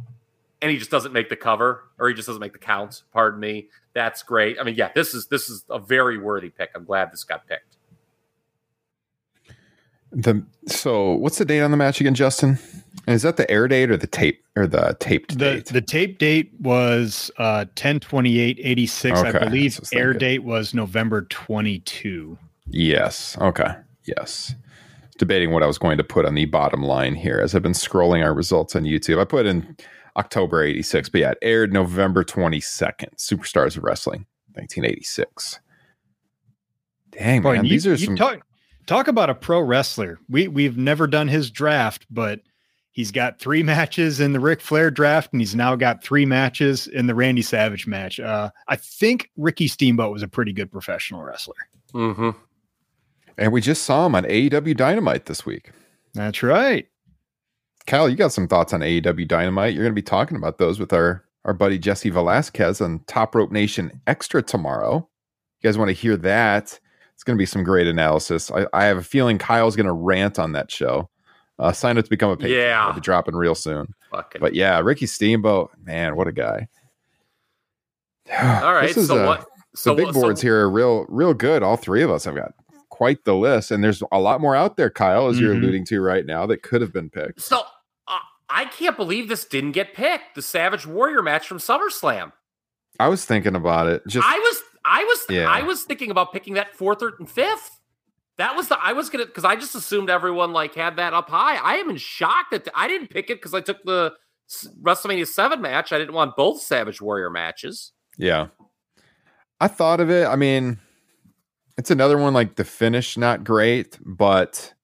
[0.62, 3.02] and he just doesn't make the cover or he just doesn't make the count.
[3.12, 3.70] Pardon me.
[3.92, 4.56] That's great.
[4.60, 6.70] I mean, yeah, this is this is a very worthy pick.
[6.76, 7.76] I'm glad this got picked.
[10.12, 12.60] The so what's the date on the match again, Justin?
[13.08, 15.64] is that the air date or the tape or the taped the, date?
[15.66, 19.18] The tape date was uh 10 28 86.
[19.18, 19.28] Okay.
[19.28, 22.38] I believe air date was November 22.
[22.68, 23.36] Yes.
[23.40, 23.74] Okay.
[24.04, 24.54] Yes
[25.18, 27.72] debating what I was going to put on the bottom line here as I've been
[27.72, 29.20] scrolling our results on YouTube.
[29.20, 29.76] I put in
[30.16, 35.60] October 86, but yeah, it aired November 22nd, Superstars of Wrestling, 1986.
[37.10, 37.64] Dang, Boy, man.
[37.64, 38.16] You, these are some.
[38.16, 38.40] Talk,
[38.86, 40.18] talk about a pro wrestler.
[40.28, 42.40] We, we've never done his draft, but
[42.92, 46.86] he's got three matches in the Ric Flair draft, and he's now got three matches
[46.86, 48.18] in the Randy Savage match.
[48.20, 51.54] Uh, I think Ricky Steamboat was a pretty good professional wrestler.
[51.94, 52.30] Mm-hmm.
[53.38, 55.70] And we just saw him on AEW Dynamite this week.
[56.12, 56.86] That's right.
[57.86, 59.72] Cal, you got some thoughts on AEW Dynamite.
[59.72, 63.34] You're going to be talking about those with our, our buddy Jesse Velasquez on Top
[63.34, 65.08] Rope Nation Extra tomorrow.
[65.60, 66.78] You guys want to hear that?
[67.14, 68.50] It's going to be some great analysis.
[68.50, 71.08] I, I have a feeling Kyle's going to rant on that show.
[71.58, 72.60] Uh, sign up to become a patron.
[72.60, 72.86] Yeah.
[72.86, 73.94] I'll be dropping real soon.
[74.10, 74.40] Fucking.
[74.40, 76.68] But yeah, Ricky Steamboat, man, what a guy.
[78.40, 78.94] All right.
[78.94, 79.46] so uh, what?
[79.74, 81.62] So the big boards so, here are real, real good.
[81.62, 82.52] All three of us have got
[82.98, 85.44] quite the list, and there's a lot more out there, Kyle, as mm-hmm.
[85.44, 87.40] you're alluding to right now, that could have been picked.
[87.40, 87.60] So
[88.08, 88.18] uh,
[88.50, 90.34] I can't believe this didn't get picked.
[90.34, 92.32] The Savage Warrior match from SummerSlam.
[92.98, 94.02] I was thinking about it.
[94.08, 95.48] Just I was, I was, yeah.
[95.48, 97.78] I was thinking about picking that fourth or fifth.
[98.36, 101.30] That was the I was gonna because I just assumed everyone like had that up
[101.30, 101.54] high.
[101.56, 104.14] I am in shock that I didn't pick it because I took the
[104.82, 105.92] WrestleMania seven match.
[105.92, 107.92] I didn't want both Savage Warrior matches.
[108.16, 108.48] Yeah,
[109.60, 110.26] I thought of it.
[110.26, 110.78] I mean,
[111.78, 114.74] it's another one like the finish not great, but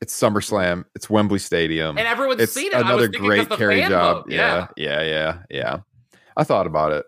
[0.00, 0.84] it's SummerSlam.
[0.96, 2.74] It's Wembley Stadium, and everyone's it's seen it.
[2.74, 4.28] Another great carry job.
[4.28, 5.78] Yeah, yeah, yeah, yeah.
[6.36, 7.06] I thought about it.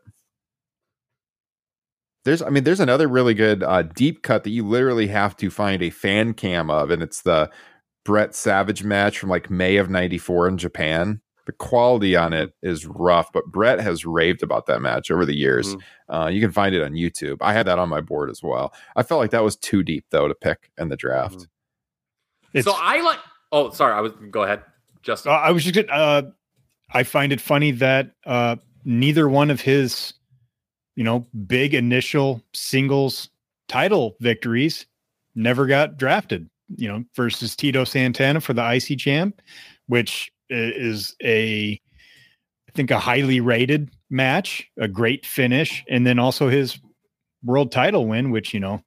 [2.24, 5.50] There's, I mean, there's another really good uh, deep cut that you literally have to
[5.50, 7.50] find a fan cam of, and it's the
[8.04, 12.84] Bret Savage match from like May of '94 in Japan the quality on it is
[12.84, 15.74] rough, but Bret has raved about that match over the years.
[15.74, 16.14] Mm-hmm.
[16.14, 17.38] Uh, you can find it on YouTube.
[17.40, 18.74] I had that on my board as well.
[18.96, 21.46] I felt like that was too deep though to pick in the draft.
[22.54, 22.60] Mm-hmm.
[22.60, 23.18] So I like.
[23.50, 23.94] Oh, sorry.
[23.94, 24.12] I was.
[24.30, 24.62] Go ahead,
[25.00, 25.32] Justin.
[25.32, 25.88] Uh, I was just.
[25.88, 26.24] Uh,
[26.92, 30.12] I find it funny that uh, neither one of his,
[30.96, 33.30] you know, big initial singles
[33.68, 34.84] title victories
[35.34, 36.50] never got drafted.
[36.76, 39.40] You know, versus Tito Santana for the IC champ,
[39.86, 41.80] which is a
[42.68, 46.78] I think a highly rated match, a great finish, and then also his
[47.44, 48.82] world title win, which you know,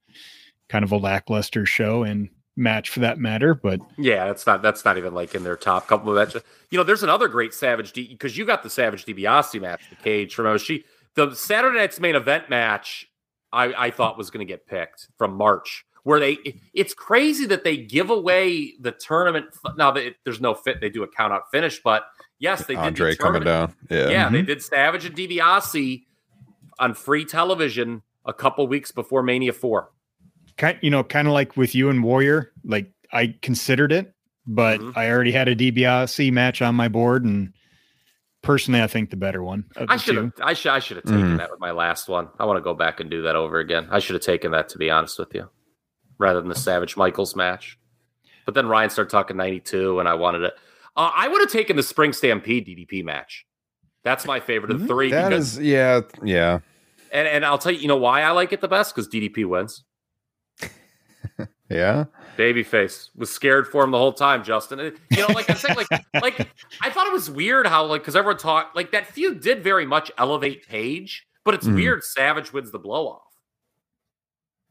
[0.70, 3.54] kind of a lackluster show and match for that matter.
[3.54, 6.44] But yeah, that's not that's not even like in their top couple of matches.
[6.70, 9.96] You know, there's another great Savage D because you got the Savage DiBiase match, the
[9.98, 10.86] cage from she
[11.16, 13.08] the Saturday night's main event match.
[13.54, 16.38] I, I thought was going to get picked from March, where they
[16.74, 19.48] it's crazy that they give away the tournament.
[19.78, 22.04] Now that there's no fit, they do a count out finish, but
[22.40, 23.20] yes, they Andre did.
[23.20, 24.36] The coming down, yeah, yeah, mm-hmm.
[24.36, 26.04] they did Savage and DiBiase
[26.80, 29.92] on free television a couple weeks before Mania Four
[30.58, 34.14] kind you know kind of like with you and warrior like i considered it
[34.46, 34.98] but mm-hmm.
[34.98, 37.54] i already had a DiBiase match on my board and
[38.42, 41.22] personally i think the better one i should have i should i should have taken
[41.22, 41.38] mm-hmm.
[41.38, 43.88] that with my last one i want to go back and do that over again
[43.92, 45.50] i should have taken that to be honest with you
[46.22, 47.78] rather than the savage michaels match
[48.46, 50.54] but then ryan started talking 92 and i wanted it
[50.96, 53.46] uh, i would have taken the spring stampede ddp match
[54.04, 54.94] that's my favorite of the mm-hmm.
[54.94, 56.60] three That is, yeah yeah
[57.12, 59.46] and and i'll tell you you know why i like it the best because ddp
[59.46, 59.84] wins
[61.70, 62.06] yeah.
[62.38, 64.80] Babyface was scared for him the whole time, Justin.
[65.10, 65.88] You know, like I'm saying, like,
[66.22, 66.48] like
[66.82, 69.86] I thought it was weird how, like, because everyone talked, like, that feud did very
[69.86, 71.76] much elevate Page, but it's mm.
[71.76, 72.04] weird.
[72.04, 73.31] Savage wins the blow off.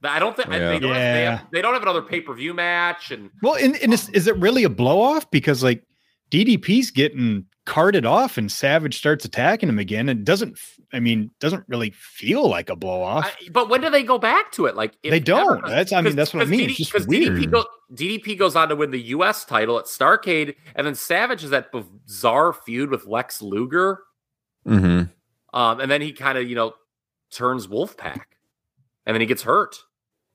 [0.02, 0.70] I don't think yeah.
[0.70, 0.98] they, don't yeah.
[0.98, 3.10] have, they, have, they, don't have, another pay per view match.
[3.10, 5.31] And well, and, and is, is it really a blow off?
[5.31, 5.85] Because like
[6.31, 10.09] DDP's getting carted off and Savage starts attacking him again.
[10.09, 10.59] It doesn't,
[10.93, 13.36] I mean, doesn't really feel like a blow off.
[13.52, 14.74] But when do they go back to it?
[14.74, 15.59] Like they don't.
[15.59, 16.68] Ever, that's I mean, that's what I mean.
[16.77, 17.64] Because DDP, go,
[17.94, 19.44] DDP goes on to win the U.S.
[19.44, 24.01] title at Starcade, and then Savage is that bizarre feud with Lex Luger.
[24.66, 25.05] Mm-hmm.
[25.59, 26.72] Um, and then he kind of you know
[27.31, 28.22] turns Wolfpack,
[29.06, 29.78] and then he gets hurt.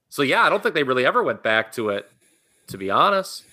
[0.10, 2.10] So yeah, I don't think they really ever went back to it.
[2.68, 3.44] To be honest.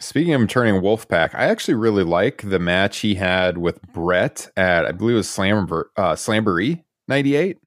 [0.00, 4.84] Speaking of turning Wolfpack, I actually really like the match he had with Bret at
[4.84, 7.58] I believe it was Slamber uh Slamboree '98.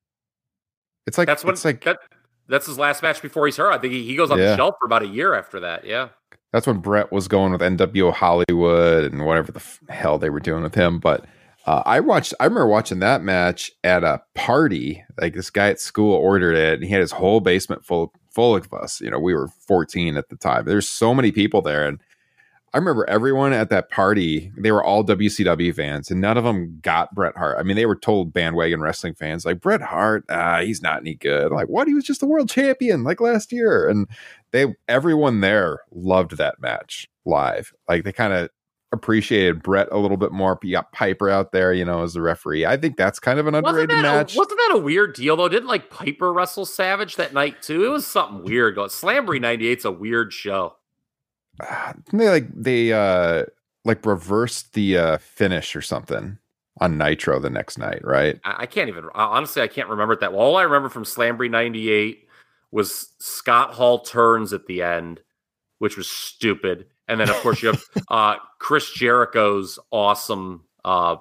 [1.08, 2.00] It's like that's what it's like that,
[2.48, 3.72] that's his last match before he's hurt.
[3.72, 4.48] I think he, he goes on yeah.
[4.48, 5.86] the shelf for about a year after that.
[5.86, 6.10] Yeah,
[6.52, 10.40] that's when Bret was going with NWO Hollywood and whatever the f- hell they were
[10.40, 11.00] doing with him.
[11.00, 11.26] But
[11.66, 12.34] uh, I watched.
[12.40, 15.04] I remember watching that match at a party.
[15.20, 18.56] Like this guy at school ordered it, and he had his whole basement full full
[18.56, 19.02] of us.
[19.02, 20.66] You know, we were 14 at the time.
[20.66, 22.00] There's so many people there, and
[22.76, 26.80] I remember everyone at that party, they were all WCW fans, and none of them
[26.82, 27.56] got Bret Hart.
[27.58, 31.16] I mean, they were told bandwagon wrestling fans, like, Bret Hart, uh, he's not any
[31.16, 31.54] good.
[31.54, 31.88] like, what?
[31.88, 33.88] He was just the world champion like last year.
[33.88, 34.10] And
[34.52, 37.72] they, everyone there loved that match live.
[37.88, 38.50] Like, they kind of
[38.96, 40.58] appreciated Bret a little bit more.
[40.64, 42.66] You got Piper out there, you know, as the referee.
[42.66, 44.36] I think that's kind of an underrated wasn't match.
[44.36, 45.50] A, wasn't that a weird deal though?
[45.50, 47.86] Didn't like Piper wrestle Savage that night too?
[47.86, 48.76] It was something weird.
[48.76, 50.76] Slamboree 98's a weird show
[52.12, 53.44] they like they uh
[53.84, 56.38] like reversed the uh finish or something
[56.82, 58.40] on Nitro the next night, right?
[58.44, 60.42] I, I can't even honestly I can't remember it that well.
[60.42, 62.28] All I remember from Slamboree 98
[62.72, 65.22] was Scott Hall turns at the end,
[65.80, 66.88] which was stupid.
[67.08, 71.18] And then of course you have uh Chris Jericho's awesome uh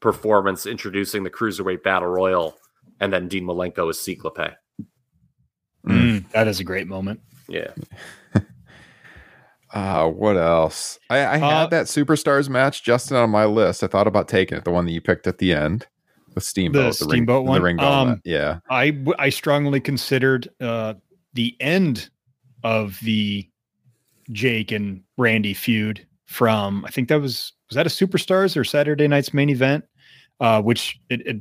[0.00, 2.56] performance introducing the Cruiserweight Battle Royal
[3.00, 4.54] and then Dean Malenko as Cyclops.
[5.86, 7.20] Mm, that is a great moment.
[7.48, 7.70] Yeah.
[9.76, 10.98] Uh, what else?
[11.10, 13.82] I, I had uh, that superstars match, Justin, on my list.
[13.82, 15.86] I thought about taking it, the one that you picked at the end,
[16.34, 17.58] with Steamboat, the, the Steamboat ring, one.
[17.58, 20.94] The ring um, yeah, I I strongly considered uh,
[21.34, 22.08] the end
[22.62, 23.50] of the
[24.32, 29.08] Jake and Randy feud from I think that was was that a superstars or Saturday
[29.08, 29.84] night's main event,
[30.40, 31.36] uh, which it, it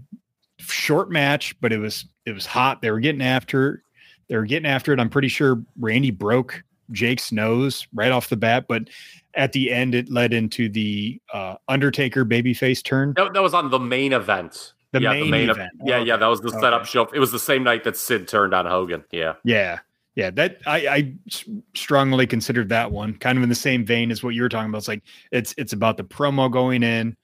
[0.59, 2.81] short match, but it was it was hot.
[2.81, 3.83] They were getting after
[4.29, 4.99] they were getting after it.
[4.99, 8.89] I'm pretty sure Randy broke Jake's nose right off the bat, but
[9.33, 13.13] at the end it led into the uh, Undertaker babyface turn.
[13.15, 14.73] That, that was on the main event.
[14.91, 15.71] The yeah, main, the main event.
[15.83, 16.89] yeah, yeah, that was the setup okay.
[16.89, 17.09] show.
[17.13, 19.03] It was the same night that Sid turned on Hogan.
[19.11, 19.79] Yeah, yeah,
[20.15, 20.31] yeah.
[20.31, 21.13] That I, I
[21.75, 24.69] strongly considered that one kind of in the same vein as what you were talking
[24.69, 24.79] about.
[24.79, 27.15] It's like it's it's about the promo going in,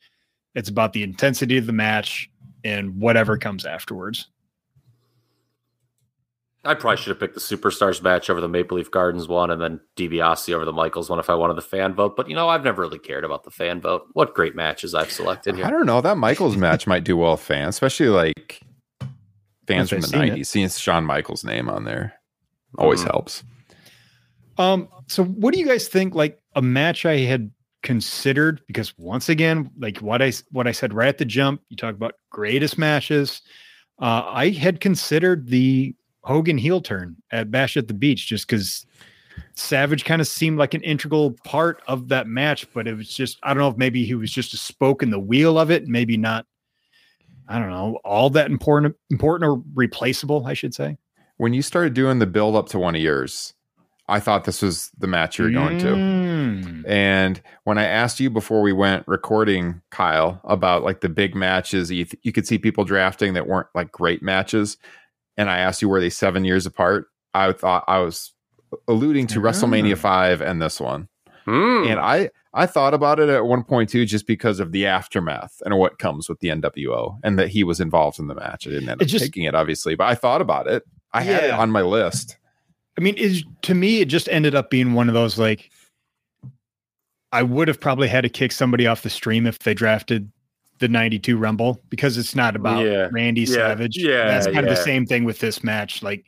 [0.56, 2.30] it's about the intensity of the match,
[2.64, 4.28] and whatever comes afterwards.
[6.64, 9.60] I probably should have picked the Superstars match over the Maple Leaf Gardens one and
[9.60, 12.16] then DiBiase over the Michaels one if I wanted the fan vote.
[12.16, 14.06] But, you know, I've never really cared about the fan vote.
[14.14, 15.66] What great matches I've selected here.
[15.66, 16.02] I don't know.
[16.02, 18.62] That Michaels match might do well with fans, especially like
[19.66, 20.38] fans from the 90s.
[20.42, 20.46] It.
[20.46, 22.21] Seeing Shawn Michaels' name on there
[22.78, 23.10] always mm-hmm.
[23.12, 23.44] helps.
[24.58, 26.16] Um, so what do you guys think?
[26.16, 27.52] Like a match I had
[27.84, 31.78] considered because once again, like what I what I said right at the jump, you
[31.78, 33.42] talk about greatest matches.
[34.00, 38.86] Uh, I had considered the Hogan heel turn at Bash at the Beach just because
[39.56, 43.40] Savage kind of seemed like an integral part of that match, but it was just
[43.44, 45.88] I don't know if maybe he was just a spoke in the wheel of it,
[45.88, 46.46] maybe not.
[47.48, 50.98] I don't know, all that important, important or replaceable, I should say.
[51.42, 53.56] When you started doing the build up to one of yours,
[54.08, 55.88] I thought this was the match you were going to.
[55.88, 56.88] Mm.
[56.88, 61.90] And when I asked you before we went recording, Kyle, about like the big matches,
[61.90, 64.78] you, th- you could see people drafting that weren't like great matches.
[65.36, 67.08] And I asked you, were they seven years apart?
[67.34, 68.34] I thought I was
[68.88, 69.44] alluding to Ah.
[69.44, 71.08] WrestleMania 5 and this one.
[71.46, 71.86] Hmm.
[71.88, 75.60] And I, I thought about it at one point too, just because of the aftermath
[75.66, 78.68] and what comes with the NWO and that he was involved in the match.
[78.68, 80.84] I didn't end up just- taking it, obviously, but I thought about it.
[81.14, 82.38] I had it on my list.
[82.98, 85.70] I mean, is to me, it just ended up being one of those like
[87.32, 90.32] I would have probably had to kick somebody off the stream if they drafted
[90.80, 93.08] the 92 Rumble because it's not about Yeah.
[93.12, 93.54] Randy Yeah.
[93.54, 93.98] Savage.
[93.98, 96.04] Yeah, That's kind of the same thing with this match.
[96.04, 96.26] Like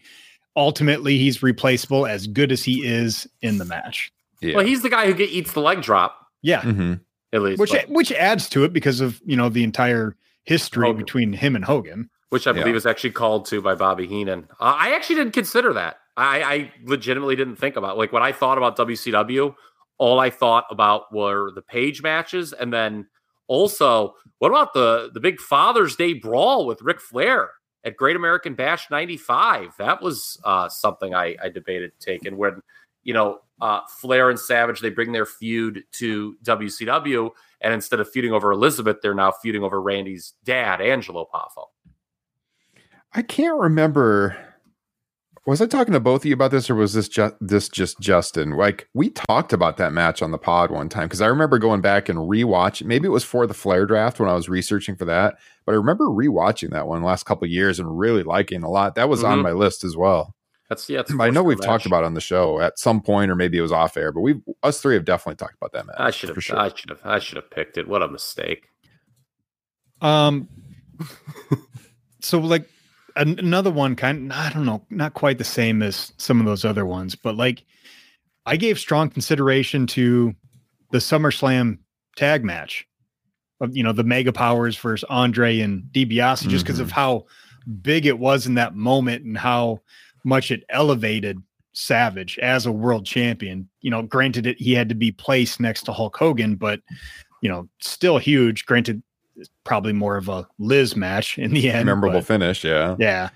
[0.56, 4.12] ultimately he's replaceable as good as he is in the match.
[4.42, 4.56] Yeah.
[4.58, 6.62] Well, he's the guy who get, eats the leg drop, Yeah.
[6.62, 7.00] Mhm.
[7.34, 7.60] at least.
[7.60, 11.04] Which but- which adds to it because of, you know, the entire history Hogan.
[11.04, 12.10] between him and Hogan.
[12.34, 12.62] Which I Yeah.
[12.64, 14.48] believe is actually called to by Bobby Heenan.
[14.60, 15.98] Uh, I actually didn't consider that.
[16.18, 19.56] I, I legitimately didn't think about like when I thought about WCW.
[20.00, 23.08] All I thought about were the page matches, and then
[23.48, 27.52] also what about the the big Father's Day brawl with Ric Flair
[27.84, 29.76] at Great American Bash '95?
[29.78, 32.62] That was uh, something I, I debated taking when
[33.04, 37.30] you know uh, Flair and Savage they bring their feud to WCW,
[37.62, 41.68] and instead of feuding over Elizabeth, they're now feuding over Randy's dad, Angelo Poffo.
[43.14, 44.38] I can't remember.
[45.46, 48.00] Was I talking to both of you about this, or was this just this just
[48.00, 48.52] Justin?
[48.52, 51.82] Like we talked about that match on the pod one time because I remember going
[51.82, 52.86] back and rewatching.
[52.86, 55.36] Maybe it was for the Flair draft when I was researching for that,
[55.66, 58.96] but I remember rewatching that one last couple of years and really liking a lot.
[58.96, 59.44] That was on Mhm.
[59.44, 60.34] my list as well.
[60.70, 61.02] That's yeah.
[61.02, 63.30] It's a I know we've sure talked about it on the show at some point,
[63.30, 65.86] or maybe it was off air, but we us three have definitely talked about that
[65.86, 65.98] match.
[66.00, 66.42] I should have.
[66.42, 66.58] sure.
[66.58, 67.02] I should have.
[67.04, 67.86] I should have picked it.
[67.88, 68.70] What a mistake.
[70.02, 70.48] Um,
[72.22, 72.70] so like an-
[73.16, 76.66] another one, kind of, I don't know, not quite the same as some of those
[76.66, 77.64] other ones, but like
[78.46, 80.34] I gave strong consideration to
[80.92, 81.80] the SummerSlam
[82.16, 82.88] tag match
[83.60, 86.96] of you know the Mega Powers versus Andre and DiBiase, just because of mm-hmm.
[86.96, 87.26] how
[87.82, 89.80] big it was in that moment and how
[90.24, 91.42] much it elevated
[91.74, 93.68] Savage as a world champion.
[93.82, 96.82] You know, granted it he had to be placed next to Hulk Hogan, but
[97.42, 98.66] you know, still huge.
[98.66, 99.02] Granted,
[99.64, 101.86] probably more of a Liz match in the end.
[101.86, 102.96] Memorable but finish, yeah.
[103.00, 103.30] yeah.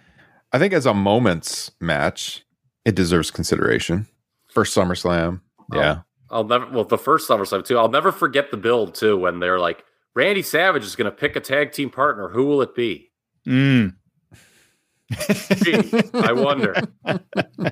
[0.51, 2.45] I think as a moments match,
[2.85, 4.07] it deserves consideration
[4.47, 5.41] for SummerSlam.
[5.73, 6.01] Yeah.
[6.29, 6.69] I'll never.
[6.69, 7.77] Well, the first SummerSlam too.
[7.77, 9.83] I'll never forget the build too when they're like,
[10.15, 12.29] Randy Savage is going to pick a tag team partner.
[12.29, 13.11] Who will it be?
[13.47, 13.95] Mm.
[15.63, 16.75] Gee, I wonder.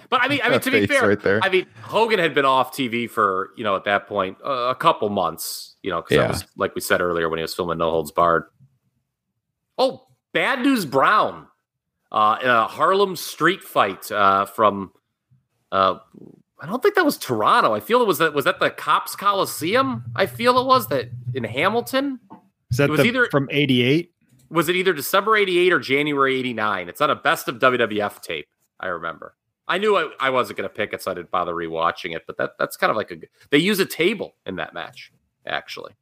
[0.09, 1.39] But I mean, I mean, That to be fair, right there.
[1.43, 4.75] I mean, Hogan had been off TV for you know at that point uh, a
[4.75, 5.74] couple months.
[5.85, 6.27] You know, because Yeah.
[6.29, 8.45] was like we said earlier when he was filming No Holds Barred.
[9.77, 11.45] Oh, Bad News Brown,
[12.11, 14.91] uh, in a Harlem street fight uh, from.
[15.71, 15.99] Uh,
[16.59, 17.73] I don't think that was Toronto.
[17.73, 20.05] I feel it was that was that the Copps Coliseum.
[20.15, 22.19] I feel it was that in Hamilton.
[22.71, 24.11] Is that It was the, either- from 88?
[24.49, 26.87] Was it either December '88 or January '89?
[26.89, 28.47] It's on a best of WWF tape.
[28.79, 29.35] I remember.
[29.67, 32.23] I knew I, I wasn't going to pick it, so I didn't bother rewatching it.
[32.27, 33.15] But that that's kind of like a
[33.49, 35.11] They use a table in that match.
[35.47, 35.93] Actually,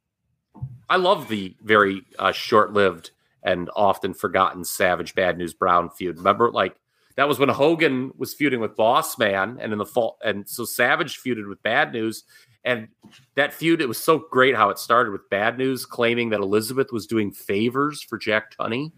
[0.88, 3.10] I love the very uh, short-lived
[3.42, 6.18] and often forgotten Savage Bad News Brown feud.
[6.18, 6.76] Remember, like
[7.16, 10.64] that was when Hogan was feuding with Boss Man, and in the fall, and so
[10.64, 12.24] Savage feuded with Bad News,
[12.64, 12.88] and
[13.36, 16.90] that feud it was so great how it started with Bad News claiming that Elizabeth
[16.90, 18.92] was doing favors for Jack Tunney.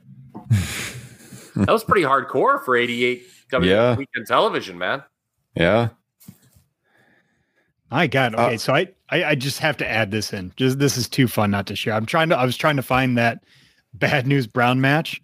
[1.57, 3.97] that was pretty hardcore for '88 WWE Yeah.
[3.97, 5.03] weekend television, man.
[5.55, 5.89] Yeah.
[7.91, 8.35] My God.
[8.35, 8.57] Uh, Okay.
[8.57, 10.53] so I, I, I just have to add this in.
[10.57, 11.95] Just this is too fun not to share.
[11.95, 13.45] I'm trying to, I was trying to find that
[13.95, 15.21] bad news Brown match.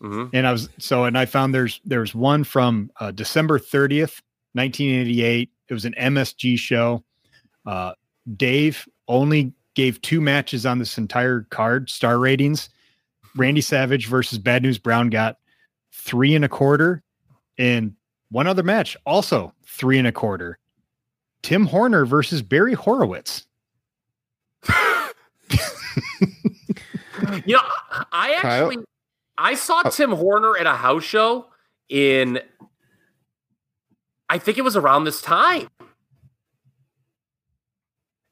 [0.00, 4.20] hmm And I was so, and I found there's there's one from uh, December 30th,
[4.54, 5.50] 1988.
[5.68, 7.04] It was an MSG show.
[7.66, 7.92] Uh,
[8.36, 12.70] Dave only gave two matches on this entire card, star ratings.
[13.36, 15.36] Randy Savage versus Bad News Brown got
[15.92, 17.02] three and a quarter,
[17.58, 17.94] and
[18.30, 20.58] one other match also three and a quarter.
[21.46, 23.46] Tim Horner versus Barry Horowitz.
[27.44, 27.60] You know,
[28.12, 28.68] I Kyle?
[28.68, 28.84] actually
[29.38, 31.46] I saw Uh, Tim Horner at a house show
[31.88, 32.40] in
[34.28, 35.68] I think it was around this time.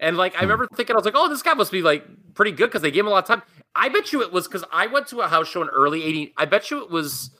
[0.00, 0.42] And like I Hmm.
[0.46, 2.04] remember thinking, I was like, oh, this guy must be like
[2.34, 3.42] pretty good because they gave him a lot of time.
[3.76, 6.34] I bet you it was because I went to a house show in early 80.
[6.36, 7.30] I bet you it was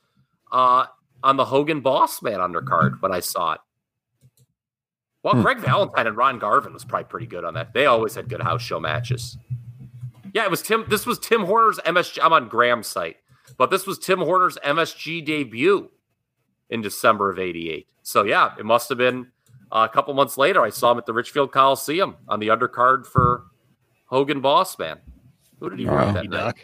[0.53, 0.87] uh
[1.25, 3.61] on the Hogan Boss Man undercard when I saw it.
[5.25, 5.43] Well, Hmm.
[5.43, 7.73] Greg Valentine and Ron Garvin was probably pretty good on that.
[7.73, 9.37] They always had good house show matches.
[10.35, 10.85] Yeah, it was Tim.
[10.89, 12.19] This was Tim Horner's MSG.
[12.23, 13.17] I'm on Graham's site,
[13.57, 15.91] but this was Tim Horner's MSG debut
[16.69, 17.89] in December of '88.
[18.03, 19.33] So yeah, it must have been
[19.73, 20.61] uh, a couple months later.
[20.63, 23.45] I saw him at the Richfield Coliseum on the undercard for
[24.07, 24.99] Hogan Boss Man.
[25.61, 26.05] Who did he Wow.
[26.07, 26.41] work that Hey, night?
[26.41, 26.59] Doc.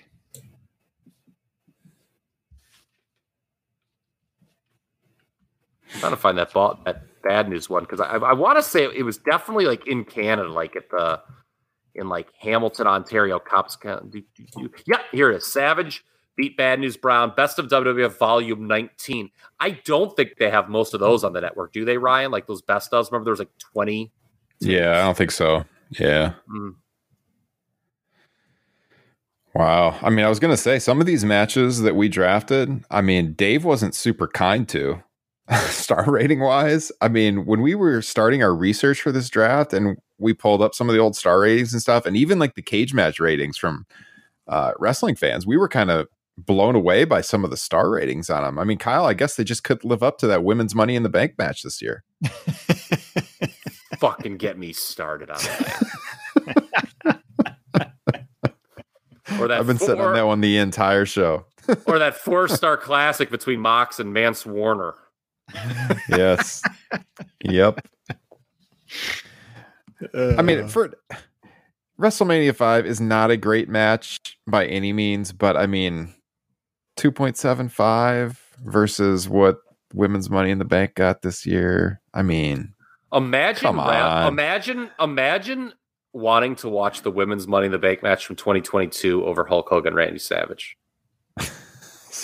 [5.99, 8.85] trying to find that ball, that bad news one because I, I want to say
[8.85, 11.21] it was definitely like in Canada, like at the
[11.95, 14.25] in like Hamilton, Ontario, Copps County.
[14.87, 15.53] Yeah, here it is.
[15.53, 16.05] Savage
[16.37, 19.31] beat Bad News Brown, Best of WWF Volume 19.
[19.59, 22.31] I don't think they have most of those on the network, do they, Ryan?
[22.31, 23.11] Like those best ofs.
[23.11, 24.11] Remember, there was like 20.
[24.61, 25.65] Yeah, I don't think so.
[25.91, 26.35] Yeah.
[26.49, 26.77] Mm.
[29.55, 29.99] Wow.
[30.01, 33.03] I mean, I was going to say some of these matches that we drafted, I
[33.03, 35.03] mean, Dave wasn't super kind to
[35.69, 36.93] star rating wise.
[37.01, 40.75] I mean, when we were starting our research for this draft and we pulled up
[40.75, 43.87] some of the old star ratings and stuff, and even like the Cagematch ratings from
[44.49, 46.07] uh, wrestling fans, we were kind of
[46.37, 48.59] blown away by some of the star ratings on them.
[48.59, 51.03] I mean, Kyle, I guess they just couldn't live up to that women's money in
[51.03, 52.05] the bank match this year.
[53.99, 55.87] Fucking get me started on that.
[59.39, 61.45] or that I've been sitting on that one the entire show.
[61.87, 64.95] or that four star classic between Mox and Mance Warner.
[66.09, 66.63] Yes.
[67.45, 67.85] yep.
[70.15, 70.93] I mean, Uh, for
[72.01, 76.15] WrestleMania 5 is not a great match by any means, but I mean,
[76.99, 79.59] 2.75 versus what
[79.95, 82.01] Women's Money in the Bank got this year.
[82.15, 82.75] I mean,
[83.13, 84.29] Imagine, Come on.
[84.29, 85.73] imagine, imagine
[86.13, 89.95] wanting to watch the women's Money in the Bank match from 2022 over Hulk Hogan,
[89.95, 90.77] Randy Savage.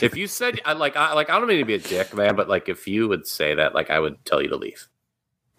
[0.02, 2.36] if you said, I like, I like, I don't mean to be a dick, man,
[2.36, 4.88] but like, if you would say that, like, I would tell you to leave.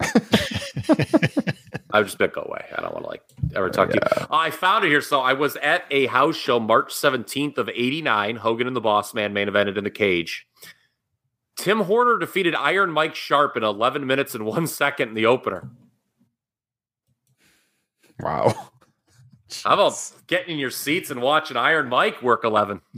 [1.90, 2.64] I would just be go away.
[2.76, 3.22] I don't want to like
[3.54, 4.26] ever talk to you.
[4.30, 5.00] I found it here.
[5.00, 8.36] So I was at a house show March 17th of 89.
[8.36, 10.46] Hogan and the Boss Man main evented in the cage.
[11.56, 15.70] Tim Horner defeated Iron Mike Sharpe in 11 minutes and one second in the opener.
[18.20, 18.54] wow.
[19.64, 19.94] How about
[20.26, 22.80] getting in your seats and watching Iron Mike work 11?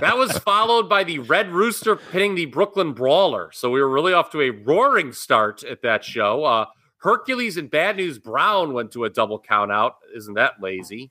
[0.00, 3.50] That was followed by the Red Rooster pinning the Brooklyn Brawler.
[3.52, 6.44] So we were really off to a roaring start at that show.
[6.44, 6.66] Uh,
[6.98, 9.96] Hercules and Bad News Brown went to a double count out.
[10.14, 11.10] Isn't that lazy?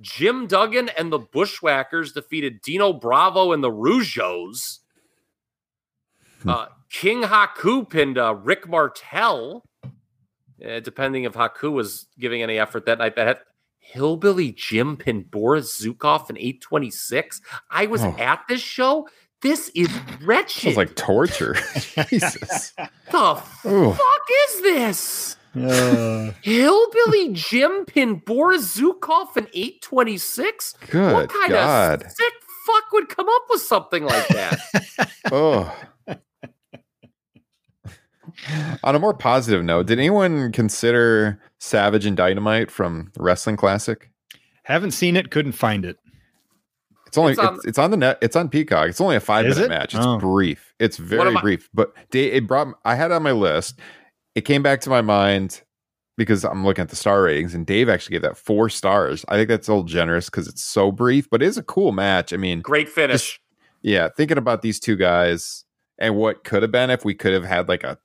[0.00, 4.78] Jim Duggan and the Bushwhackers defeated Dino Bravo and the Rougeaus.
[6.46, 9.62] Uh, King Haku pinned uh, Rick Martel.
[10.64, 13.38] Uh, depending if Haku was giving any effort that night, that had
[13.78, 17.40] Hillbilly Jim pinned Boris Zhukov in 826.
[17.70, 18.14] I was Oh.
[18.18, 19.08] at this show.
[19.42, 19.88] This is
[20.22, 20.62] wretched.
[20.74, 21.54] Sounds like torture.
[22.08, 22.72] Jesus.
[23.10, 23.92] the Ooh.
[23.92, 25.36] fuck is this?
[25.56, 30.74] uh, Hillbilly Jim pinned Boris Zhukov in 826?
[30.90, 32.02] Good what kind God.
[32.04, 32.32] of sick
[32.66, 34.58] fuck would come up with something like that?
[35.32, 35.74] Oh.
[38.82, 44.10] On a more positive note, did anyone consider Savage and Dynamite from Wrestling Classic?
[44.64, 45.96] haven't seen it, couldn't find it.
[47.06, 48.18] It's only It's um, it's on- on, it's, on the net.
[48.22, 48.88] It's on Peacock.
[48.88, 49.68] It's only a five minute it?
[49.68, 49.94] match.
[49.96, 50.16] It's Oh.
[50.18, 50.72] brief.
[50.78, 51.68] It's very I- brief.
[51.74, 52.68] But they, it brought.
[52.84, 53.80] I had it on my list.
[54.36, 55.62] It came back to my mind
[56.16, 59.24] because I'm looking at the star ratings, and Dave actually gave that four stars.
[59.28, 61.90] I think that's a little generous because it's so brief, but it is a cool
[61.90, 62.32] match.
[62.32, 63.40] I mean, Great finish.
[63.82, 65.64] yeah, thinking about these two guys
[65.98, 67.98] and what could have been if we could have had like a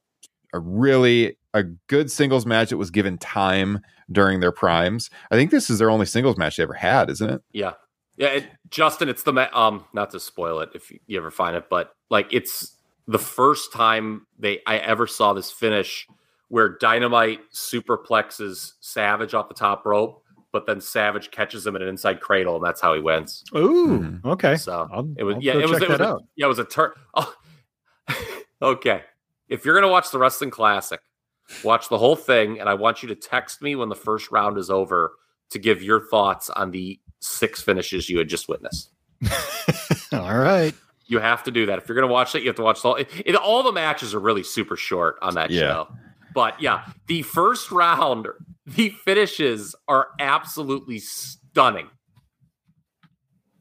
[0.55, 3.79] a really a good singles match that was given time
[4.11, 5.09] during their primes.
[5.31, 7.41] I think this is their only singles match they ever had, isn't it?
[7.53, 7.73] Yeah.
[8.17, 11.55] Yeah, it, Justin, it's the ma- um not to spoil it if you ever find
[11.55, 12.77] it, but like it's
[13.07, 16.07] the first time they I ever saw this finish
[16.47, 20.23] where Dynamite superplexes Savage off the top rope,
[20.53, 23.43] but then Savage catches him in an inside cradle, and that's how he wins.
[23.55, 24.25] Ooh, Mhm.
[24.25, 24.55] okay.
[24.57, 26.65] So I'll- it was I'll yeah, it was it was a, yeah, it was a
[26.65, 26.91] turn.
[27.15, 27.33] Oh.
[28.61, 29.03] okay,
[29.49, 30.99] if you're gonna watch the wrestling classic,
[31.63, 34.57] watch the whole thing, and I want you to text me when the first round
[34.57, 35.13] is over
[35.51, 38.89] to give your thoughts on the six finishes you had just witnessed.
[40.11, 40.73] All right.
[41.07, 41.77] You have to do that.
[41.77, 42.95] If you're going to watch it, you have to watch the whole.
[42.95, 45.59] It, it- all the matches are really super short on that Yeah.
[45.61, 45.87] show.
[46.33, 48.27] But yeah, the first round,
[48.65, 51.89] the finishes are absolutely stunning.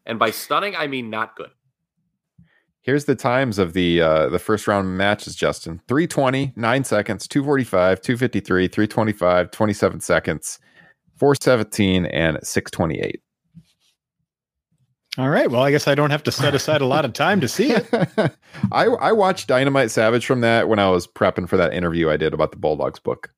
[0.06, 1.50] And by stunning, I mean not good.
[2.84, 5.80] Here's the times of the uh, the first round matches, Justin.
[5.88, 10.58] 320, 9 seconds, 245, 253, 325, 27 seconds,
[11.16, 13.22] 417, and 628.
[15.16, 15.50] All right.
[15.50, 17.70] Well, I guess I don't have to set aside a lot of time to see
[17.70, 17.88] it.
[18.70, 22.18] I I watched Dynamite Savage from that when I was prepping for that interview I
[22.18, 23.32] did about the Bulldogs book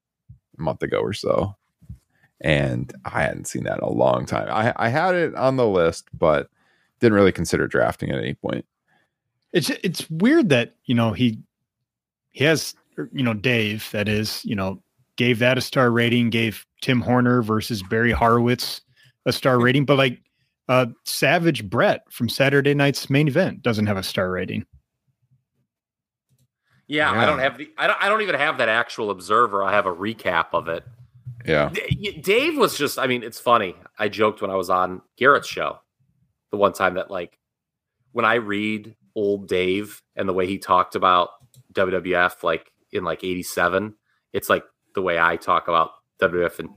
[0.58, 1.54] a month ago or so.
[2.40, 4.48] And I hadn't seen that in a long time.
[4.50, 6.50] I, I had it on the list, but
[6.98, 8.64] didn't really consider drafting at any point.
[9.56, 11.38] It's it's weird that, you know, he
[12.30, 12.74] he has
[13.12, 14.82] you know, Dave, that is, you know,
[15.16, 18.82] gave that a star rating, gave Tim Horner versus Barry Horowitz
[19.24, 20.20] a star rating, but like
[20.68, 24.66] uh, Savage Bret from Saturday night's main event doesn't have a star rating.
[26.86, 27.20] Yeah, Yeah.
[27.20, 27.70] I don't have the.
[27.78, 28.02] I don't.
[28.02, 29.64] I don't even have that actual observer.
[29.64, 30.84] I have a recap of it.
[31.44, 31.70] Yeah.
[31.70, 32.98] D- Dave was just.
[32.98, 33.74] I mean, it's funny.
[33.98, 35.80] I joked when I was on Garrett's show,
[36.50, 37.38] the one time that like
[38.12, 41.30] when I read old Dave and the way he talked about
[41.72, 43.94] WWF, like in like '87,
[44.32, 44.62] it's like
[44.94, 45.90] the way I talk about
[46.22, 46.68] WWF in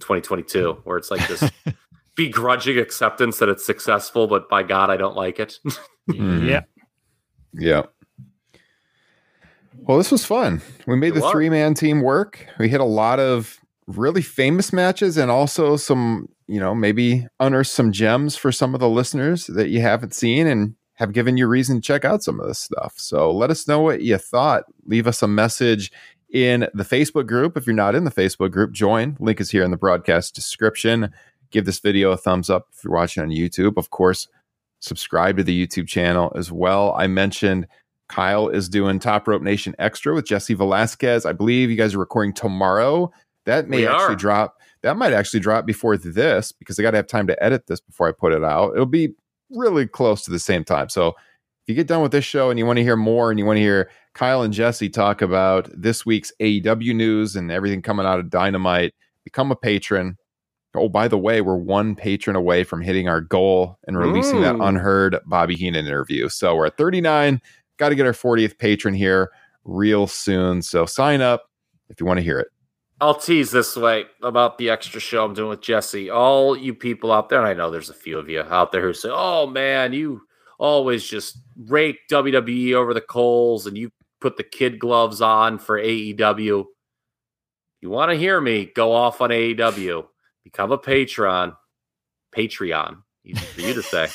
[0.00, 1.50] 2022, where it's like this
[2.16, 5.58] begrudging acceptance that it's successful, but by God, I don't like it.
[6.10, 6.48] Mhm.
[6.48, 6.62] Yeah.
[7.52, 7.82] Yeah.
[9.76, 10.60] Well, this was fun.
[10.86, 12.46] We made It the three man team work.
[12.58, 17.68] We hit a lot of really famous matches and also some, you know, maybe unearth
[17.68, 21.46] some gems for some of the listeners that you haven't seen and have given you
[21.46, 22.92] reason to check out some of this stuff.
[22.98, 24.64] So let us know what you thought.
[24.84, 25.90] Leave us a message
[26.30, 27.56] in the Facebook group.
[27.56, 29.16] If you're not in the Facebook group, join.
[29.18, 31.10] Link is here in the broadcast description.
[31.50, 33.78] Give this video a thumbs up if you're watching on YouTube.
[33.78, 34.28] Of course,
[34.80, 36.94] subscribe to the YouTube channel as well.
[36.98, 37.66] I mentioned
[38.10, 41.24] Kyle is doing Top Rope Nation Extra with Jesse Velasquez.
[41.24, 43.10] I believe you guys are recording tomorrow.
[43.46, 44.16] That may We actually are.
[44.16, 44.58] drop.
[44.82, 47.80] That might actually drop before this because I got to have time to edit this
[47.80, 48.74] before I put it out.
[48.74, 49.14] It'll be
[49.50, 50.88] really close to the same time.
[50.88, 53.38] So if you get done with this show and you want to hear more and
[53.38, 57.82] you want to hear Kyle and Jesse talk about this week's AEW news and everything
[57.82, 58.94] coming out of Dynamite,
[59.24, 60.16] become a patron.
[60.74, 64.54] Oh, by the way, we're one patron away from hitting our goal and releasing that
[64.54, 64.68] mm.
[64.68, 66.28] unheard Bobby Heenan interview.
[66.28, 67.40] So we're at 39.
[67.76, 69.30] Got to get our 40th patron here
[69.64, 70.62] real soon.
[70.62, 71.44] So sign up
[71.88, 72.48] if you want to hear it.
[73.00, 76.10] I'll tease this way about the extra show I'm doing with Jesse.
[76.10, 78.82] All you people out there, and I know there's a few of you out there
[78.82, 80.22] who say, "Oh man, you
[80.58, 83.90] always just rake WWE over the coals, and you
[84.20, 86.66] put the kid gloves on for AEW."
[87.80, 90.06] You want to hear me go off on AEW?
[90.44, 91.54] Become a patron,
[92.36, 94.08] Patreon, easy for you to say,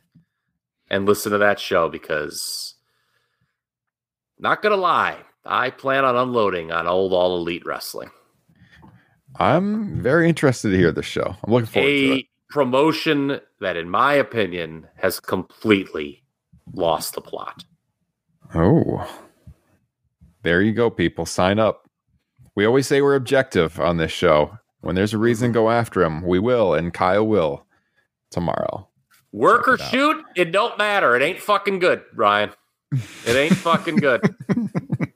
[0.90, 2.74] and listen to that show because,
[4.38, 5.16] not gonna lie,
[5.46, 8.10] I plan on unloading on old All Elite Wrestling.
[9.38, 11.36] I'm very interested to hear this show.
[11.44, 12.18] I'm looking forward to it.
[12.18, 16.22] a promotion that, in my opinion, has completely
[16.72, 17.64] lost the plot.
[18.54, 19.06] Oh,
[20.42, 21.26] there you go, people.
[21.26, 21.88] Sign up.
[22.54, 24.58] We always say we're objective on this show.
[24.80, 26.22] When there's a reason, go after him.
[26.22, 27.66] We will, and Kyle will
[28.30, 28.88] tomorrow.
[29.32, 29.90] Work or out.
[29.90, 31.14] shoot, it don't matter.
[31.16, 32.50] It ain't fucking good, Ryan.
[33.26, 34.34] It ain't fucking good.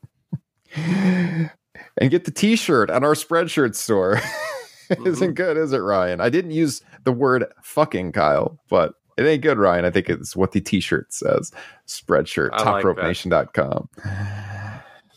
[0.76, 4.20] and get the t-shirt on our spreadshirt store.
[4.90, 5.34] Isn't mm-hmm.
[5.34, 6.20] good, is it, Ryan?
[6.20, 9.84] I didn't use the word fucking Kyle, but it ain't good, Ryan.
[9.84, 11.52] I think it's what the t-shirt says.
[11.86, 13.88] Spreadshirt, I like topropenation.com.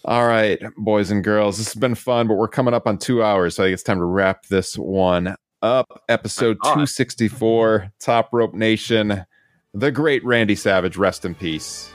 [0.05, 3.23] All right, boys and girls, this has been fun, but we're coming up on two
[3.23, 6.03] hours, so I think it's time to wrap this one up.
[6.09, 9.25] Episode 264, Top Rope Nation.
[9.73, 11.91] The great Randy Savage, rest in peace.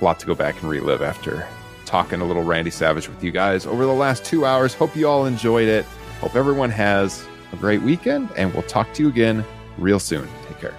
[0.00, 1.48] A lot to go back and relive after
[1.88, 4.74] talking a little Randy Savage with you guys over the last two hours.
[4.74, 5.84] Hope you all enjoyed it.
[6.20, 9.44] Hope everyone has a great weekend, and we'll talk to you again
[9.78, 10.28] real soon.
[10.46, 10.74] Take care.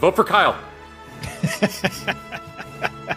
[0.00, 0.58] Vote for Kyle.